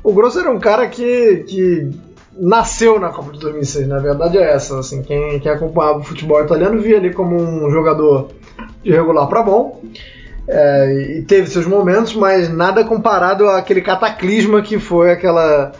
o 0.04 0.14
Grosso 0.14 0.40
era 0.40 0.52
um 0.52 0.60
cara 0.60 0.88
que, 0.88 1.46
que 1.48 1.90
nasceu 2.38 3.00
na 3.00 3.10
Copa 3.10 3.32
de 3.32 3.40
2006, 3.40 3.88
na 3.88 4.00
verdade 4.00 4.38
é 4.38 4.54
essa, 4.54 4.80
assim, 4.80 5.02
quem, 5.02 5.40
quem 5.40 5.52
acompanhava 5.52 6.00
o 6.00 6.04
futebol 6.04 6.42
italiano 6.44 6.82
via 6.82 6.98
ele 6.98 7.14
como 7.14 7.36
um 7.36 7.72
jogador 7.72 8.30
de 8.84 8.92
regular 8.92 9.28
para 9.28 9.44
bom. 9.44 9.82
É, 10.52 11.18
e 11.18 11.22
teve 11.22 11.48
seus 11.48 11.68
momentos, 11.68 12.16
mas 12.16 12.50
nada 12.50 12.84
comparado 12.84 13.48
àquele 13.48 13.82
cataclisma 13.82 14.64
que 14.64 14.80
foi 14.80 15.12
aquela, 15.12 15.74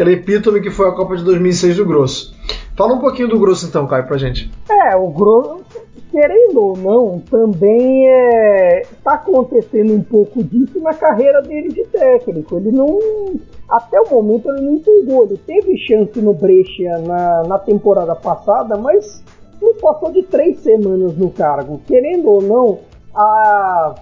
aquela 0.00 0.12
epítome 0.12 0.62
que 0.62 0.70
foi 0.70 0.88
a 0.88 0.92
Copa 0.92 1.14
de 1.14 1.22
2006 1.24 1.76
do 1.76 1.84
Grosso. 1.84 2.34
Fala 2.74 2.94
um 2.94 2.98
pouquinho 2.98 3.28
do 3.28 3.38
Grosso 3.38 3.66
então, 3.66 3.86
Caio, 3.86 4.06
pra 4.06 4.16
gente. 4.16 4.50
É, 4.70 4.96
o 4.96 5.08
Grosso, 5.10 5.62
querendo 6.10 6.58
ou 6.58 6.76
não, 6.76 7.18
também 7.30 8.08
é, 8.08 8.82
tá 9.04 9.14
acontecendo 9.14 9.92
um 9.92 10.02
pouco 10.02 10.42
disso 10.42 10.80
na 10.80 10.94
carreira 10.94 11.42
dele 11.42 11.68
de 11.68 11.84
técnico. 11.84 12.56
Ele 12.56 12.72
não. 12.72 12.98
Até 13.68 14.00
o 14.00 14.08
momento 14.10 14.50
ele 14.50 14.62
não 14.62 14.72
empolgou. 14.76 15.24
Ele 15.24 15.36
teve 15.46 15.76
chance 15.76 16.18
no 16.18 16.32
Brescia 16.32 16.96
na, 16.98 17.42
na 17.42 17.58
temporada 17.58 18.16
passada, 18.16 18.78
mas 18.78 19.22
não 19.60 19.74
passou 19.74 20.10
de 20.10 20.22
três 20.22 20.60
semanas 20.60 21.14
no 21.14 21.30
cargo. 21.30 21.78
Querendo 21.86 22.26
ou 22.26 22.40
não, 22.40 22.78
a 23.14 23.96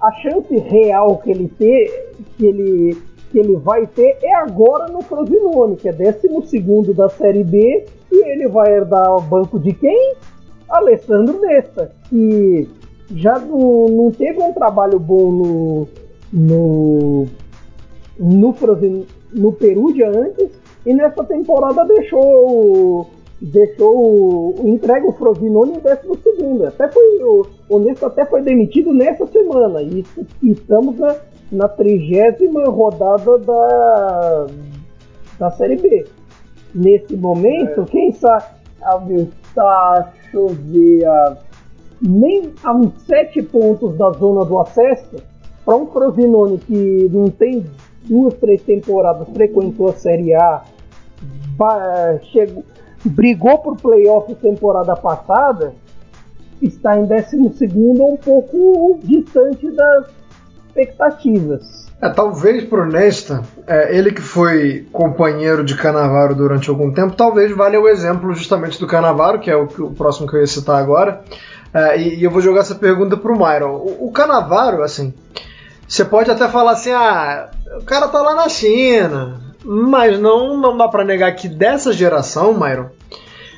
a 0.00 0.12
chance 0.12 0.56
real 0.56 1.18
que 1.18 1.30
ele 1.30 1.48
ter, 1.58 2.14
que 2.36 2.46
ele, 2.46 2.96
que 3.30 3.38
ele 3.38 3.56
vai 3.56 3.86
ter 3.86 4.18
é 4.22 4.34
agora 4.34 4.88
no 4.88 5.02
Frosinone, 5.02 5.76
que 5.76 5.88
é 5.88 5.92
12 5.92 6.92
da 6.94 7.08
Série 7.08 7.44
B, 7.44 7.86
e 8.10 8.28
ele 8.28 8.48
vai 8.48 8.72
herdar 8.72 9.16
o 9.16 9.20
banco 9.20 9.58
de 9.58 9.72
quem? 9.72 10.14
Alessandro 10.68 11.40
Nesta, 11.40 11.92
que 12.08 12.68
já 13.14 13.38
não, 13.38 13.88
não 13.88 14.10
teve 14.10 14.40
um 14.40 14.52
trabalho 14.52 14.98
bom 14.98 15.30
no, 15.30 15.88
no, 16.32 17.26
no, 18.18 18.52
Frosin, 18.52 19.06
no 19.32 19.52
Perugia 19.52 20.08
antes, 20.08 20.50
e 20.84 20.94
nessa 20.94 21.24
temporada 21.24 21.84
deixou 21.84 23.08
deixou 23.42 24.54
entrega 24.64 25.06
o 25.06 25.12
Frosinone 25.12 25.76
em 25.76 25.80
décimo 25.80 26.16
segundo. 26.18 26.66
Até 26.66 26.88
foi 26.88 27.24
o 27.24 27.46
Honesto 27.70 28.04
até 28.04 28.26
foi 28.26 28.42
demitido 28.42 28.92
nessa 28.92 29.26
semana 29.26 29.82
e, 29.82 30.04
e 30.42 30.50
estamos 30.50 30.98
na, 30.98 31.16
na 31.50 31.68
trigésima 31.68 32.64
rodada 32.64 33.38
da, 33.38 34.46
da 35.38 35.50
Série 35.50 35.76
B. 35.76 36.06
Nesse 36.74 37.16
momento, 37.16 37.82
é. 37.82 37.84
quem 37.86 38.12
sabe 38.12 39.28
está 39.42 40.12
chover 40.30 41.04
a, 41.04 41.36
nem 42.00 42.52
a 42.62 42.72
uns 42.72 42.92
sete 43.02 43.42
pontos 43.42 43.96
da 43.98 44.10
zona 44.12 44.44
do 44.44 44.58
acesso 44.58 45.16
para 45.64 45.76
um 45.76 45.86
Frosinone 45.86 46.58
que 46.58 47.08
não 47.12 47.28
tem 47.28 47.66
duas, 48.04 48.34
três 48.34 48.62
temporadas 48.62 49.28
frequentou 49.30 49.88
a 49.88 49.92
Série 49.92 50.34
A, 50.34 50.62
chegou 52.32 52.64
brigou 53.04 53.58
por 53.58 53.76
playoff 53.76 54.34
temporada 54.36 54.94
passada, 54.94 55.72
está 56.60 56.98
em 56.98 57.06
12 57.06 57.36
um 57.36 58.16
pouco 58.16 58.98
distante 59.02 59.70
das 59.70 60.19
expectativas. 60.70 61.90
É, 62.00 62.08
talvez 62.08 62.64
pro 62.64 62.86
Nesta, 62.86 63.42
é, 63.66 63.94
ele 63.94 64.10
que 64.10 64.22
foi 64.22 64.86
companheiro 64.90 65.62
de 65.62 65.76
Canavaro 65.76 66.34
durante 66.34 66.70
algum 66.70 66.90
tempo, 66.90 67.14
talvez 67.14 67.54
valha 67.54 67.78
o 67.78 67.88
exemplo 67.88 68.32
justamente 68.32 68.80
do 68.80 68.86
Canavaro, 68.86 69.38
que 69.38 69.50
é 69.50 69.56
o, 69.56 69.64
o 69.64 69.94
próximo 69.94 70.26
que 70.26 70.34
eu 70.34 70.40
ia 70.40 70.46
citar 70.46 70.76
agora. 70.76 71.22
É, 71.74 72.00
e, 72.00 72.20
e, 72.20 72.24
eu 72.24 72.30
vou 72.30 72.40
jogar 72.40 72.60
essa 72.60 72.74
pergunta 72.74 73.16
pro 73.16 73.36
Myron. 73.36 73.76
O, 73.76 74.06
o 74.08 74.12
Canavaro, 74.12 74.82
assim, 74.82 75.12
você 75.86 76.04
pode 76.04 76.30
até 76.30 76.48
falar 76.48 76.72
assim, 76.72 76.90
ah, 76.90 77.50
o 77.78 77.84
cara 77.84 78.08
tá 78.08 78.22
lá 78.22 78.34
na 78.34 78.48
China, 78.48 79.38
mas 79.62 80.18
não, 80.18 80.56
não 80.56 80.76
dá 80.76 80.88
para 80.88 81.04
negar 81.04 81.36
que 81.36 81.48
dessa 81.48 81.92
geração, 81.92 82.54
Myron, 82.54 82.86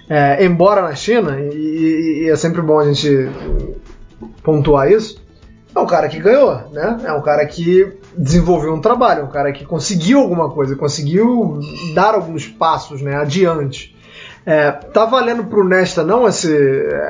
é, 0.09 0.45
embora 0.45 0.83
na 0.83 0.97
China, 0.97 1.39
e, 1.41 2.25
e, 2.25 2.29
é 2.29 2.35
sempre 2.35 2.61
bom 2.61 2.81
a 2.81 2.85
gente 2.85 3.31
pontuar 4.43 4.91
isso, 4.91 5.22
é 5.75 5.79
um 5.79 5.87
cara 5.87 6.09
que 6.09 6.19
ganhou, 6.19 6.55
né? 6.71 7.01
É 7.05 7.13
um 7.13 7.23
cara 7.23 7.47
que 7.47 7.93
desenvolveu 8.17 8.75
um 8.75 8.81
trabalho, 8.81 9.25
um 9.25 9.31
cara 9.31 9.53
que 9.53 9.65
conseguiu 9.65 10.21
alguma 10.21 10.51
coisa, 10.51 10.77
conseguiu 10.77 11.61
dar 11.95 12.15
alguns 12.15 12.47
passos 12.47 13.01
né, 13.01 13.17
adiante. 13.17 13.97
É, 14.45 14.73
tá 14.73 15.05
valendo 15.05 15.45
pro 15.45 15.65
Nesta 15.65 16.03
não 16.03 16.27
esse, 16.27 16.53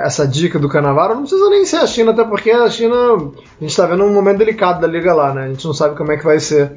essa 0.02 0.28
dica 0.28 0.58
do 0.58 0.68
Canavaro? 0.68 1.14
Não 1.14 1.22
precisa 1.22 1.48
nem 1.48 1.64
ser 1.64 1.78
a 1.78 1.86
China, 1.86 2.12
até 2.12 2.24
porque 2.24 2.50
a 2.50 2.68
China 2.68 2.94
a 2.94 3.64
gente 3.64 3.76
tá 3.76 3.86
vendo 3.86 4.04
um 4.04 4.12
momento 4.12 4.38
delicado 4.38 4.80
da 4.80 4.86
liga 4.86 5.14
lá, 5.14 5.32
né? 5.32 5.44
A 5.44 5.48
gente 5.48 5.64
não 5.64 5.72
sabe 5.72 5.96
como 5.96 6.12
é 6.12 6.16
que 6.16 6.24
vai 6.24 6.38
ser 6.38 6.72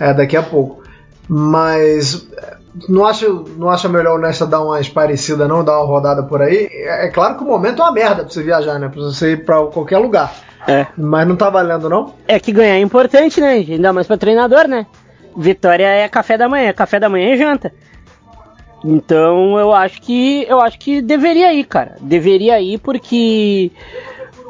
é, 0.00 0.12
daqui 0.12 0.36
a 0.36 0.42
pouco. 0.42 0.82
Mas 1.28 2.28
não 2.88 3.06
acha, 3.06 3.28
não 3.56 3.70
acha 3.70 3.88
melhor 3.88 4.18
o 4.18 4.20
Nesta 4.20 4.44
dar 4.44 4.60
uma 4.60 4.80
parecida, 4.92 5.46
não? 5.46 5.64
Dar 5.64 5.78
uma 5.78 5.86
rodada 5.86 6.22
por 6.24 6.42
aí? 6.42 6.68
É, 6.70 7.06
é, 7.06 7.08
claro 7.08 7.36
que 7.36 7.44
o 7.44 7.46
momento 7.46 7.80
é 7.80 7.84
uma 7.84 7.92
merda 7.92 8.24
pra 8.24 8.32
você 8.32 8.42
viajar, 8.42 8.78
né? 8.78 8.88
Pra 8.88 9.02
você 9.02 9.32
ir 9.32 9.44
pra 9.44 9.64
qualquer 9.66 9.98
lugar. 9.98 10.34
É. 10.66 10.86
Mas 10.96 11.26
não 11.26 11.36
tá 11.36 11.50
valendo, 11.50 11.88
não? 11.88 12.14
É 12.26 12.38
que 12.38 12.52
ganhar 12.52 12.76
é 12.76 12.80
importante, 12.80 13.40
né? 13.40 13.52
Ainda 13.52 13.92
mais 13.92 14.06
pra 14.06 14.16
treinador, 14.16 14.68
né? 14.68 14.86
Vitória 15.36 15.86
é 15.86 16.08
café 16.08 16.36
da 16.36 16.48
manhã, 16.48 16.72
café 16.72 17.00
da 17.00 17.08
manhã 17.08 17.32
é 17.32 17.36
janta. 17.36 17.72
Então 18.84 19.58
eu 19.58 19.72
acho 19.72 20.00
que 20.02 20.44
eu 20.48 20.60
acho 20.60 20.78
que 20.78 21.00
deveria 21.00 21.52
ir, 21.52 21.64
cara. 21.64 21.96
Deveria 22.00 22.60
ir 22.60 22.78
porque 22.78 23.70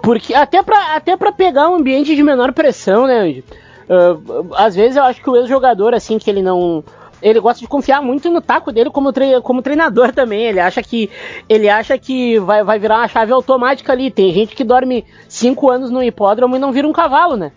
porque 0.03 0.35
até 0.35 0.63
para 0.63 0.97
até 0.97 1.17
para 1.17 1.33
pegar 1.33 1.69
um 1.69 1.77
ambiente 1.77 2.17
de 2.17 2.23
menor 2.23 2.53
pressão, 2.53 3.07
né? 3.07 3.43
Uh, 3.89 4.55
às 4.55 4.75
vezes 4.75 4.97
eu 4.97 5.03
acho 5.05 5.23
que 5.23 5.29
o 5.29 5.37
ex-jogador 5.37 5.95
assim 5.95 6.19
que 6.19 6.31
ele 6.31 6.43
não 6.43 6.83
ele 7.23 7.41
gosta 7.41 7.61
de 7.61 7.69
confiar 7.69 8.03
muito 8.03 8.29
no 8.29 8.41
taco 8.41 8.73
dele 8.73 8.91
como, 8.91 9.13
tre 9.13 9.41
como 9.41 9.63
treinador 9.63 10.11
também. 10.15 10.45
Ele 10.45 10.61
acha 10.61 10.83
que 10.83 11.09
ele 11.49 11.69
acha 11.69 11.97
que 11.97 12.39
vai, 12.41 12.63
vai 12.65 12.79
virar 12.79 12.99
uma 12.99 13.09
chave 13.09 13.33
automática 13.33 13.93
ali. 13.93 14.11
Tem 14.11 14.33
gente 14.33 14.55
que 14.55 14.65
dorme 14.65 15.05
cinco 15.29 15.71
anos 15.71 15.91
no 15.91 16.03
hipódromo 16.03 16.57
e 16.57 16.59
não 16.59 16.73
vira 16.73 16.87
um 16.87 16.93
cavalo, 16.93 17.37
né? 17.37 17.53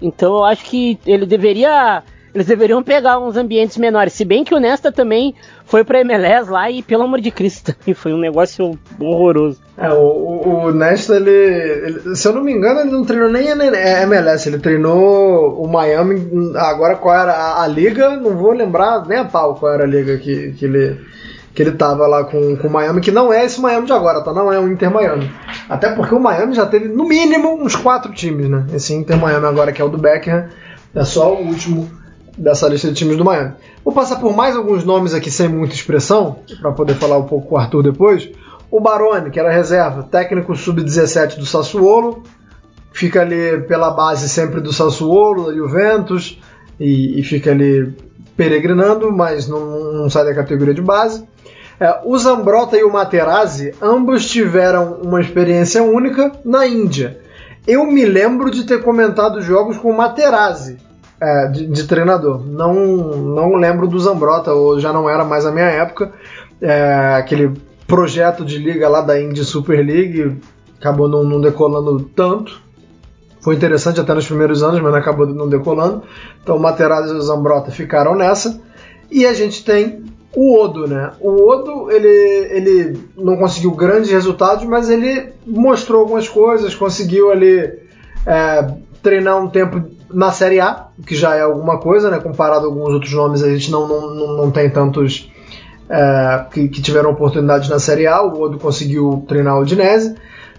Então 0.00 0.34
eu 0.36 0.44
acho 0.44 0.64
que 0.64 0.98
ele 1.06 1.26
deveria 1.26 2.02
eles 2.34 2.46
deveriam 2.46 2.82
pegar 2.82 3.18
uns 3.18 3.36
ambientes 3.36 3.76
menores. 3.76 4.14
Se 4.14 4.24
bem 4.24 4.42
que 4.42 4.54
o 4.54 4.58
Nesta 4.58 4.90
também 4.90 5.34
foi 5.64 5.84
pra 5.84 6.00
MLS 6.00 6.50
lá 6.50 6.70
e, 6.70 6.82
pelo 6.82 7.02
amor 7.02 7.20
de 7.20 7.30
Cristo, 7.30 7.74
foi 7.94 8.12
um 8.12 8.18
negócio 8.18 8.78
horroroso. 8.98 9.60
É, 9.76 9.92
o, 9.92 10.66
o, 10.66 10.72
Nesta, 10.72 11.16
ele, 11.16 11.30
ele, 11.30 12.16
Se 12.16 12.26
eu 12.26 12.32
não 12.32 12.42
me 12.42 12.52
engano, 12.52 12.80
ele 12.80 12.90
não 12.90 13.04
treinou 13.04 13.30
nem 13.30 13.50
a 13.50 14.02
MLS, 14.02 14.48
ele 14.48 14.58
treinou 14.58 15.62
o 15.62 15.68
Miami. 15.68 16.52
Agora, 16.56 16.96
qual 16.96 17.14
era 17.14 17.32
a, 17.32 17.64
a 17.64 17.66
liga? 17.66 18.16
Não 18.16 18.36
vou 18.36 18.52
lembrar 18.52 19.06
nem 19.06 19.18
a 19.18 19.24
pau 19.24 19.54
qual 19.54 19.72
era 19.72 19.84
a 19.84 19.86
liga 19.86 20.16
que, 20.16 20.52
que 20.52 20.64
ele 20.64 20.98
que 21.54 21.62
ele 21.62 21.72
tava 21.72 22.06
lá 22.06 22.24
com, 22.24 22.56
com 22.56 22.66
o 22.66 22.70
Miami, 22.70 23.02
que 23.02 23.10
não 23.10 23.30
é 23.30 23.44
esse 23.44 23.60
Miami 23.60 23.86
de 23.86 23.92
agora, 23.92 24.22
tá? 24.22 24.32
Não 24.32 24.50
é 24.50 24.58
o 24.58 24.72
Inter 24.72 24.90
Miami. 24.90 25.30
Até 25.68 25.94
porque 25.94 26.14
o 26.14 26.18
Miami 26.18 26.54
já 26.54 26.64
teve, 26.64 26.88
no 26.88 27.04
mínimo, 27.04 27.62
uns 27.62 27.76
quatro 27.76 28.10
times, 28.10 28.48
né? 28.48 28.64
Esse 28.72 28.94
Inter 28.94 29.18
Miami 29.18 29.44
agora, 29.44 29.70
que 29.70 29.82
é 29.82 29.84
o 29.84 29.88
do 29.90 29.98
Beckham, 29.98 30.46
é 30.94 31.04
só 31.04 31.34
o 31.34 31.46
último 31.46 31.90
dessa 32.36 32.68
lista 32.68 32.88
de 32.88 32.94
times 32.94 33.16
do 33.16 33.24
Miami. 33.24 33.54
Vou 33.84 33.92
passar 33.92 34.16
por 34.16 34.34
mais 34.34 34.56
alguns 34.56 34.84
nomes 34.84 35.14
aqui 35.14 35.30
sem 35.30 35.48
muita 35.48 35.74
expressão, 35.74 36.38
para 36.60 36.72
poder 36.72 36.94
falar 36.94 37.18
um 37.18 37.26
pouco 37.26 37.48
com 37.48 37.54
o 37.54 37.58
Arthur 37.58 37.82
depois. 37.82 38.28
O 38.70 38.80
Baroni, 38.80 39.30
que 39.30 39.38
era 39.38 39.50
reserva, 39.50 40.02
técnico 40.02 40.56
sub-17 40.56 41.36
do 41.36 41.44
Sassuolo, 41.44 42.22
fica 42.92 43.20
ali 43.20 43.60
pela 43.66 43.90
base 43.90 44.28
sempre 44.28 44.60
do 44.60 44.72
Sassuolo, 44.72 45.46
da 45.46 45.54
Juventus, 45.54 46.38
e, 46.80 47.20
e 47.20 47.22
fica 47.22 47.50
ali 47.50 47.94
peregrinando, 48.36 49.12
mas 49.12 49.46
não, 49.46 49.92
não, 49.92 50.10
sai 50.10 50.24
da 50.24 50.34
categoria 50.34 50.74
de 50.74 50.82
base. 50.82 51.26
É, 51.78 52.00
o 52.04 52.16
Zambrota 52.16 52.76
e 52.76 52.82
o 52.82 52.92
Materazzi, 52.92 53.74
ambos 53.80 54.30
tiveram 54.30 55.00
uma 55.02 55.20
experiência 55.20 55.82
única 55.82 56.32
na 56.44 56.66
Índia. 56.66 57.20
Eu 57.66 57.86
me 57.86 58.04
lembro 58.04 58.50
de 58.50 58.64
ter 58.64 58.82
comentado 58.82 59.40
jogos 59.40 59.76
com 59.76 59.90
o 59.90 59.96
Materazzi, 59.96 60.78
é, 61.22 61.46
de, 61.46 61.66
de, 61.66 61.84
treinador. 61.84 62.44
Não, 62.44 62.74
não 62.74 63.54
lembro 63.54 63.86
do 63.86 63.98
Zambrota, 64.00 64.52
ou 64.52 64.80
já 64.80 64.92
não 64.92 65.08
era 65.08 65.24
mais 65.24 65.46
a 65.46 65.52
minha 65.52 65.66
época. 65.66 66.12
É, 66.60 67.14
aquele 67.16 67.52
projeto 67.86 68.44
de 68.44 68.58
liga 68.58 68.88
lá 68.88 69.00
da 69.00 69.20
Indy 69.20 69.44
Super 69.44 69.86
League 69.86 70.36
acabou 70.80 71.08
não, 71.08 71.22
não, 71.22 71.40
decolando 71.40 72.00
tanto. 72.16 72.60
Foi 73.40 73.54
interessante 73.54 74.00
até 74.00 74.12
nos 74.12 74.26
primeiros 74.26 74.64
anos, 74.64 74.80
mas 74.80 74.92
acabou 74.94 75.24
não 75.26 75.48
decolando. 75.48 76.02
Então 76.42 76.58
Materazzi 76.58 77.12
e 77.12 77.16
o 77.16 77.22
Zambrota 77.22 77.70
ficaram 77.70 78.16
nessa. 78.16 78.60
E 79.08 79.24
a 79.24 79.32
gente 79.32 79.64
tem 79.64 80.02
o 80.34 80.58
Odo, 80.58 80.88
né? 80.88 81.12
O 81.20 81.48
Odo, 81.48 81.88
ele, 81.90 82.08
ele 82.08 83.00
não 83.16 83.36
conseguiu 83.36 83.70
grandes 83.72 84.10
resultados, 84.10 84.64
mas 84.64 84.90
ele 84.90 85.32
mostrou 85.46 86.00
algumas 86.00 86.28
coisas, 86.28 86.74
conseguiu 86.74 87.30
ali 87.30 87.78
é, 88.26 88.74
treinar 89.02 89.40
um 89.40 89.48
tempo 89.48 89.84
na 90.12 90.30
Série 90.32 90.60
A, 90.60 90.88
o 90.98 91.02
que 91.02 91.14
já 91.14 91.34
é 91.34 91.40
alguma 91.42 91.78
coisa, 91.78 92.10
né? 92.10 92.18
Comparado 92.18 92.66
a 92.66 92.68
alguns 92.68 92.90
outros 92.90 93.12
nomes, 93.12 93.42
a 93.42 93.48
gente 93.48 93.70
não, 93.70 93.86
não, 93.88 94.36
não 94.36 94.50
tem 94.50 94.68
tantos 94.70 95.30
é, 95.88 96.44
que, 96.50 96.68
que, 96.68 96.82
tiveram 96.82 97.10
oportunidade 97.10 97.68
na 97.68 97.78
Série 97.78 98.06
A. 98.06 98.22
O 98.22 98.40
Odo 98.40 98.58
conseguiu 98.58 99.24
treinar 99.26 99.58
o 99.58 99.62
Udinese, 99.62 100.14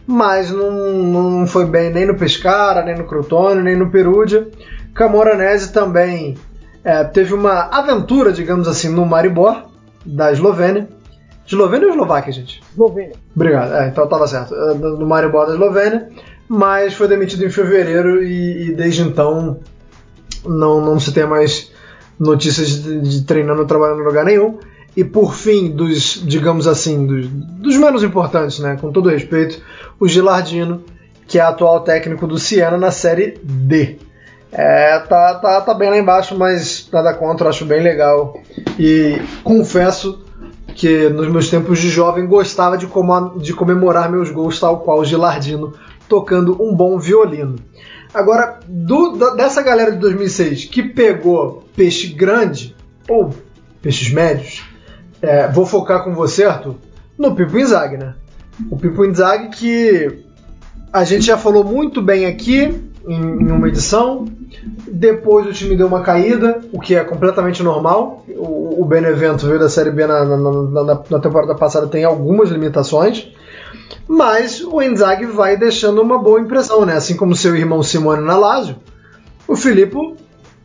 mas 0.06 0.52
não, 0.52 0.72
não 0.72 1.48
foi 1.48 1.66
bem 1.66 1.92
nem 1.92 2.06
no 2.06 2.16
Pescara, 2.16 2.84
nem 2.84 2.96
no 2.96 3.06
Crotone, 3.06 3.62
nem 3.62 3.76
no 3.76 3.90
Perugia. 3.90 4.48
Camoranese 4.94 5.72
também 5.72 6.36
é, 6.84 7.04
teve 7.04 7.34
uma 7.34 7.70
aventura, 7.72 8.32
digamos 8.32 8.68
assim, 8.68 8.90
no 8.90 9.06
Maribor, 9.06 9.66
da 10.06 10.32
Eslovênia. 10.32 10.88
Eslovênia 11.46 11.88
ou 11.88 11.94
Eslováquia, 11.94 12.32
gente? 12.32 12.62
Eslovênia. 12.72 13.16
Obrigado, 13.36 13.74
é, 13.74 13.88
então 13.88 14.04
estava 14.04 14.28
certo. 14.28 14.54
É, 14.54 14.74
no 14.76 15.06
Maribor 15.06 15.46
da 15.48 15.54
Eslovênia 15.54 16.10
mas 16.48 16.94
foi 16.94 17.08
demitido 17.08 17.46
em 17.46 17.50
fevereiro 17.50 18.24
e, 18.24 18.70
e 18.70 18.76
desde 18.76 19.02
então 19.02 19.60
não, 20.46 20.82
não 20.82 21.00
se 21.00 21.12
tem 21.12 21.26
mais 21.26 21.72
notícias 22.20 22.84
de, 22.84 23.02
de 23.02 23.22
treinando 23.24 23.66
trabalhando 23.66 24.02
em 24.02 24.06
lugar 24.06 24.26
nenhum. 24.26 24.60
E 24.96 25.04
por 25.04 25.34
fim, 25.34 25.72
dos, 25.72 26.22
digamos 26.24 26.68
assim, 26.68 27.08
dos, 27.08 27.28
dos, 27.28 27.78
menos 27.78 28.04
importantes, 28.04 28.60
né, 28.60 28.78
com 28.80 28.92
todo 28.92 29.10
respeito, 29.10 29.60
o 30.00 30.08
Gilardino, 30.08 30.84
que 31.28 31.40
é 31.40 31.42
atual 31.42 31.80
técnico 31.82 32.28
do 32.28 32.38
Siena 32.38 32.78
na 32.78 32.92
série 32.92 33.40
D. 33.42 33.98
É, 34.52 35.00
tá, 35.00 35.34
tá, 35.36 35.62
tá 35.62 35.74
bem 35.74 35.90
lá 35.90 35.98
embaixo, 35.98 36.38
mas 36.38 36.88
nada 36.92 37.12
contra, 37.16 37.50
acho 37.50 37.66
bem 37.66 37.82
legal. 37.82 38.40
E 38.78 39.20
confesso 39.44 40.24
que 40.76 41.10
nos 41.10 41.28
meus 41.28 41.50
tempos 41.50 41.80
de 41.80 41.90
jovem 41.90 42.28
gostava 42.28 42.78
de, 42.78 42.88
de 43.38 43.54
comemorar 43.54 44.12
meus 44.12 44.30
gols 44.30 44.60
tal 44.60 44.82
qual 44.82 45.00
o 45.00 45.06
Gilardino 45.06 45.74
tocando 46.08 46.62
um 46.62 46.76
bom 46.76 46.98
violino. 46.98 47.56
Agora, 48.14 48.60
do, 48.68 49.18
da, 49.18 49.32
dessa 49.32 49.62
galera 49.62 49.92
de 49.92 49.98
2006 49.98 50.66
que 50.66 50.84
pegou 50.84 51.64
peixe 51.76 52.08
grande 52.08 52.76
ou 53.10 53.34
peixes 53.82 54.12
médios, 54.12 54.64
é, 55.22 55.48
vou 55.48 55.66
focar 55.66 56.04
com 56.04 56.14
você, 56.14 56.44
Arthur, 56.44 56.76
no 57.18 57.36
Pipo 57.36 57.58
Inzaghi, 57.58 57.98
né? 57.98 58.14
O 58.70 58.78
Pipo 58.78 59.04
Inzaghi 59.04 59.50
que 59.50 60.24
a 60.92 61.04
gente 61.04 61.26
já 61.26 61.38
falou 61.38 61.64
muito 61.64 62.02
bem 62.02 62.26
aqui 62.28 62.84
em, 63.08 63.22
em, 63.22 63.52
uma 63.52 63.68
edição. 63.68 64.26
Depois 64.88 65.48
o 65.48 65.52
time 65.52 65.76
deu 65.76 65.88
uma 65.88 66.02
caída, 66.02 66.62
o 66.72 66.80
que 66.80 66.96
é 66.96 67.04
completamente 67.04 67.64
normal. 67.64 68.24
O, 68.38 68.82
o 68.82 68.86
Benevento 68.86 69.48
veio 69.48 69.60
da 69.60 69.70
Série 69.70 69.90
B 69.90 70.06
na, 70.06 70.24
na, 70.24 70.38
na, 70.38 71.02
na 71.10 71.20
temporada 71.20 71.56
passada, 71.56 71.88
tem 71.88 72.04
algumas 72.04 72.50
limitações. 72.50 73.34
Mas 74.08 74.62
o 74.62 74.82
Inzaghi 74.82 75.26
vai 75.26 75.58
deixando 75.58 76.02
uma 76.02 76.18
boa 76.18 76.40
impressão, 76.40 76.86
né? 76.86 76.94
Assim 76.94 77.16
como 77.16 77.36
seu 77.36 77.56
irmão 77.56 77.82
Simone 77.82 78.24
na 78.24 78.38
Lazio, 78.38 78.76
o 79.48 79.56
Filippo 79.56 80.16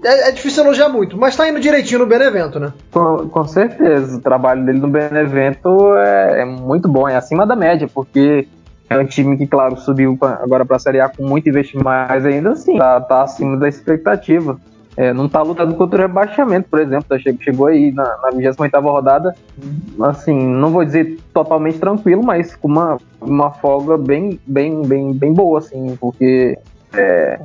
é, 0.05 0.29
é, 0.29 0.33
difícil 0.33 0.65
elogiar 0.65 0.89
muito, 0.89 1.17
mas 1.17 1.37
tá 1.37 1.49
indo 1.49 1.59
direitinho 1.59 2.01
no 2.01 2.07
Benevento, 2.07 2.61
né? 2.61 2.73
Com, 2.93 3.29
com 3.29 3.45
certeza, 3.47 4.17
o 4.17 4.21
trabalho 4.21 4.65
dele 4.65 4.79
no 4.79 4.89
Benevento 4.89 5.97
é, 5.97 6.43
é, 6.43 6.45
muito 6.45 6.89
bom, 6.89 7.09
é 7.09 7.17
acima 7.17 7.45
da 7.47 7.57
média, 7.57 7.89
porque 7.93 8.47
é 8.89 8.97
um 8.97 9.05
time 9.05 9.37
que, 9.37 9.47
claro, 9.47 9.77
subiu 9.77 10.17
pra, 10.17 10.41
agora 10.43 10.65
para 10.65 10.77
a 10.77 10.79
Série 10.79 11.01
A 11.01 11.09
com 11.09 11.27
muito 11.27 11.49
investimento, 11.49 11.85
mas 11.85 12.25
ainda 12.25 12.53
assim 12.53 12.79
tá, 12.79 13.01
tá 13.01 13.23
acima 13.23 13.57
da 13.57 13.69
expectativa. 13.69 14.59
É, 14.99 15.13
não 15.13 15.29
tá 15.29 15.41
lutando 15.43 15.77
contra 15.77 15.97
o 15.97 16.03
rebaixamento, 16.09 16.69
por 16.69 16.81
exemplo. 16.81 17.05
Tá, 17.09 17.17
chegou 17.41 17.69
aí 17.69 17.93
na, 17.93 18.05
na 18.21 18.31
28 18.31 18.81
rodada, 18.81 19.33
assim, 20.03 20.37
não 20.37 20.71
vou 20.71 20.85
dizer 20.85 21.21
totalmente 21.33 21.79
tranquilo, 21.79 22.21
mas 22.21 22.57
com 22.57 22.67
uma, 22.67 22.99
uma 23.21 23.53
folga 23.53 23.97
bem, 23.97 24.41
bem, 24.45 24.83
bem, 24.83 25.13
bem 25.13 25.33
boa, 25.33 25.61
assim, 25.61 25.97
porque 26.01 26.59
é, 26.93 27.41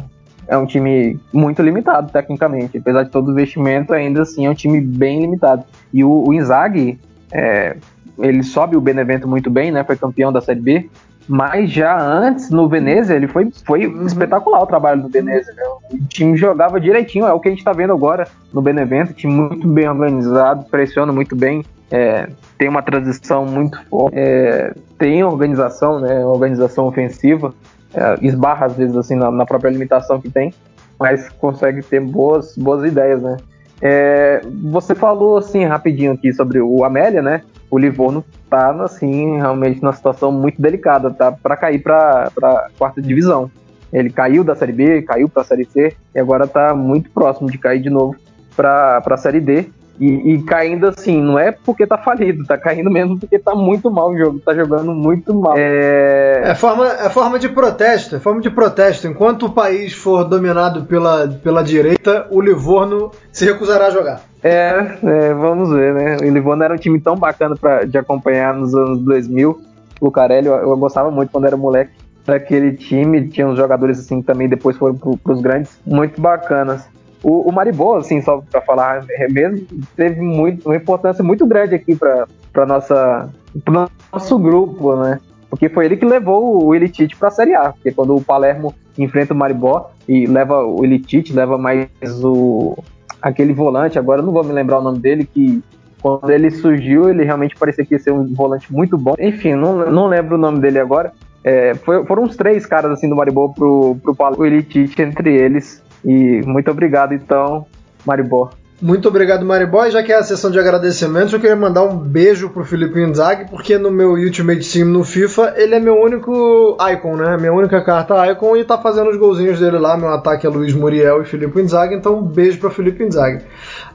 é 0.47 0.57
um 0.57 0.65
time 0.65 1.19
muito 1.31 1.61
limitado 1.61 2.11
tecnicamente. 2.11 2.79
Apesar 2.79 3.03
de 3.03 3.11
todo 3.11 3.27
o 3.27 3.31
investimento, 3.33 3.93
ainda 3.93 4.23
assim 4.23 4.47
é 4.47 4.49
um 4.49 4.55
time 4.55 4.81
bem 4.81 5.21
limitado. 5.21 5.63
E 5.93 6.03
o, 6.03 6.27
o 6.27 6.33
Inzaghi, 6.33 6.99
é, 7.31 7.77
ele 8.17 8.41
sobe 8.41 8.75
o 8.75 8.81
Benevento 8.81 9.27
muito 9.27 9.51
bem, 9.51 9.71
né? 9.71 9.83
Foi 9.83 9.95
campeão 9.95 10.33
da 10.33 10.41
Série 10.41 10.59
B. 10.59 10.89
Mas 11.27 11.71
já 11.71 11.97
antes, 11.99 12.49
no 12.49 12.67
Venezia, 12.67 13.15
ele 13.15 13.27
foi, 13.27 13.49
foi 13.65 13.87
uhum. 13.87 14.05
espetacular 14.05 14.61
o 14.61 14.67
trabalho 14.67 15.03
do 15.03 15.09
Venezia. 15.09 15.53
Né? 15.53 15.63
O 15.91 16.05
time 16.07 16.35
jogava 16.35 16.79
direitinho, 16.79 17.25
é 17.25 17.33
o 17.33 17.39
que 17.39 17.47
a 17.47 17.51
gente 17.51 17.59
está 17.59 17.71
vendo 17.71 17.93
agora 17.93 18.27
no 18.51 18.61
Benevento. 18.61 19.13
Time 19.13 19.33
muito 19.33 19.67
bem 19.67 19.87
organizado, 19.87 20.65
pressiona 20.65 21.13
muito 21.13 21.35
bem, 21.35 21.63
é, 21.89 22.27
tem 22.57 22.67
uma 22.67 22.81
transição 22.81 23.45
muito 23.45 23.79
forte, 23.85 24.17
é, 24.17 24.73
tem 24.97 25.23
organização, 25.23 25.99
né, 25.99 26.25
organização 26.25 26.87
ofensiva. 26.87 27.53
É, 27.93 28.17
esbarra 28.25 28.65
às 28.65 28.75
vezes 28.75 28.95
assim 28.95 29.15
na, 29.15 29.29
na, 29.29 29.45
própria 29.45 29.69
limitação 29.69 30.19
que 30.19 30.27
tem, 30.27 30.51
mas 30.99 31.29
consegue 31.29 31.83
ter 31.83 31.99
boas, 31.99 32.57
boas 32.57 32.83
ideias, 32.83 33.21
né? 33.21 33.37
É, 33.79 34.41
você 34.63 34.95
falou 34.95 35.37
assim 35.37 35.63
rapidinho 35.65 36.13
aqui 36.13 36.33
sobre 36.33 36.59
o 36.59 36.83
Amélia, 36.83 37.21
né? 37.21 37.43
O 37.73 37.79
Livorno 37.79 38.23
tá 38.51 38.69
assim 38.83 39.37
realmente 39.37 39.81
numa 39.81 39.93
situação 39.93 40.31
muito 40.31 40.61
delicada, 40.61 41.09
tá 41.09 41.31
para 41.31 41.57
cair 41.57 41.81
para 41.81 42.29
quarta 42.77 43.01
divisão. 43.01 43.49
Ele 43.91 44.11
caiu 44.11 44.43
da 44.43 44.55
série 44.55 44.71
B, 44.71 45.01
caiu 45.01 45.27
para 45.27 45.41
a 45.41 45.45
série 45.45 45.65
C 45.65 45.91
e 46.13 46.19
agora 46.19 46.45
tá 46.45 46.75
muito 46.75 47.09
próximo 47.09 47.49
de 47.49 47.57
cair 47.57 47.81
de 47.81 47.89
novo 47.89 48.15
para 48.55 49.01
a 49.03 49.17
série 49.17 49.39
D. 49.39 49.71
E, 49.99 50.33
e, 50.33 50.43
caindo 50.43 50.87
assim, 50.87 51.21
não 51.21 51.37
é 51.37 51.51
porque 51.51 51.85
tá 51.85 51.97
falido, 51.97 52.43
tá 52.45 52.57
caindo 52.57 52.89
mesmo 52.89 53.19
porque 53.19 53.37
tá 53.37 53.53
muito 53.53 53.91
mal 53.91 54.11
o 54.11 54.17
jogo, 54.17 54.39
tá 54.39 54.53
jogando 54.53 54.91
muito 54.93 55.33
mal. 55.33 55.53
É, 55.55 56.41
é 56.45 56.55
forma, 56.55 56.87
é 56.87 57.09
forma 57.09 57.37
de 57.37 57.47
protesto, 57.49 58.15
é 58.15 58.19
forma 58.19 58.41
de 58.41 58.49
protesto. 58.49 59.07
Enquanto 59.07 59.45
o 59.45 59.51
país 59.51 59.93
for 59.93 60.23
dominado 60.23 60.85
pela, 60.85 61.27
pela 61.27 61.63
direita, 61.63 62.27
o 62.31 62.41
Livorno 62.41 63.11
se 63.31 63.45
recusará 63.45 63.87
a 63.87 63.91
jogar. 63.91 64.21
É, 64.41 64.97
é 65.03 65.33
vamos 65.33 65.69
ver, 65.69 65.93
né? 65.93 66.17
O 66.21 66.29
Livorno 66.29 66.63
era 66.63 66.73
um 66.73 66.77
time 66.77 66.99
tão 66.99 67.15
bacana 67.15 67.55
pra, 67.55 67.85
de 67.85 67.97
acompanhar 67.97 68.53
nos 68.53 68.73
anos 68.73 68.99
2000. 68.99 69.61
O 70.01 70.11
Carelli, 70.11 70.47
eu, 70.47 70.55
eu 70.55 70.77
gostava 70.77 71.11
muito 71.11 71.31
quando 71.31 71.45
era 71.45 71.55
moleque 71.55 72.03
daquele 72.25 72.73
time, 72.73 73.27
tinha 73.27 73.47
uns 73.47 73.57
jogadores 73.57 73.99
assim 73.99 74.21
que 74.21 74.27
também 74.27 74.47
depois 74.47 74.77
foram 74.77 74.95
pro, 74.95 75.17
pros 75.17 75.41
grandes, 75.41 75.77
muito 75.85 76.19
bacanas. 76.19 76.87
O, 77.23 77.49
o 77.49 77.51
Maribol, 77.53 77.97
assim, 77.97 78.21
só 78.21 78.43
para 78.51 78.61
falar 78.61 79.05
é 79.09 79.27
mesmo, 79.29 79.65
teve 79.95 80.19
muito, 80.19 80.67
uma 80.67 80.75
importância 80.75 81.23
muito 81.23 81.45
grande 81.47 81.73
aqui 81.73 81.95
para 81.95 82.65
nossa 82.65 83.29
pro 83.63 83.89
nosso 84.11 84.37
grupo, 84.37 84.95
né? 84.97 85.19
Porque 85.49 85.69
foi 85.69 85.85
ele 85.85 85.97
que 85.97 86.05
levou 86.05 86.65
o 86.65 86.75
Elitite 86.75 87.15
para 87.15 87.27
a 87.27 87.31
Série 87.31 87.53
A. 87.53 87.71
Porque 87.71 87.91
quando 87.91 88.15
o 88.15 88.21
Palermo 88.21 88.73
enfrenta 88.97 89.33
o 89.33 89.37
Maribó 89.37 89.91
e 90.07 90.25
leva 90.25 90.63
o 90.63 90.83
Elitite, 90.83 91.31
leva 91.31 91.57
mais 91.57 91.87
o 92.23 92.75
aquele 93.21 93.53
volante, 93.53 93.97
agora 93.97 94.21
não 94.21 94.33
vou 94.33 94.43
me 94.43 94.51
lembrar 94.51 94.79
o 94.79 94.81
nome 94.81 94.99
dele, 94.99 95.25
que 95.25 95.63
quando 96.01 96.29
ele 96.29 96.51
surgiu, 96.51 97.09
ele 97.09 97.23
realmente 97.23 97.55
parecia 97.55 97.85
que 97.85 97.93
ia 97.93 97.99
ser 97.99 98.11
um 98.11 98.33
volante 98.33 98.73
muito 98.73 98.97
bom. 98.97 99.13
Enfim, 99.17 99.53
não, 99.53 99.89
não 99.89 100.07
lembro 100.07 100.35
o 100.35 100.37
nome 100.37 100.59
dele 100.59 100.79
agora. 100.79 101.13
É, 101.43 101.75
foi, 101.75 102.03
foram 102.05 102.23
uns 102.23 102.35
três 102.35 102.65
caras 102.65 102.91
assim 102.91 103.07
do 103.07 103.15
Maribó 103.15 103.49
pro, 103.49 103.95
pro, 104.01 104.15
pro 104.15 104.45
Elitite 104.45 105.01
entre 105.01 105.35
eles. 105.35 105.82
E 106.03 106.41
muito 106.45 106.69
obrigado, 106.69 107.13
então, 107.13 107.65
Maribó. 108.05 108.51
Muito 108.83 109.07
obrigado, 109.07 109.45
Mariboy. 109.45 109.89
Já 109.91 110.03
que 110.03 110.11
é 110.11 110.17
a 110.17 110.23
sessão 110.23 110.51
de 110.51 110.59
agradecimentos, 110.59 111.31
eu 111.31 111.39
queria 111.39 111.55
mandar 111.55 111.83
um 111.83 111.95
beijo 111.95 112.49
pro 112.49 112.65
Felipe 112.65 112.99
Inzaghi, 112.99 113.49
porque 113.49 113.77
no 113.77 113.89
meu 113.89 114.09
Ultimate 114.09 114.69
Team 114.69 114.89
no 114.89 115.05
FIFA, 115.05 115.53
ele 115.55 115.75
é 115.75 115.79
meu 115.79 115.95
único 115.95 116.75
icon, 116.91 117.15
né? 117.15 117.37
Minha 117.37 117.53
única 117.53 117.81
carta 117.81 118.29
icon 118.29 118.57
e 118.57 118.65
tá 118.65 118.77
fazendo 118.77 119.09
os 119.09 119.15
golzinhos 119.15 119.57
dele 119.57 119.77
lá. 119.77 119.95
Meu 119.95 120.09
ataque 120.09 120.45
é 120.45 120.49
Luiz 120.49 120.73
Muriel 120.73 121.21
e 121.21 121.25
Felipe 121.25 121.61
Inzaghi, 121.61 121.95
então 121.95 122.19
um 122.19 122.23
beijo 122.23 122.59
pro 122.59 122.69
Felipe 122.69 123.05
Inzaghi. 123.05 123.41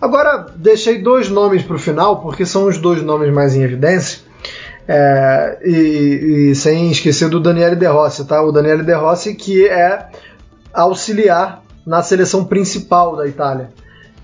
Agora, 0.01 0.47
deixei 0.57 1.03
dois 1.03 1.29
nomes 1.29 1.63
pro 1.63 1.79
final, 1.79 2.23
porque 2.23 2.47
são 2.47 2.65
os 2.65 2.79
dois 2.79 3.03
nomes 3.03 3.31
mais 3.31 3.55
em 3.55 3.63
evidência. 3.63 4.21
É, 4.89 5.59
e, 5.67 6.51
e, 6.51 6.55
sem 6.55 6.91
esquecer 6.91 7.29
do 7.29 7.41
Daniele 7.41 7.77
De 7.77 7.85
Rossi, 7.85 8.27
tá? 8.27 8.43
O 8.43 8.51
Daniele 8.51 8.85
De 8.85 8.95
Rossi 8.95 9.35
que 9.35 9.69
é 9.69 10.07
auxiliar 10.73 11.68
na 11.89 12.03
seleção 12.03 12.45
principal 12.45 13.17
da 13.17 13.27
Itália. 13.27 13.71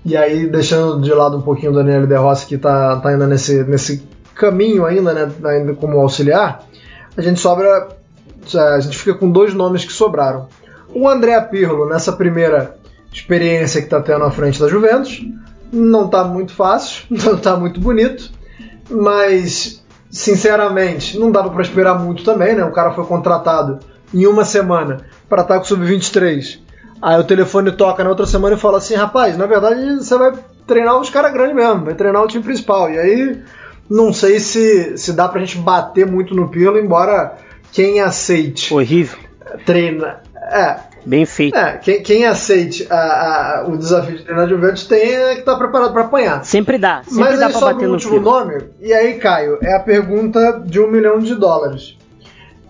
E 0.05 0.15
aí, 0.15 0.47
deixando 0.47 1.01
de 1.01 1.11
lado 1.11 1.35
um 1.35 1.41
pouquinho 1.41 1.71
o 1.71 1.75
Daniel 1.75 2.05
De 2.05 2.15
Rossi, 2.15 2.45
que 2.45 2.55
está 2.55 2.97
tá 2.97 3.09
ainda 3.09 3.25
nesse, 3.25 3.63
nesse 3.63 4.07
caminho 4.35 4.85
ainda, 4.85 5.11
né, 5.11 5.31
ainda 5.43 5.73
como 5.73 5.99
auxiliar, 5.99 6.63
a 7.17 7.21
gente 7.21 7.39
sobra. 7.39 7.87
A 8.53 8.79
gente 8.79 8.95
fica 8.95 9.15
com 9.15 9.31
dois 9.31 9.55
nomes 9.55 9.83
que 9.83 9.91
sobraram. 9.91 10.47
O 10.93 11.09
André 11.09 11.41
Pirlo, 11.41 11.89
nessa 11.89 12.13
primeira 12.13 12.77
experiência 13.11 13.81
que 13.81 13.87
está 13.87 13.99
tendo 13.99 14.23
à 14.23 14.29
frente 14.29 14.59
da 14.59 14.67
Juventus, 14.67 15.25
não 15.73 16.05
está 16.05 16.23
muito 16.23 16.53
fácil, 16.53 17.05
não 17.09 17.33
está 17.33 17.57
muito 17.57 17.79
bonito, 17.79 18.29
mas 18.87 19.83
sinceramente 20.11 21.17
não 21.17 21.31
dava 21.31 21.49
para 21.49 21.63
esperar 21.63 21.97
muito 21.97 22.23
também, 22.23 22.55
né? 22.55 22.63
O 22.63 22.71
cara 22.71 22.91
foi 22.91 23.05
contratado 23.05 23.79
em 24.13 24.27
uma 24.27 24.45
semana 24.45 24.97
para 25.27 25.41
estar 25.41 25.55
com 25.57 25.63
o 25.63 25.67
sub-23 25.67 26.63
Aí 27.01 27.19
o 27.19 27.23
telefone 27.23 27.71
toca 27.71 28.03
na 28.03 28.09
outra 28.09 28.25
semana 28.25 28.55
e 28.55 28.59
fala 28.59 28.77
assim: 28.77 28.95
rapaz, 28.95 29.37
na 29.37 29.45
verdade 29.45 29.97
você 29.97 30.17
vai 30.17 30.33
treinar 30.65 30.99
os 30.99 31.09
caras 31.09 31.33
grandes 31.33 31.55
mesmo, 31.55 31.85
vai 31.85 31.93
treinar 31.93 32.23
o 32.23 32.27
time 32.27 32.43
principal. 32.43 32.89
E 32.89 32.97
aí 32.97 33.43
não 33.89 34.11
sei 34.11 34.39
se, 34.39 34.97
se 34.97 35.13
dá 35.13 35.27
pra 35.27 35.39
gente 35.41 35.57
bater 35.57 36.05
muito 36.05 36.33
no 36.33 36.49
Pirlo, 36.49 36.79
embora 36.79 37.37
quem 37.71 37.99
aceite. 37.99 38.73
Horrível. 38.73 39.19
Treina. 39.65 40.21
É. 40.35 40.95
Bem 41.05 41.23
feito. 41.23 41.55
É, 41.55 41.77
quem, 41.77 42.01
quem 42.01 42.25
aceite 42.25 42.87
a, 42.89 42.95
a, 43.59 43.65
o 43.67 43.77
desafio 43.77 44.17
de 44.17 44.23
treinar 44.23 44.47
de 44.47 44.53
Juventus 44.55 44.85
tem 44.85 44.99
que 44.99 45.39
estar 45.39 45.51
tá 45.51 45.57
preparado 45.57 45.93
para 45.93 46.01
apanhar. 46.01 46.43
Sempre 46.43 46.79
dá. 46.79 47.03
Sempre 47.03 47.19
Mas 47.19 47.39
dá 47.39 47.45
aí 47.45 47.51
pra 47.51 47.59
sobre 47.59 47.73
bater 47.75 47.87
o 47.87 47.91
último 47.91 48.11
Pirlo. 48.13 48.25
nome, 48.31 48.63
e 48.81 48.91
aí, 48.91 49.13
Caio, 49.19 49.59
é 49.61 49.75
a 49.75 49.79
pergunta 49.79 50.63
de 50.65 50.79
um 50.79 50.89
milhão 50.89 51.19
de 51.19 51.35
dólares. 51.35 51.95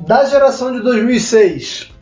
Da 0.01 0.25
geração 0.25 0.73
de 0.73 0.81
2006, 0.81 1.94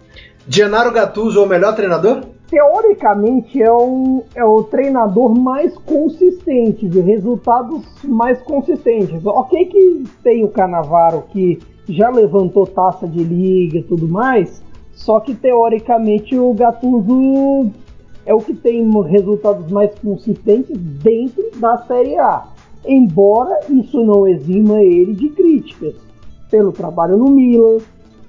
Gennaro 0.48 0.92
Gattuso 0.92 1.40
é 1.40 1.44
o 1.44 1.48
melhor 1.48 1.74
treinador? 1.74 2.22
Teoricamente 2.50 3.62
é 3.62 3.72
o, 3.72 4.24
é 4.36 4.44
o 4.44 4.64
treinador 4.64 5.34
mais 5.34 5.76
consistente, 5.78 6.88
de 6.88 7.00
resultados 7.00 7.82
mais 8.04 8.42
consistentes. 8.42 9.26
Ok 9.26 9.66
que 9.66 10.04
tem 10.22 10.44
o 10.44 10.50
Canavaro 10.50 11.24
que 11.30 11.60
já 11.88 12.10
levantou 12.10 12.68
taça 12.68 13.08
de 13.08 13.24
liga 13.24 13.78
e 13.78 13.84
tudo 13.84 14.08
mais, 14.08 14.62
só 14.92 15.20
que 15.20 15.34
teoricamente 15.34 16.38
o 16.38 16.54
Gattuso 16.54 17.72
é 18.26 18.34
o 18.34 18.40
que 18.40 18.54
tem 18.54 18.90
resultados 19.04 19.72
mais 19.72 19.94
consistentes 20.00 20.78
dentro 20.78 21.44
da 21.56 21.78
Série 21.88 22.18
A. 22.18 22.46
Embora 22.86 23.62
isso 23.70 24.04
não 24.04 24.28
exima 24.28 24.82
ele 24.82 25.14
de 25.14 25.30
críticas 25.30 25.96
pelo 26.52 26.72
trabalho 26.72 27.18
no 27.18 27.30
Milan, 27.30 27.78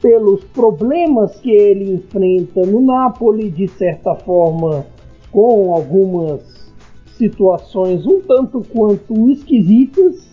pelos 0.05 0.45
problemas 0.45 1.35
que 1.41 1.51
ele 1.51 1.95
enfrenta 1.95 2.61
no 2.61 2.83
Napoli, 2.83 3.51
de 3.51 3.67
certa 3.69 4.15
forma, 4.15 4.85
com 5.33 5.75
algumas 5.75 6.71
situações 7.17 8.07
um 8.07 8.21
tanto 8.21 8.61
quanto 8.69 9.31
esquisitas, 9.31 10.29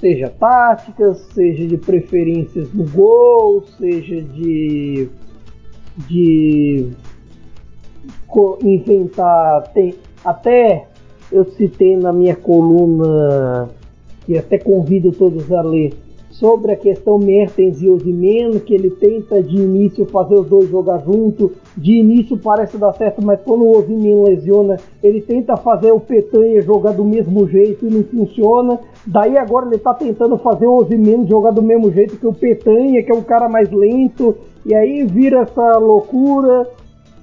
seja 0.00 0.30
táticas, 0.30 1.18
seja 1.34 1.66
de 1.66 1.76
preferências 1.76 2.72
no 2.72 2.88
gol, 2.88 3.66
seja 3.78 4.22
de 4.22 5.10
de 6.08 6.90
inventar 8.64 9.70
tem, 9.74 9.94
até 10.24 10.86
eu 11.30 11.44
citei 11.50 11.98
na 11.98 12.14
minha 12.14 12.34
coluna 12.34 13.68
que 14.24 14.38
até 14.38 14.56
convido 14.56 15.12
todos 15.12 15.52
a 15.52 15.60
ler 15.60 15.92
sobre 16.40 16.72
a 16.72 16.76
questão 16.76 17.18
Mertens 17.18 17.82
e 17.82 17.88
Osimeno, 17.90 18.58
que 18.60 18.74
ele 18.74 18.88
tenta 18.90 19.42
de 19.42 19.56
início 19.56 20.06
fazer 20.06 20.34
os 20.34 20.46
dois 20.46 20.70
jogar 20.70 21.04
junto, 21.04 21.52
de 21.76 21.98
início 21.98 22.38
parece 22.38 22.78
dar 22.78 22.94
certo, 22.94 23.22
mas 23.22 23.38
quando 23.42 23.62
o 23.62 23.78
Osimeno 23.78 24.24
lesiona, 24.24 24.78
ele 25.02 25.20
tenta 25.20 25.54
fazer 25.58 25.92
o 25.92 26.00
Petanha 26.00 26.62
jogar 26.62 26.92
do 26.92 27.04
mesmo 27.04 27.46
jeito 27.46 27.86
e 27.86 27.90
não 27.90 28.02
funciona. 28.04 28.80
Daí 29.06 29.36
agora 29.36 29.66
ele 29.66 29.76
está 29.76 29.92
tentando 29.92 30.38
fazer 30.38 30.66
o 30.66 30.76
Osimeno 30.76 31.28
jogar 31.28 31.50
do 31.50 31.62
mesmo 31.62 31.92
jeito 31.92 32.16
que 32.16 32.26
o 32.26 32.32
Petanha, 32.32 33.02
que 33.02 33.12
é 33.12 33.14
um 33.14 33.22
cara 33.22 33.46
mais 33.46 33.70
lento, 33.70 34.34
e 34.64 34.74
aí 34.74 35.04
vira 35.04 35.40
essa 35.40 35.76
loucura. 35.76 36.66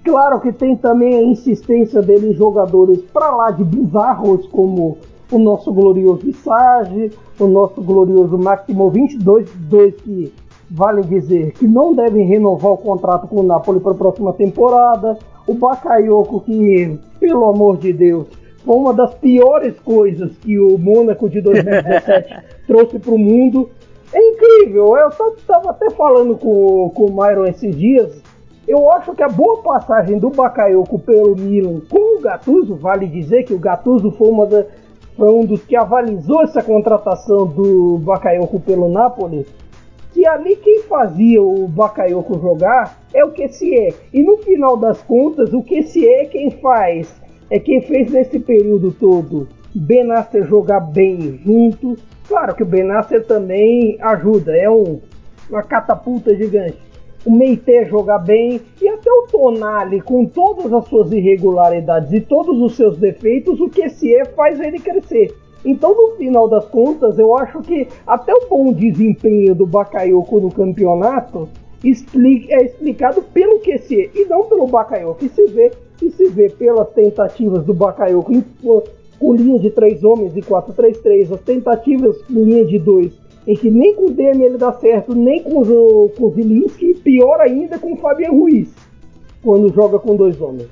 Claro 0.03 0.39
que 0.39 0.53
tem 0.53 0.76
também 0.76 1.15
a 1.15 1.24
insistência 1.24 2.03
dele 2.03 2.30
em 2.30 2.34
jogadores 2.34 3.01
para 3.11 3.36
lá 3.36 3.49
de 3.49 3.63
bizarros, 3.63 4.45
como 4.47 4.99
o 5.32 5.38
nosso 5.38 5.71
glorioso 5.71 6.25
Visage, 6.25 7.11
o 7.39 7.47
nosso 7.47 7.82
glorioso 7.82 8.38
Maximo 8.38 8.89
22, 8.89 9.49
dois 9.55 9.95
que 9.95 10.34
vale 10.69 11.01
dizer 11.03 11.53
que 11.53 11.67
não 11.67 11.93
devem 11.93 12.25
renovar 12.25 12.73
o 12.73 12.78
contrato 12.78 13.28
com 13.28 13.38
o 13.38 13.43
Napoli 13.43 13.80
para 13.80 13.91
a 13.91 13.95
próxima 13.95 14.34
temporada, 14.34 15.17
o 15.45 15.53
Bakayoko 15.53 16.41
que, 16.41 16.99
pelo 17.19 17.49
amor 17.49 17.78
de 17.78 17.93
Deus, 17.93 18.28
foi 18.65 18.75
uma 18.75 18.93
das 18.93 19.13
piores 19.15 19.80
coisas 19.80 20.36
que 20.38 20.59
o 20.59 20.78
Mônaco 20.78 21.30
de 21.30 21.39
2017 21.41 22.36
trouxe 22.67 22.99
para 22.99 23.13
o 23.13 23.17
mundo. 23.17 23.69
É 24.11 24.19
incrível, 24.19 24.97
eu 24.97 25.09
estava 25.09 25.71
até 25.71 25.89
falando 25.91 26.38
com, 26.38 26.89
com 26.93 27.05
o 27.05 27.11
Myron 27.11 27.45
esses 27.45 27.75
dias, 27.75 28.21
eu 28.67 28.91
acho 28.91 29.13
que 29.15 29.23
a 29.23 29.30
boa 29.30 29.61
passagem 29.61 30.19
do 30.19 30.30
Bakayoko 30.30 30.99
pelo 30.99 31.36
Milan 31.36 31.80
com 31.89 32.17
o 32.17 32.21
Gattuso, 32.21 32.75
vale 32.75 33.07
dizer 33.07 33.43
que 33.43 33.53
o 33.53 33.59
Gattuso 33.59 34.11
foi 34.11 34.30
uma 34.30 34.45
das 34.45 34.65
foi 35.18 35.30
um 35.30 35.43
dos 35.43 35.63
que 35.63 35.76
avalizou 35.76 36.43
essa 36.43 36.61
contratação 36.61 37.47
do 37.47 37.97
Bakayoko 37.97 38.59
pelo 38.59 38.88
Napoli, 38.88 39.47
que 40.13 40.26
ali 40.28 40.55
quem 40.55 40.84
fazia 40.84 41.41
o 41.41 41.68
Bakayoko 41.68 42.39
jogar 42.39 42.99
é 43.13 43.26
o 43.26 43.32
QCE. 43.32 43.95
E 44.13 44.24
no 44.24 44.38
final 44.38 44.78
das 44.78 45.01
contas, 45.01 45.51
o 45.51 45.63
QCE 45.63 46.07
é 46.07 46.26
quem 46.26 46.51
faz, 46.51 47.13
é 47.49 47.59
quem 47.59 47.82
fez 47.82 48.11
nesse 48.11 48.39
período 48.39 48.91
todo 48.91 49.47
Benasser 49.76 50.45
jogar 50.45 50.80
bem 50.80 51.39
junto. 51.43 51.97
Claro 52.28 52.55
que 52.55 52.63
o 52.63 52.65
Benasser 52.65 53.26
também 53.26 53.97
ajuda, 54.01 54.55
é 54.55 54.70
um, 54.70 54.99
uma 55.49 55.63
catapulta 55.63 56.36
gigante 56.36 56.87
o 57.28 57.32
Meite 57.32 57.84
jogar 57.84 58.19
bem 58.19 58.61
e 58.82 58.88
até 58.88 59.11
o 59.11 59.28
Tonali, 59.30 59.99
com 59.99 60.25
todas 60.25 60.71
as 60.71 60.88
suas 60.88 61.11
irregularidades 61.11 62.13
e 62.13 62.21
todos 62.21 62.57
os 62.61 62.78
seus 62.78 62.97
defeitos, 62.97 63.59
o 63.59 63.67
QSE 63.67 64.23
faz 64.34 64.57
ele 64.61 64.80
crescer. 64.80 65.36
Então, 65.65 65.93
no 65.93 66.15
final 66.15 66.47
das 66.47 66.65
contas, 66.69 67.19
eu 67.19 67.36
acho 67.36 67.59
que 67.61 67.86
até 68.05 68.34
o 68.34 68.47
bom 68.47 68.71
desempenho 68.71 69.53
do 69.53 69.65
Bakayoko 69.65 70.39
no 70.39 70.49
campeonato 70.49 71.49
é 71.84 72.63
explicado 72.63 73.21
pelo 73.21 73.59
QC 73.59 74.09
e 74.15 74.25
não 74.25 74.45
pelo 74.45 74.65
Bakayoko. 74.65 75.25
E 75.25 75.28
se 75.28 75.47
vê, 75.47 75.71
e 76.01 76.09
se 76.09 76.30
vê 76.30 76.49
pelas 76.49 76.89
tentativas 76.91 77.65
do 77.65 77.73
Bakayoko 77.73 78.41
com 79.19 79.34
linha 79.34 79.59
de 79.59 79.69
três 79.69 80.01
homens 80.01 80.34
e 80.38 80.41
4-3-3, 80.41 81.34
as 81.34 81.41
tentativas 81.41 82.21
com 82.21 82.34
linha 82.36 82.63
de 82.63 82.80
dois 82.80 83.26
em 83.48 83.56
que 83.56 83.72
nem 83.72 83.95
com 83.95 84.08
o 84.08 84.12
DM 84.12 84.43
ele 84.43 84.58
dá 84.58 84.74
certo, 84.74 85.16
nem 85.16 85.41
com 85.41 85.62
o, 85.62 86.10
com 86.10 86.26
o 86.26 86.32
Zilinski, 86.32 86.95
pior 86.95 87.39
ainda 87.39 87.80
com 87.80 87.93
o 87.93 87.95
Fabian 87.95 88.32
Ruiz, 88.32 88.68
quando 89.41 89.74
joga 89.74 89.98
com 89.98 90.18
dois 90.18 90.39
homens. 90.41 90.68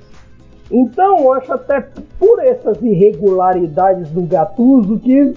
Então, 0.69 1.19
eu 1.19 1.33
acho 1.33 1.53
até 1.53 1.87
por 2.19 2.39
essas 2.39 2.81
irregularidades 2.81 4.09
do 4.09 4.23
Gattuso 4.23 4.99
que 4.99 5.33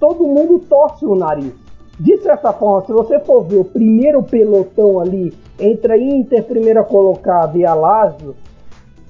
todo 0.00 0.26
mundo 0.26 0.60
torce 0.60 1.04
o 1.04 1.14
nariz. 1.14 1.52
De 2.00 2.16
certa 2.18 2.54
forma, 2.54 2.86
se 2.86 2.92
você 2.92 3.20
for 3.20 3.42
ver 3.42 3.58
o 3.58 3.64
primeiro 3.64 4.22
pelotão 4.22 4.98
ali 4.98 5.32
entre 5.60 5.92
a 5.92 5.98
Inter, 5.98 6.42
primeira 6.44 6.82
colocada, 6.82 7.58
e 7.58 7.66
a 7.66 7.74
Lazio, 7.74 8.34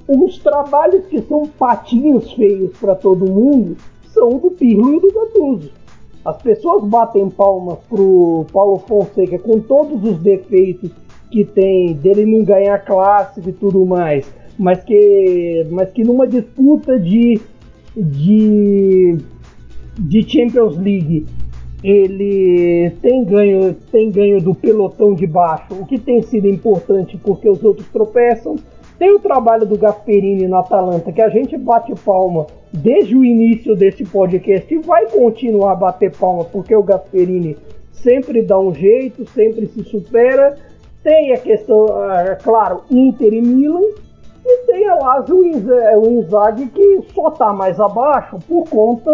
os 0.09 0.39
trabalhos 0.39 1.07
que 1.07 1.23
são 1.23 1.47
patinhos 1.47 2.33
feios 2.33 2.77
para 2.79 2.97
todo 2.97 3.31
mundo 3.31 3.77
são 4.07 4.37
do 4.39 4.51
Pirlo 4.51 4.95
e 4.95 5.01
do 5.01 5.13
Gattuso. 5.13 5.82
As 6.25 6.41
pessoas 6.41 6.85
batem 6.85 7.29
palmas 7.31 7.79
pro 7.89 8.47
Paulo 8.53 8.79
Fonseca 8.79 9.39
com 9.39 9.59
todos 9.59 10.05
os 10.05 10.19
defeitos 10.19 10.91
que 11.31 11.45
tem, 11.45 11.95
dele 11.95 12.25
não 12.27 12.45
ganhar 12.45 12.79
clássico 12.85 13.49
e 13.49 13.53
tudo 13.53 13.85
mais, 13.85 14.33
mas 14.59 14.85
que, 14.85 15.67
mas 15.71 15.91
que 15.91 16.05
numa 16.05 16.27
disputa 16.29 16.99
de, 16.99 17.41
de, 17.97 19.19
de 19.99 20.23
Champions 20.29 20.77
League 20.77 21.27
ele 21.83 22.91
tem 23.03 23.25
ganho, 23.25 23.75
tem 23.91 24.11
ganho 24.11 24.41
do 24.41 24.55
pelotão 24.55 25.15
de 25.15 25.27
baixo, 25.27 25.75
o 25.75 25.87
que 25.87 25.99
tem 25.99 26.23
sido 26.23 26.47
importante 26.47 27.19
porque 27.19 27.49
os 27.49 27.63
outros 27.65 27.89
tropeçam. 27.89 28.57
Tem 29.03 29.11
o 29.11 29.19
trabalho 29.19 29.67
do 29.67 29.77
Gasperini 29.77 30.47
na 30.47 30.61
Atalanta, 30.61 31.11
que 31.11 31.21
a 31.21 31.29
gente 31.29 31.57
bate 31.57 31.93
palma 32.05 32.47
desde 32.73 33.17
o 33.17 33.25
início 33.25 33.75
desse 33.75 34.05
podcast 34.05 34.73
e 34.73 34.79
vai 34.79 35.07
continuar 35.07 35.73
a 35.73 35.75
bater 35.75 36.17
palma, 36.17 36.45
porque 36.45 36.73
o 36.73 36.85
Gasperini 36.85 37.57
sempre 37.91 38.43
dá 38.43 38.57
um 38.61 38.73
jeito, 38.73 39.29
sempre 39.31 39.67
se 39.67 39.83
supera. 39.83 40.57
Tem 41.03 41.33
a 41.33 41.37
questão, 41.37 41.89
é 42.13 42.37
claro, 42.37 42.85
Inter 42.89 43.35
e 43.35 43.43
Milan, 43.43 43.89
e 44.47 44.67
tem 44.67 44.89
a 44.89 44.95
Lazio 44.95 45.37
o 45.37 46.09
Inzaghi 46.09 46.69
que 46.69 47.01
só 47.13 47.27
está 47.27 47.53
mais 47.53 47.81
abaixo 47.81 48.39
por 48.47 48.71
conta 48.71 49.11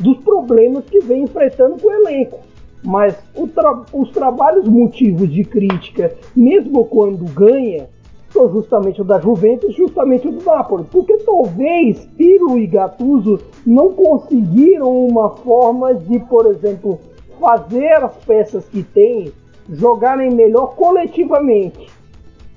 dos 0.00 0.16
problemas 0.24 0.86
que 0.86 1.00
vem 1.00 1.24
enfrentando 1.24 1.76
com 1.76 1.88
o 1.88 1.92
elenco. 1.92 2.38
Mas 2.82 3.14
tra 3.54 3.82
os 3.92 4.10
trabalhos 4.10 4.66
motivos 4.66 5.30
de 5.30 5.44
crítica, 5.44 6.14
mesmo 6.34 6.86
quando 6.86 7.26
ganha, 7.34 7.88
são 8.30 8.50
justamente 8.52 9.00
o 9.00 9.04
da 9.04 9.18
Juventus 9.20 9.74
justamente 9.74 10.28
o 10.28 10.32
do 10.32 10.44
Napoli. 10.44 10.84
Porque 10.90 11.16
talvez 11.18 12.04
Pirlo 12.16 12.58
e 12.58 12.66
Gattuso 12.66 13.40
não 13.66 13.92
conseguiram 13.92 15.06
uma 15.06 15.30
forma 15.30 15.94
de, 15.94 16.18
por 16.20 16.46
exemplo, 16.46 16.98
fazer 17.40 17.94
as 17.94 18.16
peças 18.24 18.66
que 18.66 18.82
têm 18.82 19.32
jogarem 19.70 20.30
melhor 20.30 20.74
coletivamente. 20.74 21.88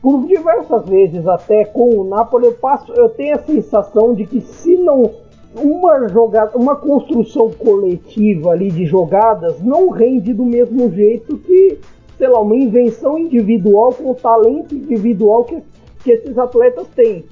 Por 0.01 0.25
diversas 0.25 0.85
vezes, 0.87 1.27
até 1.27 1.65
com 1.65 1.99
o 1.99 2.03
Napoli, 2.03 2.45
eu, 2.45 2.53
passo, 2.53 2.91
eu 2.93 3.09
tenho 3.09 3.35
a 3.35 3.43
sensação 3.43 4.13
de 4.13 4.25
que 4.25 4.41
se 4.41 4.75
não 4.75 5.11
uma 5.53 6.07
jogada, 6.07 6.57
uma 6.57 6.75
construção 6.75 7.51
coletiva 7.51 8.51
ali 8.51 8.71
de 8.71 8.85
jogadas 8.85 9.61
não 9.61 9.89
rende 9.89 10.33
do 10.33 10.45
mesmo 10.45 10.89
jeito 10.91 11.37
que, 11.37 11.77
sei 12.21 12.27
lá, 12.27 12.39
uma 12.39 12.55
invenção 12.55 13.17
individual 13.17 13.91
com 13.95 14.11
o 14.11 14.13
talento 14.13 14.75
individual 14.75 15.43
que, 15.43 15.59
que 16.03 16.11
esses 16.11 16.37
atletas 16.37 16.85
têm. 16.95 17.25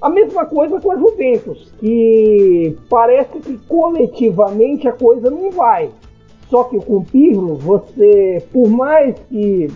A 0.00 0.10
mesma 0.10 0.44
coisa 0.44 0.80
com 0.80 0.90
a 0.90 0.96
Juventus, 0.96 1.72
que 1.78 2.76
parece 2.90 3.38
que 3.38 3.56
coletivamente 3.68 4.88
a 4.88 4.92
coisa 4.92 5.30
não 5.30 5.52
vai. 5.52 5.90
Só 6.50 6.64
que 6.64 6.76
com 6.80 6.96
o 6.96 7.04
Pirlo, 7.04 7.54
você, 7.54 8.44
por 8.52 8.68
mais 8.68 9.14
que 9.30 9.70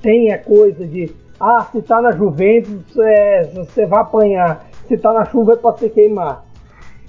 tenha 0.00 0.38
coisa 0.38 0.86
de 0.86 1.10
ah, 1.38 1.68
se 1.70 1.82
tá 1.82 2.00
na 2.00 2.12
Juventus, 2.12 2.96
é, 2.96 3.44
você 3.52 3.84
vai 3.84 4.00
apanhar 4.00 4.66
se 4.88 4.96
tá 4.96 5.12
na 5.12 5.26
chuva 5.26 5.52
é 5.52 5.56
para 5.56 5.76
se 5.76 5.90
queimar. 5.90 6.42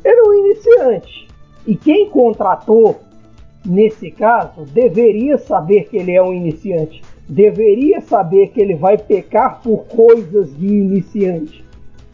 Era 0.03 0.22
um 0.28 0.34
iniciante. 0.34 1.30
E 1.66 1.74
quem 1.74 2.09
contratou, 2.09 2.99
nesse 3.66 4.12
caso, 4.12 4.66
deveria 4.66 5.38
saber 5.38 5.89
que 5.89 5.97
ele 5.97 6.12
é 6.12 6.22
um 6.22 6.34
iniciante. 6.34 7.01
Deveria 7.28 8.01
saber 8.01 8.47
que 8.47 8.62
ele 8.62 8.76
vai 8.76 8.97
pecar 8.97 9.62
por 9.62 9.86
coisas 9.86 10.55
de 10.57 10.68
iniciante. 10.68 11.64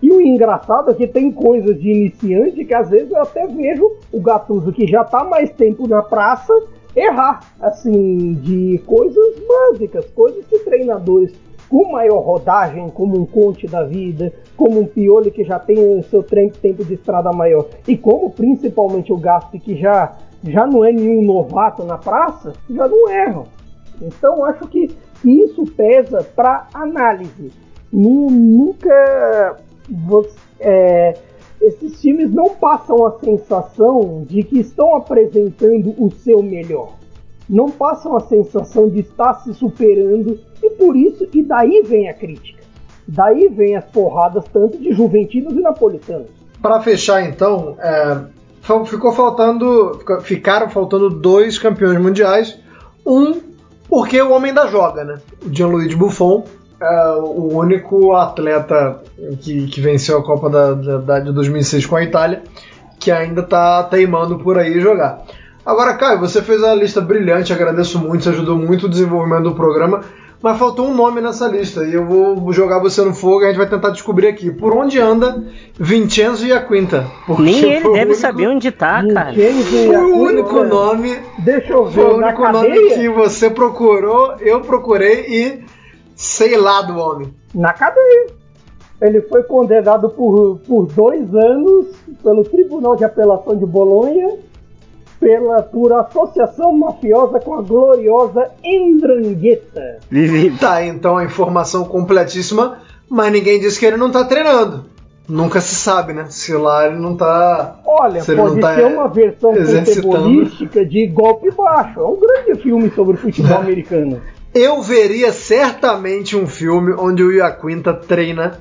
E 0.02 0.12
o 0.12 0.22
engraçado 0.22 0.92
é 0.92 0.94
que 0.94 1.08
tem 1.08 1.32
coisas 1.32 1.80
de 1.82 1.90
iniciante 1.90 2.64
que 2.64 2.74
às 2.74 2.90
vezes 2.90 3.12
eu 3.12 3.22
até 3.22 3.48
vejo 3.48 3.94
o 4.12 4.22
Gattuso, 4.22 4.72
que 4.72 4.86
já 4.86 5.02
está 5.02 5.24
mais 5.24 5.50
tempo 5.52 5.88
na 5.88 6.04
praça, 6.04 6.54
errar, 6.96 7.40
assim, 7.60 8.34
de 8.34 8.80
coisas 8.86 9.36
básicas, 9.48 10.06
coisas 10.12 10.46
que 10.46 10.60
treinadores 10.60 11.34
com 11.70 11.92
maior 11.92 12.20
rodagem, 12.20 12.90
como 12.90 13.20
um 13.20 13.26
Conte 13.26 13.68
da 13.68 13.84
vida, 13.84 14.34
como 14.56 14.80
um 14.80 14.86
Pioli 14.86 15.32
que 15.32 15.44
já 15.44 15.60
tem 15.60 15.78
o 15.78 16.04
seu 16.04 16.24
tempo 16.24 16.84
de 16.84 16.94
estrada 16.94 17.32
maior, 17.32 17.68
e 17.88 17.98
como 17.98 18.32
principalmente 18.32 19.12
o 19.12 19.18
Gaspi 19.18 19.60
que 19.60 19.76
já, 19.76 20.16
já 20.44 20.66
não 20.66 20.84
é 20.84 20.92
nenhum 20.92 21.22
novato 21.22 21.84
na 21.84 21.98
praça, 21.98 22.54
já 22.70 22.88
não 22.88 23.10
erram. 23.10 23.46
Então 24.02 24.46
acho 24.46 24.68
que 24.68 24.96
isso 25.24 25.66
pesa 25.66 26.24
para 26.36 26.68
análise. 26.74 27.52
Nunca 27.92 29.58
é, 30.60 31.18
esses 31.62 32.00
times 32.02 32.32
não 32.32 32.50
passam 32.50 33.06
a 33.06 33.20
sensação 33.20 34.24
de 34.28 34.44
que 34.44 34.60
estão 34.60 34.96
apresentando 34.96 35.94
o 35.98 36.12
seu 36.12 36.44
melhor 36.44 36.98
não 37.50 37.70
passam 37.70 38.16
a 38.16 38.20
sensação 38.22 38.90
de 38.90 39.00
estar 39.00 39.36
se 39.36 39.54
superando 39.54 40.40
e 40.62 40.70
por 40.72 40.96
isso, 40.96 41.28
e 41.34 41.44
daí 41.44 41.82
vem 41.84 42.10
a 42.10 42.14
crítica. 42.14 42.64
Daí 43.08 43.48
vem 43.48 43.76
as 43.76 43.86
porradas 43.86 44.44
tanto 44.52 44.78
de 44.78 44.92
juventinos 44.92 45.54
e 45.54 45.62
napolitanos. 45.62 46.30
Para 46.62 46.82
fechar 46.82 47.24
então, 47.24 47.78
é, 47.80 48.22
ficou 48.86 49.12
faltando, 49.12 50.00
ficaram 50.22 50.70
faltando 50.70 51.10
dois 51.10 51.58
campeões 51.58 52.00
mundiais. 52.00 52.60
Um 53.06 53.42
porque 53.90 54.22
o 54.22 54.32
homem 54.32 54.54
da 54.54 54.68
joga, 54.68 55.04
né? 55.04 55.18
O 55.46 55.54
Gianluigi 55.54 55.96
Buffon 55.96 56.44
é 56.80 57.12
o 57.14 57.58
único 57.58 58.14
atleta 58.14 59.02
que, 59.42 59.68
que 59.68 59.80
venceu 59.80 60.18
a 60.18 60.24
Copa 60.24 60.50
da, 60.50 60.74
da, 60.74 61.20
de 61.20 61.32
2006 61.32 61.86
com 61.86 61.96
a 61.96 62.04
Itália 62.04 62.44
que 63.00 63.12
ainda 63.12 63.42
está 63.42 63.84
teimando 63.84 64.38
por 64.40 64.58
aí 64.58 64.80
jogar. 64.80 65.24
Agora, 65.66 65.96
Caio, 65.96 66.20
você 66.20 66.42
fez 66.42 66.64
a 66.64 66.74
lista 66.74 67.02
brilhante, 67.02 67.54
agradeço 67.54 68.00
muito, 68.00 68.24
você 68.24 68.30
ajudou 68.30 68.58
muito 68.58 68.86
o 68.86 68.90
desenvolvimento 68.90 69.44
do 69.44 69.56
programa, 69.56 70.02
mas 70.42 70.58
faltou 70.58 70.88
um 70.88 70.94
nome 70.94 71.20
nessa 71.20 71.48
lista 71.48 71.84
e 71.84 71.94
eu 71.94 72.06
vou 72.06 72.54
jogar 72.54 72.80
você 72.80 73.02
no 73.02 73.14
fogo 73.14 73.42
e 73.42 73.46
a 73.46 73.48
gente 73.48 73.58
vai 73.58 73.70
tentar 73.70 73.90
descobrir 73.90 74.28
aqui 74.28 74.52
por 74.52 74.76
onde 74.76 75.00
anda 75.00 75.44
Vincenzo 75.80 76.46
e 76.46 76.54
a 76.54 76.62
Quinta. 76.62 77.08
Nem 77.40 77.58
ele 77.58 77.84
deve 77.84 77.88
único... 77.90 78.16
saber 78.16 78.48
onde 78.48 78.72
tá, 78.72 79.04
cara. 79.14 79.34
Foi 79.34 79.98
o 79.98 80.18
único 80.18 80.64
nome. 80.64 81.18
Deixa 81.40 81.74
eu 81.74 81.86
ver. 81.86 81.94
Foi 81.94 82.14
o 82.14 82.18
único 82.18 82.52
nome 82.52 82.90
que 82.94 83.10
você 83.10 83.50
procurou, 83.50 84.36
eu 84.40 84.62
procurei 84.62 85.26
e 85.28 85.66
sei 86.16 86.56
lá 86.56 86.82
do 86.82 86.98
homem. 86.98 87.34
Na 87.54 87.74
cadeia. 87.74 88.38
Ele 89.00 89.22
foi 89.22 89.44
condenado 89.44 90.10
por, 90.10 90.60
por 90.68 90.88
dois 90.88 91.34
anos 91.36 91.88
pelo 92.24 92.44
Tribunal 92.44 92.96
de 92.96 93.04
Apelação 93.04 93.56
de 93.56 93.66
Bolonha 93.66 94.38
pela 95.20 95.62
por 95.64 95.92
associação 95.94 96.72
mafiosa 96.78 97.40
com 97.40 97.56
a 97.56 97.62
gloriosa 97.62 98.52
Endrangheta. 98.64 100.00
Tá, 100.60 100.84
então 100.84 101.18
a 101.18 101.24
informação 101.24 101.86
completíssima, 101.86 102.80
mas 103.10 103.32
ninguém 103.32 103.60
disse 103.60 103.80
que 103.80 103.86
ele 103.86 103.98
não 103.98 104.12
tá 104.12 104.24
treinando. 104.26 104.86
Nunca 105.28 105.60
se 105.60 105.76
sabe, 105.76 106.14
né? 106.14 106.28
Se 106.30 106.54
lá 106.54 106.88
ele 106.88 107.00
não 107.00 107.16
tá. 107.18 107.82
Olha, 107.86 108.24
pode 108.24 108.62
tá 108.62 108.76
ser 108.76 108.86
uma 108.86 109.10
versão 109.10 109.54
futebolística 109.54 110.86
de 110.86 111.06
golpe 111.08 111.52
baixo. 111.52 112.00
É 112.00 112.06
um 112.06 112.18
grande 112.18 112.62
filme 112.62 112.90
sobre 112.92 113.18
futebol 113.18 113.58
americano. 113.60 114.22
Eu 114.56 114.82
veria 114.82 115.34
certamente 115.34 116.38
um 116.38 116.48
filme 116.48 116.94
onde 116.98 117.22
o 117.24 117.32
Iaquinta 117.32 117.94
treina 117.94 118.60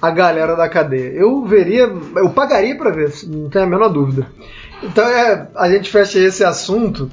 a 0.00 0.10
galera 0.10 0.54
da 0.54 0.68
cadeia. 0.68 1.10
Eu 1.10 1.44
veria, 1.44 1.90
eu 2.16 2.30
pagaria 2.30 2.76
para 2.76 2.90
ver, 2.90 3.10
não 3.26 3.48
tenho 3.48 3.64
a 3.64 3.68
menor 3.68 3.88
dúvida. 3.88 4.26
Então 4.84 5.06
é, 5.08 5.48
a 5.56 5.68
gente 5.68 5.90
fecha 5.90 6.18
esse 6.18 6.44
assunto. 6.44 7.10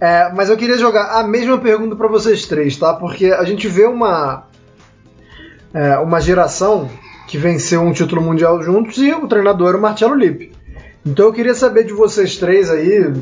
É, 0.00 0.30
mas 0.32 0.48
eu 0.48 0.56
queria 0.56 0.78
jogar 0.78 1.18
a 1.18 1.24
mesma 1.26 1.58
pergunta 1.58 1.96
para 1.96 2.06
vocês 2.06 2.46
três, 2.46 2.76
tá? 2.76 2.94
Porque 2.94 3.26
a 3.26 3.42
gente 3.42 3.66
vê 3.66 3.84
uma 3.84 4.46
é, 5.74 5.98
uma 5.98 6.20
geração 6.20 6.88
que 7.26 7.36
venceu 7.36 7.82
um 7.82 7.92
título 7.92 8.22
mundial 8.22 8.62
juntos 8.62 8.98
e 8.98 9.12
o 9.12 9.26
treinador 9.26 9.70
era 9.70 9.76
o 9.76 9.80
Marcelo 9.80 10.14
Lippe. 10.14 10.52
Então 11.04 11.26
eu 11.26 11.32
queria 11.32 11.54
saber 11.54 11.84
de 11.84 11.92
vocês 11.92 12.36
três 12.36 12.70
aí, 12.70 13.12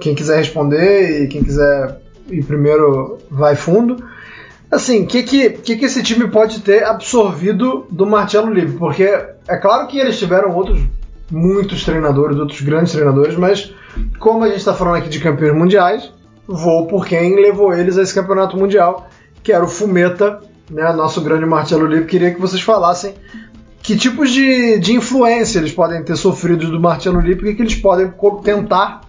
quem 0.00 0.14
quiser 0.14 0.36
responder 0.36 1.24
e 1.24 1.28
quem 1.28 1.42
quiser 1.42 2.00
ir 2.28 2.44
primeiro 2.44 3.18
vai 3.30 3.56
fundo. 3.56 4.04
Assim, 4.70 5.02
o 5.02 5.06
que, 5.06 5.22
que, 5.22 5.50
que, 5.50 5.84
esse 5.84 6.02
time 6.02 6.28
pode 6.28 6.60
ter 6.60 6.84
absorvido 6.84 7.86
do 7.90 8.06
Marcelo 8.06 8.52
Lippe? 8.52 8.78
Porque 8.78 9.04
é 9.04 9.56
claro 9.56 9.86
que 9.86 9.98
eles 9.98 10.18
tiveram 10.18 10.54
outros 10.54 10.80
muitos 11.32 11.84
treinadores, 11.84 12.38
outros 12.38 12.60
grandes 12.60 12.92
treinadores, 12.92 13.36
mas 13.36 13.74
como 14.18 14.44
a 14.44 14.48
gente 14.48 14.58
está 14.58 14.74
falando 14.74 14.96
aqui 14.96 15.08
de 15.08 15.18
campeões 15.18 15.54
mundiais, 15.54 16.12
vou 16.46 16.86
por 16.86 17.06
quem 17.06 17.34
levou 17.36 17.72
eles 17.72 17.96
a 17.96 18.02
esse 18.02 18.14
campeonato 18.14 18.56
mundial, 18.56 19.08
que 19.42 19.52
era 19.52 19.64
o 19.64 19.68
Fumeta, 19.68 20.40
né, 20.70 20.92
nosso 20.92 21.20
grande 21.20 21.46
Marcelo 21.46 21.86
Lippe. 21.86 22.06
Queria 22.06 22.32
que 22.32 22.40
vocês 22.40 22.62
falassem 22.62 23.14
que 23.82 23.96
tipos 23.96 24.30
de, 24.30 24.78
de 24.78 24.94
influência 24.94 25.58
eles 25.58 25.72
podem 25.72 26.02
ter 26.04 26.16
sofrido 26.16 26.70
do 26.70 26.80
Marcelo 26.80 27.20
Lippe 27.20 27.48
e 27.48 27.54
que 27.54 27.62
eles 27.62 27.74
podem 27.74 28.12
tentar 28.44 29.00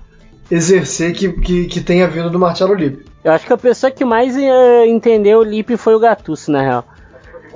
exercer 0.50 1.14
que, 1.14 1.32
que, 1.34 1.66
que 1.66 1.82
tenha 1.82 2.08
vindo 2.08 2.30
do 2.30 2.40
Marcelo 2.40 2.74
Lippe. 2.74 3.06
Eu 3.24 3.32
acho 3.32 3.46
que 3.46 3.54
a 3.54 3.58
pessoa 3.58 3.92
que 3.92 4.04
mais 4.04 4.36
uh, 4.36 4.86
entendeu 4.86 5.40
o 5.40 5.44
Lippe 5.44 5.78
foi 5.78 5.96
o 5.96 6.00
Gattuso, 6.00 6.52
na 6.52 6.62
real. 6.62 6.86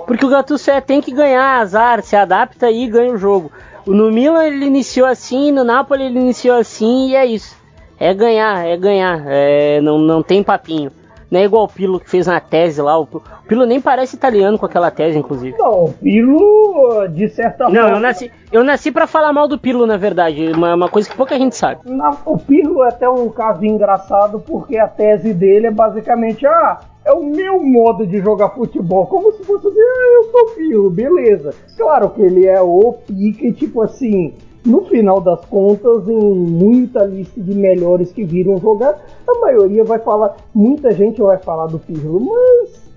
porque 0.06 0.24
o 0.24 0.28
Gattuso 0.28 0.70
é, 0.70 0.80
tem 0.80 1.00
que 1.00 1.12
ganhar 1.12 1.60
azar, 1.60 2.02
se 2.02 2.16
adapta 2.16 2.70
e 2.70 2.86
ganha 2.86 3.12
o 3.12 3.18
jogo. 3.18 3.52
No 3.88 4.10
Milan 4.10 4.44
ele 4.44 4.66
iniciou 4.66 5.06
assim, 5.06 5.50
no 5.50 5.64
Napoli 5.64 6.04
ele 6.04 6.18
iniciou 6.18 6.56
assim 6.56 7.10
e 7.10 7.16
é 7.16 7.24
isso. 7.26 7.56
É 7.98 8.14
ganhar, 8.14 8.66
é 8.66 8.76
ganhar, 8.76 9.24
é, 9.26 9.80
não, 9.80 9.98
não 9.98 10.22
tem 10.22 10.42
papinho. 10.42 10.92
Não 11.30 11.40
é 11.40 11.44
igual 11.44 11.64
o 11.64 11.68
Pilo 11.68 12.00
que 12.00 12.08
fez 12.08 12.26
na 12.26 12.40
tese 12.40 12.80
lá. 12.80 12.98
O 12.98 13.06
Pilo 13.46 13.66
nem 13.66 13.80
parece 13.80 14.16
italiano 14.16 14.58
com 14.58 14.64
aquela 14.64 14.90
tese, 14.90 15.18
inclusive. 15.18 15.56
Não, 15.58 15.84
o 15.84 15.92
Pilo, 15.92 17.06
de 17.08 17.28
certa 17.28 17.64
não, 17.64 17.72
forma. 17.72 17.88
Não, 17.88 17.96
eu 17.96 18.00
nasci, 18.00 18.32
eu 18.50 18.64
nasci 18.64 18.90
para 18.90 19.06
falar 19.06 19.32
mal 19.32 19.46
do 19.46 19.58
Pilo, 19.58 19.86
na 19.86 19.96
verdade. 19.96 20.50
Uma, 20.52 20.74
uma 20.74 20.88
coisa 20.88 21.08
que 21.08 21.16
pouca 21.16 21.38
gente 21.38 21.54
sabe. 21.54 21.80
Na, 21.84 22.16
o 22.24 22.38
Pilo 22.38 22.82
é 22.82 22.88
até 22.88 23.08
um 23.08 23.28
caso 23.28 23.64
engraçado, 23.64 24.40
porque 24.40 24.78
a 24.78 24.88
tese 24.88 25.34
dele 25.34 25.66
é 25.66 25.70
basicamente: 25.70 26.46
ah, 26.46 26.80
é 27.04 27.12
o 27.12 27.24
meu 27.24 27.62
modo 27.62 28.06
de 28.06 28.20
jogar 28.20 28.50
futebol. 28.50 29.06
Como 29.06 29.30
se 29.32 29.44
fosse 29.44 29.68
assim, 29.68 29.80
ah, 29.80 30.14
eu 30.14 30.30
sou 30.30 30.46
Pilo, 30.56 30.90
beleza. 30.90 31.54
Claro 31.76 32.08
que 32.10 32.22
ele 32.22 32.46
é 32.46 32.60
o 32.60 32.94
pique, 33.06 33.52
tipo 33.52 33.82
assim 33.82 34.34
no 34.68 34.84
final 34.84 35.20
das 35.20 35.44
contas, 35.46 36.06
em 36.08 36.18
muita 36.18 37.04
lista 37.04 37.40
de 37.40 37.54
melhores 37.54 38.12
que 38.12 38.22
viram 38.22 38.58
jogar, 38.58 38.98
a 39.26 39.40
maioria 39.40 39.82
vai 39.82 39.98
falar, 39.98 40.36
muita 40.54 40.92
gente 40.92 41.20
vai 41.20 41.38
falar 41.38 41.66
do 41.66 41.78
Pirlo, 41.78 42.20
mas 42.20 42.88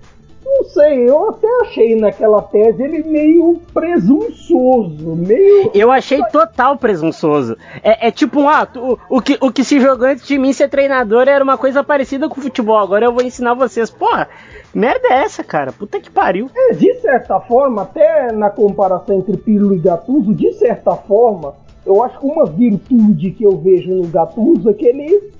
não 0.44 0.64
sei, 0.64 1.08
eu 1.08 1.30
até 1.30 1.48
achei 1.62 1.96
naquela 1.96 2.42
tese 2.42 2.82
ele 2.82 3.02
meio 3.04 3.60
presunçoso, 3.72 5.14
meio. 5.16 5.70
Eu 5.72 5.90
achei 5.90 6.22
total 6.30 6.76
presunçoso. 6.76 7.56
É, 7.82 8.08
é 8.08 8.10
tipo 8.10 8.40
um 8.40 8.48
ah, 8.48 8.68
o, 8.76 8.98
o, 9.08 9.22
que, 9.22 9.38
o 9.40 9.50
que 9.50 9.64
se 9.64 9.80
jogou 9.80 10.06
antes 10.06 10.26
de 10.26 10.36
mim 10.38 10.52
ser 10.52 10.68
treinador 10.68 11.28
era 11.28 11.42
uma 11.42 11.56
coisa 11.56 11.82
parecida 11.82 12.28
com 12.28 12.40
futebol, 12.40 12.76
agora 12.76 13.06
eu 13.06 13.12
vou 13.12 13.22
ensinar 13.22 13.54
vocês. 13.54 13.90
Porra, 13.90 14.28
merda 14.74 15.08
é 15.08 15.22
essa, 15.24 15.42
cara? 15.42 15.72
Puta 15.72 15.98
que 15.98 16.10
pariu. 16.10 16.50
É, 16.54 16.74
de 16.74 16.94
certa 17.00 17.40
forma, 17.40 17.82
até 17.82 18.30
na 18.32 18.50
comparação 18.50 19.18
entre 19.18 19.36
Pirlo 19.36 19.74
e 19.74 19.78
Gattuso, 19.78 20.34
de 20.34 20.52
certa 20.54 20.94
forma, 20.96 21.54
eu 21.84 22.02
acho 22.02 22.20
que 22.20 22.26
uma 22.26 22.46
virtude 22.46 23.32
que 23.32 23.44
eu 23.44 23.56
vejo 23.56 23.92
no 23.92 24.06
Gattuso 24.06 24.70
é 24.70 24.74
que 24.74 24.86
ele, 24.86 25.30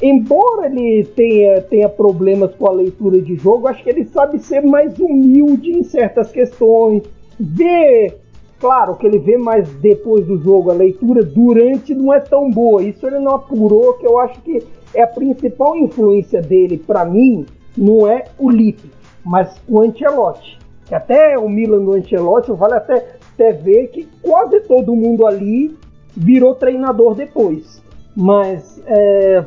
embora 0.00 0.66
ele 0.66 1.04
tenha, 1.04 1.60
tenha 1.62 1.88
problemas 1.88 2.54
com 2.54 2.66
a 2.68 2.72
leitura 2.72 3.20
de 3.20 3.34
jogo, 3.36 3.66
acho 3.66 3.82
que 3.82 3.90
ele 3.90 4.04
sabe 4.04 4.38
ser 4.38 4.62
mais 4.62 4.98
humilde 4.98 5.70
em 5.70 5.82
certas 5.82 6.30
questões. 6.30 7.02
Vê, 7.40 8.14
claro 8.60 8.96
que 8.96 9.06
ele 9.06 9.18
vê 9.18 9.38
mais 9.38 9.68
depois 9.76 10.26
do 10.26 10.38
jogo, 10.38 10.70
a 10.70 10.74
leitura 10.74 11.22
durante 11.22 11.94
não 11.94 12.12
é 12.12 12.20
tão 12.20 12.50
boa. 12.50 12.82
Isso 12.82 13.06
ele 13.06 13.18
não 13.18 13.36
apurou, 13.36 13.94
que 13.94 14.06
eu 14.06 14.18
acho 14.18 14.40
que 14.42 14.62
é 14.94 15.02
a 15.02 15.06
principal 15.06 15.76
influência 15.76 16.42
dele, 16.42 16.76
para 16.76 17.04
mim, 17.06 17.46
não 17.76 18.06
é 18.06 18.24
o 18.38 18.50
Lipe, 18.50 18.90
mas 19.24 19.60
o 19.66 19.80
Ancelotti. 19.80 20.58
Que 20.84 20.94
até 20.94 21.36
o 21.38 21.48
Milan 21.48 21.84
do 21.84 21.94
Ancelotti 21.94 22.52
vale 22.52 22.74
até, 22.74 23.16
até 23.34 23.52
ver 23.52 23.88
que 23.88 24.06
quase 24.22 24.60
todo 24.60 24.94
mundo 24.94 25.26
ali 25.26 25.76
virou 26.16 26.54
treinador 26.54 27.14
depois. 27.14 27.82
Mas 28.16 28.82
é, 28.86 29.44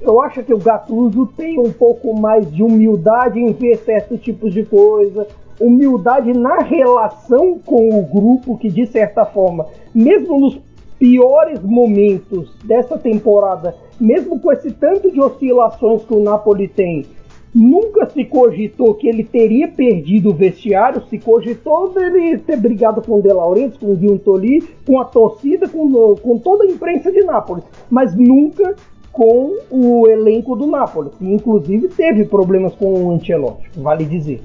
eu 0.00 0.20
acho 0.22 0.42
que 0.42 0.54
o 0.54 0.58
Gattuso 0.58 1.26
tem 1.36 1.58
um 1.60 1.72
pouco 1.72 2.18
mais 2.18 2.50
de 2.50 2.62
humildade 2.62 3.38
em 3.38 3.52
ver 3.52 3.76
certos 3.78 4.20
tipos 4.20 4.54
de 4.54 4.64
coisa, 4.64 5.26
humildade 5.60 6.32
na 6.32 6.60
relação 6.60 7.58
com 7.58 7.98
o 7.98 8.02
grupo, 8.02 8.56
que 8.56 8.70
de 8.70 8.86
certa 8.86 9.26
forma, 9.26 9.66
mesmo 9.94 10.40
nos 10.40 10.58
piores 10.98 11.60
momentos 11.62 12.50
dessa 12.64 12.96
temporada, 12.96 13.74
mesmo 14.00 14.40
com 14.40 14.50
esse 14.52 14.70
tanto 14.70 15.10
de 15.10 15.20
oscilações 15.20 16.02
que 16.04 16.14
o 16.14 16.22
Napoli 16.22 16.66
tem, 16.66 17.06
Nunca 17.52 18.08
se 18.08 18.24
cogitou 18.24 18.94
que 18.94 19.08
ele 19.08 19.24
teria 19.24 19.66
perdido 19.66 20.30
o 20.30 20.34
vestiário, 20.34 21.02
se 21.08 21.18
cogitou 21.18 21.92
dele 21.92 22.38
ter 22.38 22.56
brigado 22.56 23.02
com 23.02 23.18
o 23.18 23.22
De 23.22 23.32
Laurentiis, 23.32 23.76
com 23.76 23.92
o 23.92 23.96
Guintoli, 23.96 24.62
com 24.86 25.00
a 25.00 25.04
torcida, 25.04 25.68
com, 25.68 26.14
com 26.14 26.38
toda 26.38 26.62
a 26.64 26.68
imprensa 26.68 27.10
de 27.10 27.22
Nápoles, 27.24 27.64
mas 27.90 28.14
nunca 28.14 28.76
com 29.12 29.56
o 29.68 30.06
elenco 30.08 30.54
do 30.54 30.68
Nápoles, 30.68 31.12
que 31.18 31.26
inclusive 31.26 31.88
teve 31.88 32.24
problemas 32.24 32.72
com 32.76 32.92
o 32.92 33.10
Ancelotti, 33.10 33.68
vale 33.76 34.04
dizer. 34.04 34.40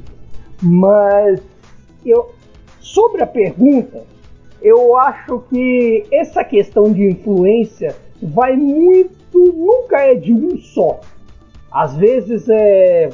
Mas 0.60 1.40
eu, 2.04 2.32
sobre 2.80 3.22
a 3.22 3.28
pergunta, 3.28 4.04
eu 4.64 4.98
acho 4.98 5.44
que 5.48 6.06
essa 6.12 6.44
questão 6.44 6.92
de 6.92 7.08
influência 7.08 7.96
vai 8.20 8.56
muito, 8.56 9.14
nunca 9.38 10.02
é 10.02 10.16
de 10.16 10.34
um 10.34 10.58
só 10.58 11.00
às 11.76 11.94
vezes 11.98 12.48
é 12.48 13.10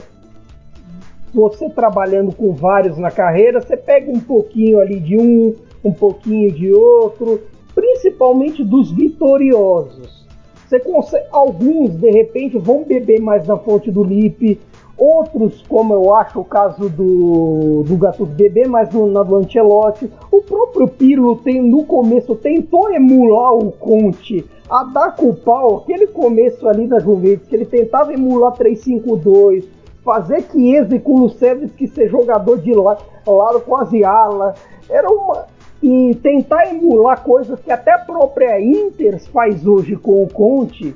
você 1.34 1.68
trabalhando 1.68 2.32
com 2.32 2.54
vários 2.54 2.96
na 2.96 3.10
carreira, 3.10 3.60
você 3.60 3.76
pega 3.76 4.12
um 4.12 4.20
pouquinho 4.20 4.80
ali 4.80 5.00
de 5.00 5.18
um, 5.18 5.56
um 5.84 5.92
pouquinho 5.92 6.52
de 6.52 6.72
outro, 6.72 7.42
principalmente 7.74 8.64
dos 8.64 8.92
vitoriosos. 8.92 10.28
Você 10.68 10.80
consegue, 10.80 11.26
alguns 11.32 11.96
de 11.96 12.12
repente 12.12 12.60
vão 12.60 12.84
beber 12.84 13.20
mais 13.20 13.48
na 13.48 13.58
fonte 13.58 13.90
do 13.90 14.04
Lipe, 14.04 14.60
outros, 14.96 15.64
como 15.68 15.96
eu 15.96 16.14
acho 16.14 16.40
o 16.40 16.46
caso 16.46 16.88
do, 16.88 17.82
do 17.84 17.98
Gattuso, 17.98 18.30
beber 18.32 18.68
mais 18.68 18.94
na 18.94 19.24
do 19.24 19.38
Ancelotti. 19.38 20.08
O 20.32 20.40
próprio 20.44 20.88
Pirlo 20.88 21.36
tem, 21.38 21.60
no 21.60 21.84
começo 21.84 22.36
tentou 22.36 22.94
emular 22.94 23.54
o 23.54 23.72
Conte 23.72 24.46
a 24.72 24.86
dar 24.86 25.18
com 25.18 25.32
o 25.32 25.36
pau, 25.36 25.80
aquele 25.80 26.08
começo 26.08 26.66
ali 26.66 26.88
da 26.88 26.98
Juventus, 26.98 27.46
que 27.46 27.54
ele 27.54 27.66
tentava 27.66 28.14
emular 28.14 28.54
3-5-2, 28.54 29.66
fazer 30.02 30.44
Chiesa 30.50 30.96
e 30.96 31.00
Kulusevski 31.00 31.90
ser 31.90 32.10
jogador 32.10 32.58
de 32.58 32.74
lado, 32.74 33.04
lado 33.28 33.60
quase 33.60 34.04
ala, 34.06 34.56
era 34.90 35.12
uma... 35.12 35.46
E 35.84 36.16
tentar 36.22 36.70
emular 36.70 37.24
coisas 37.24 37.60
que 37.60 37.72
até 37.72 37.92
a 37.92 37.98
própria 37.98 38.62
Inter 38.62 39.20
faz 39.32 39.66
hoje 39.66 39.96
com 39.96 40.24
o 40.24 40.30
Conte, 40.30 40.96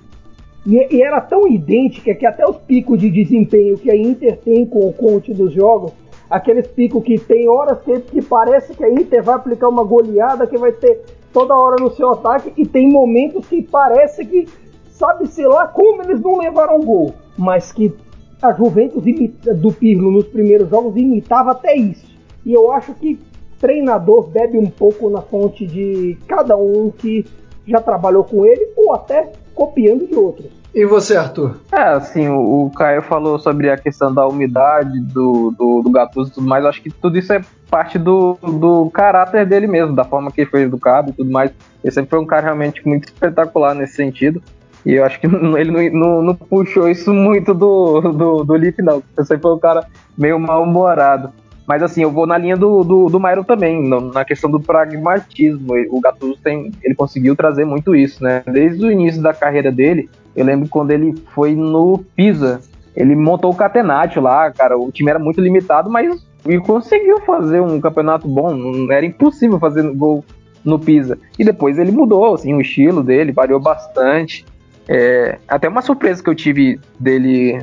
e, 0.65 0.95
e, 0.95 1.01
era 1.01 1.19
tão 1.19 1.47
idêntica 1.47 2.13
que 2.13 2.25
até 2.25 2.47
os 2.47 2.57
picos 2.57 2.99
de 2.99 3.09
desempenho 3.09 3.77
que 3.77 3.89
a 3.91 3.95
Inter 3.95 4.37
tem 4.37 4.65
com 4.65 4.87
o 4.87 4.93
Conte 4.93 5.33
dos 5.33 5.51
jogos, 5.51 5.91
aqueles 6.29 6.67
picos 6.67 7.03
que 7.03 7.19
tem 7.19 7.47
horas 7.47 7.79
que, 7.81 7.99
que 8.01 8.21
parece 8.21 8.73
que 8.75 8.83
a 8.83 8.89
Inter 8.89 9.23
vai 9.23 9.35
aplicar 9.35 9.69
uma 9.69 9.83
goleada 9.83 10.47
que 10.47 10.57
vai 10.57 10.71
ter 10.71 11.03
toda 11.31 11.53
hora 11.53 11.75
no 11.79 11.91
seu 11.91 12.13
ataque 12.13 12.53
e 12.57 12.65
tem 12.65 12.89
momentos 12.89 13.47
que 13.47 13.61
parece 13.61 14.25
que 14.25 14.47
sabe-se 14.89 15.45
lá 15.45 15.67
como 15.67 16.01
eles 16.01 16.21
não 16.21 16.37
levaram 16.37 16.79
gol, 16.79 17.13
mas 17.37 17.71
que 17.71 17.93
a 18.41 18.51
Juventus 18.53 19.05
imita, 19.05 19.53
do 19.53 19.71
Pirlo 19.71 20.11
nos 20.11 20.27
primeiros 20.27 20.69
jogos 20.69 20.95
imitava 20.95 21.51
até 21.51 21.75
isso. 21.75 22.05
E 22.45 22.53
eu 22.53 22.71
acho 22.71 22.93
que 22.93 23.19
treinador 23.59 24.27
bebe 24.27 24.57
um 24.57 24.69
pouco 24.69 25.09
na 25.09 25.21
fonte 25.21 25.65
de 25.65 26.17
cada 26.27 26.55
um 26.55 26.91
que 26.91 27.25
já 27.67 27.81
trabalhou 27.81 28.23
com 28.23 28.45
ele 28.45 28.69
ou 28.77 28.93
até 28.93 29.31
copiando 29.53 30.07
de 30.07 30.15
outros. 30.15 30.51
E 30.75 30.85
você, 30.85 31.15
Arthur? 31.15 31.55
É, 31.71 31.79
assim, 31.79 32.27
o, 32.27 32.65
o 32.65 32.69
Caio 32.69 33.01
falou 33.01 33.39
sobre 33.39 33.69
a 33.69 33.77
questão 33.77 34.13
da 34.13 34.27
umidade 34.27 34.99
do, 34.99 35.55
do, 35.57 35.81
do 35.81 35.89
Gattuso 35.89 36.31
e 36.31 36.33
tudo 36.33 36.47
mais. 36.49 36.65
Acho 36.65 36.81
que 36.81 36.89
tudo 36.89 37.17
isso 37.17 37.31
é 37.31 37.41
parte 37.69 37.97
do, 37.97 38.37
do 38.43 38.89
caráter 38.89 39.45
dele 39.45 39.67
mesmo, 39.67 39.95
da 39.95 40.03
forma 40.03 40.29
que 40.29 40.41
ele 40.41 40.49
foi 40.49 40.63
educado 40.63 41.11
e 41.11 41.13
tudo 41.13 41.31
mais. 41.31 41.51
Ele 41.81 41.93
sempre 41.93 42.09
foi 42.09 42.19
um 42.19 42.25
cara 42.25 42.43
realmente 42.43 42.85
muito 42.85 43.05
espetacular 43.05 43.73
nesse 43.73 43.95
sentido. 43.95 44.43
E 44.85 44.95
eu 44.95 45.05
acho 45.05 45.17
que 45.17 45.27
ele 45.57 45.71
não, 45.71 45.99
não, 45.99 46.21
não 46.21 46.35
puxou 46.35 46.89
isso 46.89 47.13
muito 47.13 47.53
do, 47.53 48.01
do, 48.01 48.43
do 48.43 48.53
Leaf, 48.53 48.77
não. 48.79 49.01
Ele 49.17 49.25
sempre 49.25 49.43
foi 49.43 49.53
um 49.53 49.59
cara 49.59 49.87
meio 50.17 50.37
mal-humorado. 50.37 51.31
Mas 51.67 51.81
assim, 51.81 52.03
eu 52.03 52.11
vou 52.11 52.27
na 52.27 52.37
linha 52.37 52.55
do, 52.55 52.83
do, 52.83 53.09
do 53.09 53.19
Myron 53.19 53.43
também, 53.43 53.89
na 54.13 54.23
questão 54.23 54.49
do 54.49 54.59
pragmatismo. 54.59 55.73
O 55.89 55.99
Gattuso 55.99 56.37
tem, 56.43 56.71
ele 56.83 56.93
conseguiu 56.93 57.35
trazer 57.35 57.65
muito 57.65 57.95
isso, 57.95 58.23
né? 58.23 58.43
Desde 58.45 58.85
o 58.85 58.91
início 58.91 59.21
da 59.21 59.33
carreira 59.33 59.71
dele, 59.71 60.09
eu 60.35 60.45
lembro 60.45 60.69
quando 60.69 60.91
ele 60.91 61.15
foi 61.33 61.55
no 61.55 62.03
Pisa, 62.15 62.61
ele 62.95 63.15
montou 63.15 63.51
o 63.51 63.55
Catenaccio 63.55 64.21
lá, 64.21 64.51
cara. 64.51 64.77
O 64.77 64.91
time 64.91 65.09
era 65.09 65.19
muito 65.19 65.41
limitado, 65.41 65.89
mas 65.89 66.23
ele 66.45 66.59
conseguiu 66.59 67.19
fazer 67.21 67.61
um 67.61 67.79
campeonato 67.81 68.27
bom. 68.27 68.91
Era 68.91 69.05
impossível 69.05 69.59
fazer 69.59 69.83
gol 69.93 70.23
no 70.63 70.79
Pisa. 70.79 71.17
E 71.37 71.43
depois 71.43 71.79
ele 71.79 71.91
mudou, 71.91 72.35
assim, 72.35 72.53
o 72.53 72.61
estilo 72.61 73.03
dele 73.03 73.31
variou 73.31 73.59
bastante. 73.59 74.45
É, 74.87 75.39
até 75.47 75.67
uma 75.67 75.81
surpresa 75.81 76.23
que 76.23 76.29
eu 76.29 76.35
tive 76.35 76.79
dele 76.99 77.59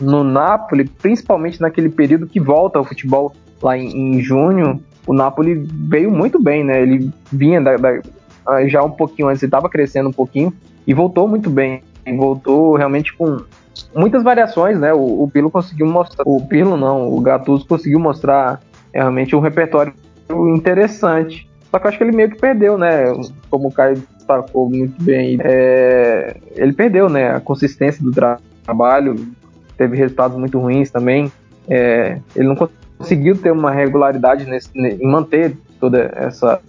no 0.00 0.22
Napoli, 0.22 0.84
principalmente 0.84 1.60
naquele 1.60 1.88
período 1.88 2.26
que 2.26 2.40
volta 2.40 2.78
ao 2.78 2.84
futebol 2.84 3.34
lá 3.62 3.76
em, 3.76 4.16
em 4.16 4.20
junho, 4.20 4.80
o 5.06 5.12
Napoli 5.12 5.54
veio 5.54 6.10
muito 6.10 6.40
bem, 6.40 6.62
né? 6.62 6.82
Ele 6.82 7.10
vinha 7.32 7.60
da, 7.60 7.76
da, 7.76 8.00
já 8.66 8.82
um 8.82 8.90
pouquinho 8.90 9.28
antes, 9.28 9.42
estava 9.42 9.68
crescendo 9.68 10.08
um 10.08 10.12
pouquinho 10.12 10.52
e 10.86 10.94
voltou 10.94 11.26
muito 11.26 11.50
bem. 11.50 11.82
Voltou 12.16 12.74
realmente 12.76 13.14
com 13.14 13.42
muitas 13.94 14.22
variações, 14.22 14.78
né? 14.78 14.92
O, 14.94 15.24
o 15.24 15.30
Pilo 15.30 15.50
conseguiu 15.50 15.86
mostrar, 15.86 16.24
o 16.26 16.40
Pilo 16.46 16.76
não, 16.76 17.12
o 17.12 17.20
Gattuso 17.20 17.66
conseguiu 17.66 17.98
mostrar 17.98 18.60
realmente 18.92 19.36
um 19.36 19.40
repertório 19.40 19.92
interessante. 20.54 21.48
Só 21.70 21.78
que 21.78 21.86
eu 21.86 21.88
acho 21.88 21.98
que 21.98 22.04
ele 22.04 22.16
meio 22.16 22.30
que 22.30 22.38
perdeu, 22.38 22.78
né? 22.78 23.04
Como 23.50 23.68
o 23.68 23.72
Caio 23.72 24.02
destacou 24.16 24.70
muito 24.70 25.02
bem, 25.02 25.38
é, 25.42 26.36
ele 26.54 26.72
perdeu, 26.72 27.08
né? 27.08 27.34
A 27.34 27.40
consistência 27.40 28.02
do 28.02 28.10
tra 28.10 28.38
trabalho, 28.64 29.16
teve 29.78 29.96
resultados 29.96 30.36
muito 30.36 30.58
ruins 30.58 30.90
também. 30.90 31.32
É, 31.66 32.18
ele 32.36 32.48
não 32.48 32.68
conseguiu 32.98 33.36
ter 33.36 33.50
uma 33.52 33.70
regularidade 33.70 34.44
nesse, 34.44 34.68
em 34.76 35.06
manter 35.06 35.56
toda 35.80 36.12
essa 36.14 36.60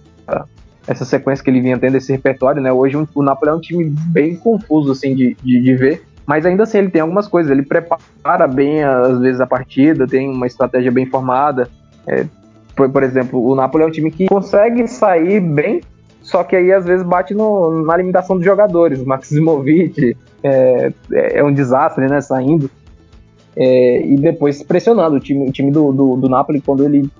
essa 0.86 1.04
sequência 1.04 1.44
que 1.44 1.50
ele 1.50 1.60
vinha 1.60 1.78
tendo, 1.78 1.96
esse 1.96 2.10
repertório, 2.10 2.60
né? 2.60 2.72
Hoje 2.72 2.96
o 3.14 3.22
Napoli 3.22 3.50
é 3.50 3.54
um 3.54 3.60
time 3.60 3.84
bem 4.08 4.34
confuso, 4.34 4.90
assim, 4.90 5.14
de, 5.14 5.36
de, 5.42 5.60
de 5.62 5.76
ver, 5.76 6.02
mas 6.26 6.44
ainda 6.44 6.64
assim 6.64 6.78
ele 6.78 6.90
tem 6.90 7.00
algumas 7.00 7.28
coisas, 7.28 7.50
ele 7.50 7.62
prepara 7.62 8.48
bem, 8.48 8.82
às 8.82 9.18
vezes, 9.20 9.40
a 9.40 9.46
partida, 9.46 10.06
tem 10.06 10.28
uma 10.28 10.46
estratégia 10.46 10.90
bem 10.90 11.06
formada. 11.06 11.68
É, 12.06 12.26
por, 12.74 12.88
por, 12.90 13.02
exemplo, 13.02 13.44
o 13.44 13.54
Napoli 13.54 13.84
é 13.84 13.86
um 13.86 13.90
time 13.90 14.10
que 14.10 14.26
consegue 14.26 14.86
sair 14.88 15.40
bem, 15.40 15.80
só 16.22 16.42
que 16.42 16.56
aí 16.56 16.72
às 16.72 16.84
vezes 16.84 17.06
bate 17.06 17.34
no, 17.34 17.84
na 17.84 17.96
limitação 17.96 18.36
dos 18.36 18.44
jogadores. 18.44 19.00
O 19.00 19.06
Maximovic 19.06 20.16
é, 20.42 20.92
é 21.12 21.44
um 21.44 21.52
desastre, 21.52 22.06
né, 22.08 22.20
saindo. 22.20 22.70
É, 23.62 24.06
e 24.06 24.16
depois 24.16 24.62
pressionando 24.62 25.16
o 25.16 25.20
time, 25.20 25.46
o 25.46 25.52
time 25.52 25.70
do, 25.70 25.92
do, 25.92 26.16
do 26.16 26.28
Napoli, 26.30 26.62
quando 26.62 26.82
ele 26.82 27.10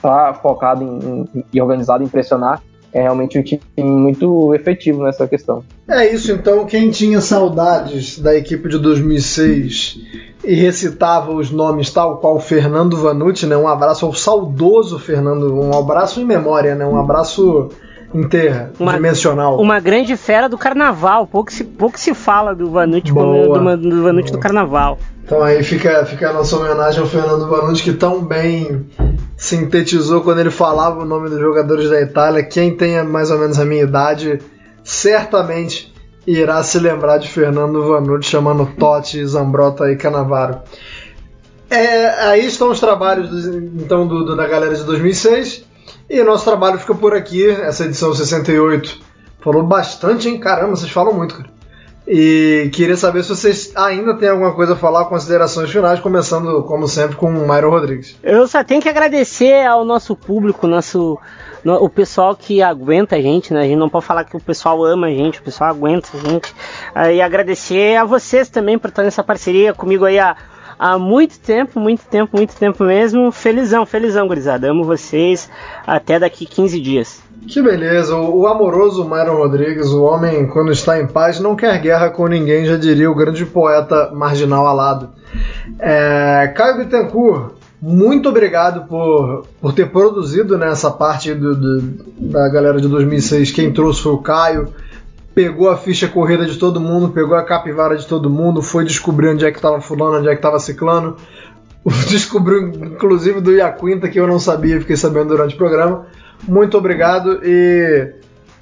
tá 0.00 0.32
focado 0.32 0.84
em, 0.84 1.26
em, 1.34 1.44
e 1.52 1.60
organizado 1.60 2.04
em 2.04 2.06
pressionar, 2.06 2.62
é 2.92 3.02
realmente 3.02 3.36
um 3.36 3.42
time 3.42 3.60
muito 3.76 4.54
efetivo 4.54 5.02
nessa 5.02 5.26
questão. 5.26 5.64
É 5.88 6.06
isso, 6.14 6.30
então, 6.30 6.64
quem 6.64 6.92
tinha 6.92 7.20
saudades 7.20 8.20
da 8.20 8.36
equipe 8.36 8.68
de 8.68 8.78
2006 8.78 9.98
e 10.44 10.54
recitava 10.54 11.32
os 11.32 11.50
nomes 11.50 11.90
tal 11.90 12.18
qual 12.18 12.38
Fernando 12.38 12.96
Vanucci, 12.96 13.44
né? 13.44 13.56
Um 13.56 13.66
abraço 13.66 14.06
ao 14.06 14.14
saudoso 14.14 14.96
Fernando, 15.00 15.60
um 15.60 15.76
abraço 15.76 16.20
em 16.20 16.24
memória, 16.24 16.76
né? 16.76 16.86
Um 16.86 16.96
abraço 16.96 17.70
inteira, 18.14 18.72
uma, 18.78 18.92
dimensional. 18.92 19.60
Uma 19.60 19.80
grande 19.80 20.16
fera 20.16 20.48
do 20.48 20.56
carnaval, 20.56 21.26
pouco 21.26 21.52
se, 21.52 21.64
pouco 21.64 21.98
se 21.98 22.14
fala 22.14 22.54
do 22.54 22.70
Vanucci, 22.70 23.12
do, 23.12 23.76
do 23.76 24.02
Vanucci 24.04 24.30
do 24.30 24.38
carnaval. 24.38 24.98
Então 25.24 25.42
aí 25.42 25.62
fica, 25.62 26.04
fica 26.04 26.28
a 26.28 26.32
nossa 26.34 26.54
homenagem 26.56 27.00
ao 27.00 27.08
Fernando 27.08 27.48
Vanucci, 27.48 27.82
que 27.82 27.94
tão 27.94 28.22
bem 28.22 28.86
sintetizou 29.38 30.20
quando 30.20 30.40
ele 30.40 30.50
falava 30.50 31.00
o 31.00 31.04
nome 31.06 31.30
dos 31.30 31.38
jogadores 31.38 31.88
da 31.88 31.98
Itália. 32.00 32.42
Quem 32.42 32.76
tenha 32.76 33.02
mais 33.02 33.30
ou 33.30 33.38
menos 33.38 33.58
a 33.58 33.64
minha 33.64 33.82
idade, 33.82 34.38
certamente 34.82 35.94
irá 36.26 36.62
se 36.62 36.78
lembrar 36.78 37.16
de 37.16 37.28
Fernando 37.28 37.86
Vanucci 37.86 38.28
chamando 38.28 38.66
Totti, 38.78 39.26
Zambrota 39.26 39.90
e 39.90 39.96
Canavaro. 39.96 40.58
É, 41.70 42.08
aí 42.26 42.44
estão 42.44 42.70
os 42.70 42.78
trabalhos 42.78 43.30
do, 43.30 43.82
então 43.82 44.06
do, 44.06 44.26
do, 44.26 44.36
da 44.36 44.46
galera 44.46 44.74
de 44.74 44.84
2006 44.84 45.64
e 46.08 46.22
nosso 46.22 46.44
trabalho 46.44 46.78
fica 46.78 46.94
por 46.94 47.14
aqui, 47.14 47.48
essa 47.48 47.86
edição 47.86 48.14
68. 48.14 49.00
Falou 49.40 49.62
bastante, 49.62 50.28
hein? 50.28 50.38
Caramba, 50.38 50.76
vocês 50.76 50.92
falam 50.92 51.14
muito, 51.14 51.34
cara. 51.34 51.48
E 52.06 52.70
queria 52.72 52.96
saber 52.96 53.22
se 53.22 53.30
vocês 53.30 53.72
ainda 53.74 54.14
têm 54.14 54.28
alguma 54.28 54.52
coisa 54.54 54.74
a 54.74 54.76
falar, 54.76 55.06
considerações 55.06 55.70
finais, 55.70 56.00
começando, 56.00 56.62
como 56.64 56.86
sempre, 56.86 57.16
com 57.16 57.30
o 57.30 57.46
Mairo 57.46 57.70
Rodrigues. 57.70 58.16
Eu 58.22 58.46
só 58.46 58.62
tenho 58.62 58.82
que 58.82 58.88
agradecer 58.88 59.66
ao 59.66 59.86
nosso 59.86 60.14
público, 60.14 60.66
nosso, 60.66 61.18
no, 61.64 61.82
o 61.82 61.88
pessoal 61.88 62.36
que 62.36 62.60
aguenta 62.60 63.16
a 63.16 63.22
gente, 63.22 63.54
né? 63.54 63.60
A 63.60 63.64
gente 63.64 63.78
não 63.78 63.88
pode 63.88 64.04
falar 64.04 64.24
que 64.24 64.36
o 64.36 64.40
pessoal 64.40 64.84
ama 64.84 65.06
a 65.06 65.10
gente, 65.10 65.40
o 65.40 65.42
pessoal 65.42 65.70
aguenta 65.70 66.08
a 66.12 66.18
gente. 66.18 66.50
Uh, 66.94 67.10
e 67.14 67.22
agradecer 67.22 67.96
a 67.96 68.04
vocês 68.04 68.50
também 68.50 68.78
por 68.78 68.88
estar 68.88 69.02
nessa 69.02 69.24
parceria 69.24 69.72
comigo 69.72 70.04
aí 70.04 70.18
há 70.78 70.98
muito 70.98 71.38
tempo, 71.38 71.78
muito 71.80 72.04
tempo, 72.06 72.36
muito 72.36 72.54
tempo 72.54 72.84
mesmo. 72.84 73.30
Felizão, 73.30 73.84
felizão, 73.86 74.26
gurizada. 74.26 74.70
Amo 74.70 74.84
vocês. 74.84 75.50
Até 75.86 76.18
daqui 76.18 76.46
15 76.46 76.80
dias. 76.80 77.22
Que 77.46 77.60
beleza, 77.60 78.16
o, 78.16 78.46
amoroso 78.46 79.04
Myron 79.04 79.36
Rodrigues, 79.36 79.88
o 79.88 80.02
homem, 80.02 80.46
quando 80.46 80.72
está 80.72 80.98
em 80.98 81.06
paz, 81.06 81.38
não 81.38 81.54
quer 81.54 81.78
guerra 81.78 82.08
com 82.08 82.26
ninguém, 82.26 82.64
já 82.64 82.76
diria 82.76 83.10
o 83.10 83.14
grande 83.14 83.44
poeta 83.44 84.10
marginal 84.14 84.66
alado. 84.66 85.10
É, 85.78 86.50
Caio 86.56 86.78
Bittencourt, 86.78 87.52
muito 87.82 88.30
obrigado 88.30 88.88
por, 88.88 89.44
por 89.60 89.74
ter 89.74 89.90
produzido 89.90 90.56
né, 90.56 90.72
parte 90.98 91.34
do, 91.34 91.54
do, 91.54 91.80
da 92.18 92.48
galera 92.48 92.80
de 92.80 92.88
2006. 92.88 93.50
Quem 93.52 93.70
trouxe 93.74 94.00
foi 94.00 94.12
o 94.12 94.18
Caio. 94.18 94.72
Pegou 95.34 95.68
a 95.68 95.76
ficha 95.76 96.06
corrida 96.06 96.46
de 96.46 96.58
todo 96.58 96.80
mundo, 96.80 97.10
pegou 97.10 97.36
a 97.36 97.42
capivara 97.42 97.96
de 97.96 98.06
todo 98.06 98.30
mundo, 98.30 98.62
foi 98.62 98.84
descobrir 98.84 99.28
onde 99.28 99.44
é 99.44 99.50
que 99.50 99.58
estava 99.58 99.80
fulano, 99.80 100.18
onde 100.18 100.28
é 100.28 100.30
que 100.30 100.36
estava 100.36 100.58
ciclano. 100.58 101.16
Descobriu, 102.08 102.68
inclusive, 102.68 103.40
do 103.40 103.52
Iaquinta, 103.52 104.08
que 104.08 104.18
eu 104.18 104.26
não 104.26 104.38
sabia, 104.38 104.80
fiquei 104.80 104.96
sabendo 104.96 105.28
durante 105.28 105.54
o 105.54 105.58
programa. 105.58 106.06
Muito 106.46 106.78
obrigado 106.78 107.40
e 107.42 108.14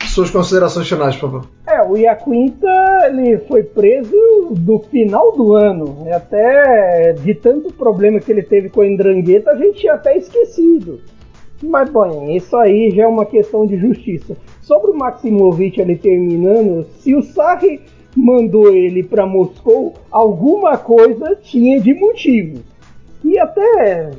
suas 0.07 0.31
considerações 0.31 0.89
finais, 0.89 1.17
por 1.17 1.31
favor. 1.31 1.47
É, 1.67 1.83
o 1.83 1.97
Iaquinta 1.97 2.69
ele 3.07 3.39
foi 3.49 3.63
preso 3.63 4.15
no 4.51 4.79
final 4.81 5.33
do 5.37 5.55
ano. 5.55 6.07
Até 6.13 7.13
de 7.13 7.35
tanto 7.35 7.73
problema 7.73 8.21
que 8.21 8.31
ele 8.31 8.43
teve 8.43 8.69
com 8.69 8.83
a 8.83 8.87
Endrangueta, 8.87 9.51
a 9.51 9.57
gente 9.57 9.81
tinha 9.81 9.95
até 9.95 10.17
esquecido. 10.17 11.01
Mas, 11.63 11.89
bom, 11.91 12.29
isso 12.31 12.57
aí 12.57 12.91
já 12.91 13.05
é 13.05 13.07
uma 13.07 13.25
questão 13.25 13.67
de 13.67 13.77
justiça. 13.77 14.37
Sobre 14.63 14.93
o 14.93 14.97
Maximovic 14.97 15.81
ali 15.81 15.97
terminando, 15.97 16.87
se 16.99 17.15
o 17.15 17.23
Sarri 17.23 17.81
mandou 18.17 18.73
ele 18.73 19.03
para 19.03 19.27
Moscou, 19.27 19.95
alguma 20.11 20.79
coisa 20.79 21.37
tinha 21.37 21.81
de 21.81 21.93
motivo. 21.95 22.63
E 23.25 23.39
até 23.39 24.11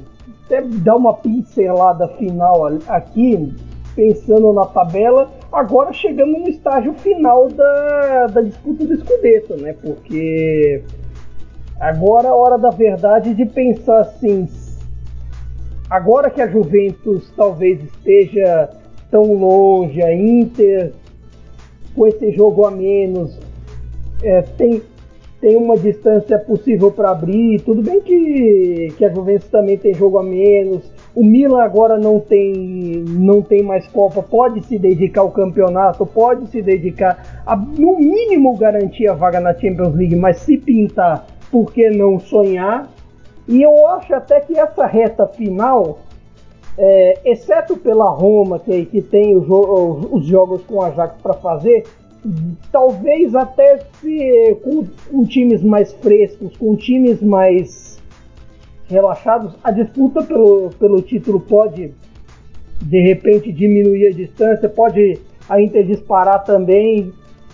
até 0.46 0.62
dar 0.62 0.98
uma 0.98 1.14
pincelada 1.14 2.08
final 2.10 2.68
aqui, 2.88 3.54
pensando 3.96 4.54
na 4.54 4.66
tabela, 4.66 5.32
agora 5.52 5.94
chegamos 5.94 6.42
no 6.42 6.50
estágio 6.50 6.94
final 6.96 7.50
da, 7.50 8.28
da 8.28 8.42
disputa 8.42 8.86
do 8.86 8.98
Scudetto, 8.98 9.56
né? 9.56 9.74
Porque 9.74 10.84
agora 11.80 12.28
é 12.28 12.32
a 12.32 12.36
hora 12.36 12.58
da 12.58 12.70
verdade 12.70 13.34
de 13.34 13.46
pensar 13.46 14.02
assim, 14.02 14.48
agora 15.90 16.30
que 16.30 16.42
a 16.42 16.48
Juventus 16.48 17.32
talvez 17.36 17.82
esteja 17.82 18.70
tão 19.14 19.32
longe, 19.32 20.02
a 20.02 20.12
Inter 20.12 20.92
com 21.96 22.08
esse 22.08 22.32
jogo 22.32 22.66
a 22.66 22.72
menos, 22.72 23.40
é, 24.24 24.42
tem, 24.42 24.82
tem 25.40 25.56
uma 25.56 25.78
distância 25.78 26.40
possível 26.40 26.92
para 26.92 27.12
abrir. 27.12 27.62
Tudo 27.62 27.84
bem 27.84 28.02
que, 28.02 28.92
que 28.98 29.06
a 29.06 29.14
Juventus 29.14 29.48
também 29.50 29.78
tem 29.78 29.94
jogo 29.94 30.18
a 30.18 30.24
menos. 30.24 30.92
O 31.14 31.24
Milan 31.24 31.62
agora 31.62 31.96
não 32.00 32.20
tem, 32.20 33.06
não 33.08 33.44
tem 33.44 33.62
mais 33.62 33.86
Copa, 33.90 34.24
pode 34.24 34.66
se 34.66 34.80
dedicar 34.80 35.22
ao 35.22 35.30
campeonato, 35.30 36.04
pode 36.08 36.48
se 36.48 36.64
dedicar 36.64 37.44
a, 37.46 37.56
no 37.56 38.00
mínimo, 38.00 38.58
garantir 38.58 39.08
a 39.08 39.14
vaga 39.14 39.40
na 39.40 39.54
Champions 39.54 39.94
League, 39.94 40.16
mas 40.16 40.38
se 40.38 40.58
pintar, 40.58 41.28
por 41.52 41.72
que 41.72 41.92
não 41.92 42.20
sonhar? 42.20 42.90
E 43.48 43.62
eu 43.62 43.86
acho 43.90 44.16
até 44.16 44.40
que 44.40 44.58
essa 44.58 44.88
reta 44.88 45.28
final, 45.28 46.00
é, 46.78 47.20
exceto 47.26 47.78
pela 47.78 48.10
Roma, 48.10 48.60
que, 48.60 48.86
que 48.86 49.02
tem 49.02 49.36
os 49.36 50.26
jogos 50.26 50.64
com 50.64 50.82
a 50.82 50.88
Ajax 50.88 51.22
para 51.22 51.34
fazer, 51.36 51.84
talvez 52.72 53.36
até 53.36 53.80
se 54.00 54.58
com, 54.64 54.86
com, 55.12 55.26
times 55.26 55.62
mais 55.62 55.94
frescos, 55.94 56.56
com 56.58 56.76
times 56.76 57.22
mais 57.22 58.02
relaxados, 58.88 59.56
a 59.64 59.72
disputa 59.72 60.24
pelo, 60.24 60.70
pelo 60.80 61.02
título 61.02 61.40
pode 61.40 61.94
de 62.82 63.02
repente 63.02 63.52
diminuir 63.52 64.08
a 64.08 64.12
distância, 64.12 64.68
pode 64.68 65.20
a 65.50 65.62
Inter 65.62 65.86
disparar 65.86 66.44
também 66.44 67.12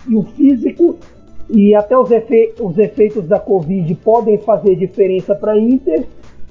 e 0.08 0.16
o 0.16 0.22
físico 0.22 0.98
e 1.48 1.74
até 1.74 1.96
os, 1.98 2.10
efe, 2.10 2.54
os 2.60 2.78
efeitos 2.78 3.26
da 3.26 3.38
Covid 3.38 3.92
podem 3.96 4.38
fazer 4.38 4.76
diferença 4.76 5.34
para 5.34 5.52
a 5.52 5.58
Inter, 5.58 6.04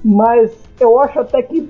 mas 0.04 0.52
eu 0.78 0.98
acho 1.00 1.20
até 1.20 1.42
que 1.42 1.68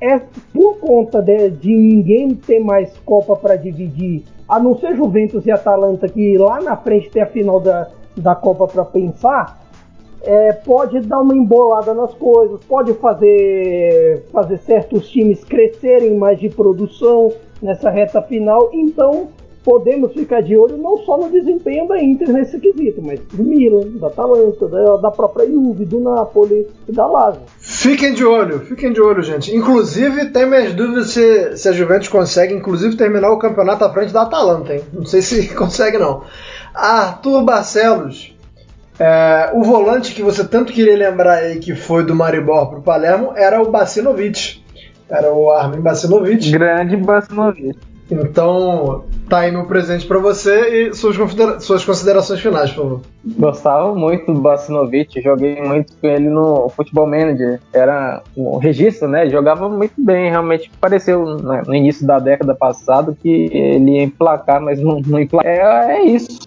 é 0.00 0.20
por 0.52 0.78
conta 0.78 1.20
de, 1.20 1.50
de 1.50 1.74
ninguém 1.74 2.34
ter 2.34 2.60
mais 2.60 2.96
Copa 2.98 3.36
para 3.36 3.56
dividir 3.56 4.24
a 4.48 4.58
não 4.58 4.74
ser 4.78 4.96
Juventus 4.96 5.44
e 5.44 5.50
Atalanta, 5.50 6.08
que 6.08 6.38
lá 6.38 6.60
na 6.60 6.76
frente 6.76 7.10
tem 7.10 7.22
a 7.22 7.26
final 7.26 7.60
da, 7.60 7.88
da 8.16 8.34
Copa 8.34 8.66
para 8.66 8.84
pensar, 8.84 9.60
é, 10.22 10.52
pode 10.52 11.00
dar 11.00 11.20
uma 11.20 11.36
embolada 11.36 11.92
nas 11.92 12.14
coisas, 12.14 12.64
pode 12.64 12.94
fazer, 12.94 14.24
fazer 14.32 14.58
certos 14.58 15.08
times 15.10 15.44
crescerem 15.44 16.16
mais 16.16 16.40
de 16.40 16.48
produção 16.48 17.30
nessa 17.60 17.90
reta 17.90 18.22
final. 18.22 18.70
Então, 18.72 19.28
podemos 19.68 20.14
ficar 20.14 20.40
de 20.40 20.56
olho 20.56 20.78
não 20.78 20.96
só 21.04 21.18
no 21.18 21.30
desempenho 21.30 21.86
da 21.86 22.02
Inter 22.02 22.32
nesse 22.32 22.58
quesito, 22.58 23.02
mas 23.02 23.20
do 23.20 23.44
Milan, 23.44 23.86
da 24.00 24.06
Atalanta, 24.06 24.66
da, 24.66 24.96
da 24.96 25.10
própria 25.10 25.46
Juve, 25.46 25.84
do 25.84 26.00
Napoli 26.00 26.66
e 26.88 26.92
da 26.92 27.06
Lazio. 27.06 27.42
Fiquem 27.58 28.14
de 28.14 28.24
olho, 28.24 28.60
fiquem 28.60 28.94
de 28.94 29.00
olho, 29.02 29.22
gente. 29.22 29.54
Inclusive, 29.54 30.30
tem 30.30 30.48
minhas 30.48 30.72
dúvidas 30.72 31.10
se, 31.10 31.54
se 31.58 31.68
a 31.68 31.72
Juventus 31.72 32.08
consegue, 32.08 32.54
inclusive, 32.54 32.96
terminar 32.96 33.30
o 33.30 33.38
campeonato 33.38 33.84
à 33.84 33.92
frente 33.92 34.10
da 34.10 34.22
Atalanta, 34.22 34.72
hein? 34.72 34.80
Não 34.90 35.04
sei 35.04 35.20
se 35.20 35.48
consegue, 35.54 35.98
não. 35.98 36.22
Arthur 36.72 37.44
Barcelos, 37.44 38.34
é, 38.98 39.50
o 39.52 39.62
volante 39.62 40.14
que 40.14 40.22
você 40.22 40.48
tanto 40.48 40.72
queria 40.72 40.96
lembrar 40.96 41.40
aí 41.40 41.58
que 41.58 41.74
foi 41.74 42.06
do 42.06 42.14
Maribor 42.14 42.70
pro 42.70 42.80
Palermo 42.80 43.34
era 43.36 43.60
o 43.60 43.70
Bacinovic. 43.70 44.64
Era 45.10 45.30
o 45.30 45.50
Armin 45.50 45.82
Bacinovic. 45.82 46.50
Grande 46.50 46.96
Bacinovic. 46.96 47.76
Então, 48.10 49.04
tá 49.28 49.40
aí 49.40 49.52
meu 49.52 49.66
presente 49.66 50.06
para 50.06 50.18
você 50.18 50.88
e 50.88 50.94
suas, 50.94 51.16
suas 51.62 51.84
considerações 51.84 52.40
finais, 52.40 52.70
por 52.70 52.82
favor. 52.82 53.00
Gostava 53.38 53.94
muito 53.94 54.32
do 54.32 54.40
Bacinovic, 54.40 55.20
joguei 55.20 55.60
muito 55.60 55.92
com 56.00 56.06
ele 56.06 56.28
no 56.28 56.68
Futebol 56.70 57.06
Manager. 57.06 57.60
Era 57.72 58.22
um 58.36 58.56
registro, 58.56 59.08
né? 59.08 59.28
Jogava 59.28 59.68
muito 59.68 59.94
bem, 59.98 60.30
realmente 60.30 60.70
pareceu 60.80 61.24
no 61.24 61.74
início 61.74 62.06
da 62.06 62.18
década 62.18 62.54
passada 62.54 63.14
que 63.20 63.50
ele 63.52 63.96
ia 63.96 64.04
emplacar, 64.04 64.60
mas 64.60 64.80
não, 64.80 65.00
não 65.06 65.20
emplacar. 65.20 65.50
É, 65.50 65.98
é 65.98 66.04
isso. 66.04 66.38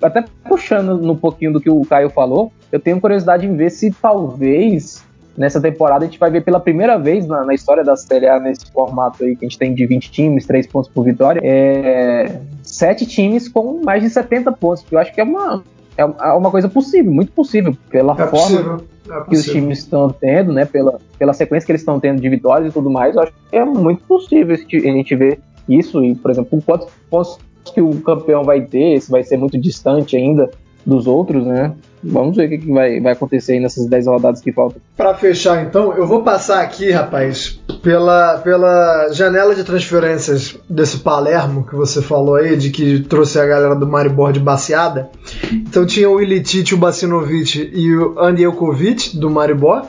Até 0.00 0.24
puxando 0.46 0.98
no 0.98 1.16
pouquinho 1.16 1.54
do 1.54 1.60
que 1.60 1.70
o 1.70 1.82
Caio 1.82 2.10
falou, 2.10 2.52
eu 2.70 2.78
tenho 2.78 3.00
curiosidade 3.00 3.46
em 3.46 3.56
ver 3.56 3.70
se 3.70 3.90
talvez 3.90 5.02
nessa 5.40 5.58
temporada 5.58 6.04
a 6.04 6.06
gente 6.06 6.18
vai 6.18 6.30
ver 6.30 6.42
pela 6.42 6.60
primeira 6.60 6.98
vez 6.98 7.26
na, 7.26 7.46
na, 7.46 7.54
história 7.54 7.82
da 7.82 7.96
Série 7.96 8.28
A, 8.28 8.38
nesse 8.38 8.70
formato 8.70 9.24
aí 9.24 9.34
que 9.34 9.46
a 9.46 9.48
gente 9.48 9.58
tem 9.58 9.74
de 9.74 9.86
20 9.86 10.10
times, 10.10 10.46
3 10.46 10.66
pontos 10.66 10.90
por 10.90 11.02
vitória, 11.02 11.40
é, 11.42 12.42
7 12.62 13.06
times 13.06 13.48
com 13.48 13.80
mais 13.82 14.02
de 14.02 14.10
70 14.10 14.52
pontos, 14.52 14.82
que 14.82 14.94
eu 14.94 14.98
acho 14.98 15.14
que 15.14 15.18
é 15.18 15.24
uma, 15.24 15.64
é 15.96 16.04
uma 16.04 16.50
coisa 16.50 16.68
possível, 16.68 17.10
muito 17.10 17.32
possível, 17.32 17.74
pela 17.88 18.12
é 18.12 18.26
forma 18.26 18.28
possível. 18.30 18.84
É 19.10 19.30
que 19.30 19.34
os 19.34 19.46
times 19.46 19.78
estão 19.78 20.10
tendo, 20.10 20.52
né, 20.52 20.66
pela, 20.66 21.00
pela 21.18 21.32
sequência 21.32 21.64
que 21.64 21.72
eles 21.72 21.80
estão 21.80 21.98
tendo 21.98 22.20
de 22.20 22.28
vitórias 22.28 22.70
e 22.70 22.74
tudo 22.74 22.90
mais, 22.90 23.16
eu 23.16 23.22
acho 23.22 23.32
que 23.32 23.56
é 23.56 23.64
muito 23.64 24.04
possível 24.04 24.54
a 24.54 24.76
gente 24.76 25.16
ver 25.16 25.40
isso, 25.66 26.04
e, 26.04 26.14
por 26.14 26.30
exemplo, 26.30 26.62
quantos 26.66 26.88
pontos 27.08 27.38
que 27.64 27.80
o 27.80 27.98
campeão 28.02 28.44
vai 28.44 28.60
ter, 28.60 29.00
se 29.00 29.10
vai 29.10 29.24
ser 29.24 29.38
muito 29.38 29.56
distante 29.56 30.18
ainda 30.18 30.50
dos 30.84 31.06
outros, 31.06 31.46
né? 31.46 31.74
Vamos 32.02 32.36
ver 32.36 32.46
o 32.46 32.48
que 32.48 32.72
vai, 32.72 32.98
vai 32.98 33.12
acontecer 33.12 33.52
aí 33.52 33.60
nessas 33.60 33.86
10 33.86 34.06
rodadas 34.06 34.40
que 34.40 34.52
faltam. 34.52 34.80
Para 34.96 35.14
fechar, 35.14 35.62
então, 35.62 35.92
eu 35.94 36.06
vou 36.06 36.22
passar 36.22 36.62
aqui, 36.62 36.90
rapaz, 36.90 37.60
pela, 37.82 38.38
pela 38.38 39.08
janela 39.12 39.54
de 39.54 39.64
transferências 39.64 40.58
desse 40.68 40.98
Palermo 40.98 41.66
que 41.66 41.74
você 41.74 42.00
falou 42.00 42.36
aí, 42.36 42.56
de 42.56 42.70
que 42.70 43.00
trouxe 43.00 43.38
a 43.38 43.46
galera 43.46 43.74
do 43.74 43.86
Maribor 43.86 44.32
de 44.32 44.40
baseada. 44.40 45.10
Então 45.52 45.84
tinha 45.84 46.08
o 46.08 46.20
Ilitite, 46.20 46.74
o 46.74 46.78
Bacinovic 46.78 47.70
e 47.72 47.94
o 47.94 48.18
Andielkovic 48.18 49.18
do 49.18 49.28
Maribor. 49.28 49.84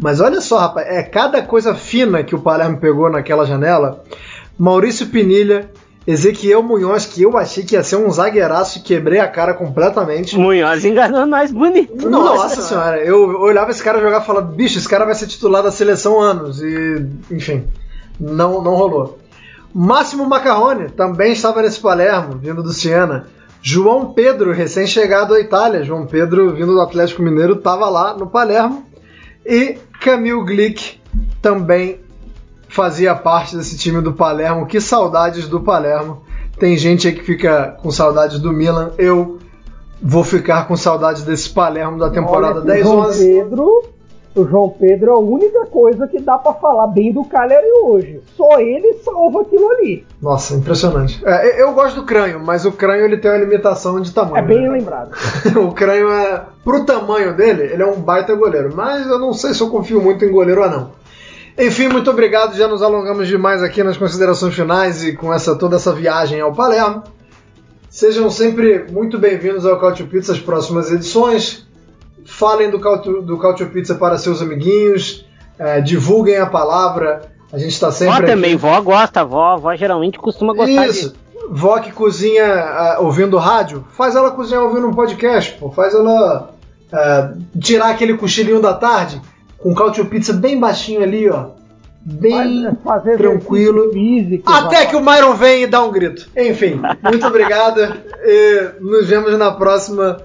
Mas 0.00 0.20
olha 0.20 0.40
só, 0.40 0.58
rapaz, 0.58 0.86
é 0.88 1.02
cada 1.02 1.42
coisa 1.42 1.74
fina 1.74 2.22
que 2.22 2.34
o 2.34 2.40
Palermo 2.40 2.78
pegou 2.78 3.10
naquela 3.10 3.44
janela. 3.44 4.04
Maurício 4.58 5.06
Pinilha, 5.06 5.70
Ezequiel 6.06 6.62
Munhoz, 6.62 7.04
que 7.04 7.22
eu 7.22 7.36
achei 7.36 7.64
que 7.64 7.74
ia 7.74 7.82
ser 7.82 7.96
um 7.96 8.08
zagueiraço 8.10 8.78
e 8.78 8.82
quebrei 8.82 9.18
a 9.18 9.26
cara 9.26 9.52
completamente. 9.54 10.38
Munhoz 10.38 10.84
enganou 10.84 11.26
nós 11.26 11.50
bonito. 11.50 12.08
Nossa, 12.08 12.42
Nossa 12.42 12.62
senhora, 12.62 13.04
eu 13.04 13.40
olhava 13.40 13.72
esse 13.72 13.82
cara 13.82 14.00
jogar 14.00 14.22
e 14.22 14.24
falava, 14.24 14.46
bicho, 14.46 14.78
esse 14.78 14.88
cara 14.88 15.04
vai 15.04 15.14
ser 15.14 15.26
titular 15.26 15.62
da 15.64 15.72
seleção 15.72 16.20
anos. 16.20 16.62
E, 16.62 17.06
enfim, 17.30 17.64
não, 18.20 18.62
não 18.62 18.74
rolou. 18.74 19.18
Máximo 19.74 20.24
Macarrone 20.26 20.90
também 20.90 21.32
estava 21.32 21.60
nesse 21.60 21.80
Palermo, 21.80 22.38
vindo 22.38 22.62
do 22.62 22.72
Siena. 22.72 23.26
João 23.60 24.12
Pedro, 24.12 24.52
recém-chegado 24.52 25.34
à 25.34 25.40
Itália. 25.40 25.82
João 25.82 26.06
Pedro, 26.06 26.54
vindo 26.54 26.72
do 26.72 26.80
Atlético 26.80 27.20
Mineiro, 27.20 27.54
estava 27.54 27.88
lá 27.90 28.16
no 28.16 28.28
Palermo. 28.28 28.86
E 29.44 29.76
Camille 30.00 30.44
Glick 30.44 31.00
também 31.42 32.00
fazia 32.76 33.14
parte 33.14 33.56
desse 33.56 33.78
time 33.78 34.02
do 34.02 34.12
Palermo. 34.12 34.66
Que 34.66 34.80
saudades 34.80 35.48
do 35.48 35.60
Palermo. 35.62 36.20
Tem 36.58 36.76
gente 36.76 37.08
aí 37.08 37.14
que 37.14 37.22
fica 37.22 37.76
com 37.82 37.90
saudades 37.90 38.38
do 38.38 38.52
Milan. 38.52 38.90
Eu 38.98 39.38
vou 40.00 40.22
ficar 40.22 40.68
com 40.68 40.76
saudades 40.76 41.22
desse 41.22 41.48
Palermo 41.48 41.98
da 41.98 42.10
temporada 42.10 42.60
10-11. 42.60 43.18
Pedro, 43.18 43.82
o 44.34 44.44
João 44.44 44.68
Pedro 44.68 45.10
é 45.10 45.14
a 45.14 45.18
única 45.18 45.64
coisa 45.66 46.06
que 46.06 46.20
dá 46.20 46.36
para 46.36 46.52
falar 46.52 46.88
bem 46.88 47.12
do 47.12 47.24
Cagliari 47.24 47.66
hoje. 47.82 48.20
Só 48.36 48.60
ele 48.60 48.92
salva 49.02 49.40
aquilo 49.40 49.70
ali. 49.70 50.06
Nossa, 50.20 50.54
impressionante. 50.54 51.22
É, 51.24 51.62
eu 51.62 51.72
gosto 51.72 51.96
do 51.96 52.06
Crânio, 52.06 52.40
mas 52.40 52.66
o 52.66 52.72
Crânio 52.72 53.06
ele 53.06 53.16
tem 53.16 53.30
uma 53.30 53.40
limitação 53.40 53.98
de 54.02 54.12
tamanho. 54.12 54.36
É 54.36 54.42
bem 54.42 54.62
né? 54.62 54.68
lembrado. 54.68 55.12
o 55.56 55.72
Crânio 55.72 56.10
é 56.10 56.42
pro 56.62 56.84
tamanho 56.84 57.34
dele, 57.34 57.62
ele 57.72 57.82
é 57.82 57.86
um 57.86 58.00
baita 58.00 58.34
goleiro, 58.34 58.70
mas 58.74 59.06
eu 59.06 59.18
não 59.18 59.32
sei 59.32 59.54
se 59.54 59.62
eu 59.62 59.70
confio 59.70 60.02
muito 60.02 60.22
em 60.24 60.30
goleiro 60.30 60.62
ou 60.62 60.70
não. 60.70 61.05
Enfim, 61.58 61.88
muito 61.88 62.10
obrigado. 62.10 62.54
Já 62.54 62.68
nos 62.68 62.82
alongamos 62.82 63.26
demais 63.26 63.62
aqui 63.62 63.82
nas 63.82 63.96
considerações 63.96 64.54
finais 64.54 65.02
e 65.02 65.16
com 65.16 65.32
essa 65.32 65.56
toda 65.56 65.76
essa 65.76 65.90
viagem 65.90 66.40
ao 66.40 66.52
Palermo. 66.52 67.02
Sejam 67.88 68.28
sempre 68.30 68.84
muito 68.92 69.18
bem-vindos 69.18 69.64
ao 69.64 69.80
Cautio 69.80 70.06
Pizza, 70.06 70.32
as 70.32 70.38
próximas 70.38 70.92
edições. 70.92 71.66
Falem 72.26 72.68
do 72.68 72.78
Cautio, 72.78 73.22
do 73.22 73.38
Cautio 73.38 73.70
Pizza 73.70 73.94
para 73.94 74.18
seus 74.18 74.42
amiguinhos, 74.42 75.24
é, 75.58 75.80
divulguem 75.80 76.36
a 76.36 76.44
palavra. 76.44 77.22
A 77.50 77.56
gente 77.56 77.72
está 77.72 77.90
sempre. 77.90 78.12
Vó 78.12 78.18
aqui. 78.18 78.26
também, 78.26 78.56
vó 78.56 78.78
gosta, 78.82 79.24
vó, 79.24 79.56
vó 79.56 79.74
geralmente 79.74 80.18
costuma 80.18 80.52
gostar 80.52 80.88
Isso. 80.88 81.10
De... 81.10 81.16
Vó 81.48 81.78
que 81.78 81.92
cozinha 81.92 82.98
uh, 82.98 83.04
ouvindo 83.04 83.38
rádio, 83.38 83.84
faz 83.92 84.14
ela 84.14 84.32
cozinhar 84.32 84.62
ouvindo 84.62 84.88
um 84.88 84.92
podcast, 84.92 85.52
pô. 85.52 85.70
faz 85.70 85.94
ela 85.94 86.50
uh, 86.92 87.58
tirar 87.58 87.90
aquele 87.90 88.18
cochilinho 88.18 88.60
da 88.60 88.74
tarde 88.74 89.22
com 89.58 89.74
cautio 89.74 90.06
pizza 90.06 90.32
bem 90.32 90.58
baixinho 90.58 91.02
ali, 91.02 91.28
ó. 91.28 91.50
Bem 92.08 92.68
Fazer 92.84 93.18
tranquilo. 93.18 93.90
Físico, 93.92 94.50
até 94.50 94.86
que 94.86 94.94
o 94.94 95.00
Myron 95.00 95.34
vem 95.34 95.64
e 95.64 95.66
dá 95.66 95.82
um 95.82 95.90
grito. 95.90 96.28
Enfim, 96.36 96.80
muito 97.02 97.26
obrigado. 97.26 97.80
E 98.24 98.70
nos 98.80 99.08
vemos 99.08 99.36
na 99.36 99.50
próxima, 99.50 100.18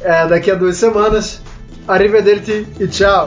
é, 0.00 0.28
daqui 0.28 0.50
a 0.50 0.54
duas 0.54 0.76
semanas. 0.76 1.42
Arrivederci 1.88 2.66
e 2.78 2.86
tchau. 2.86 3.26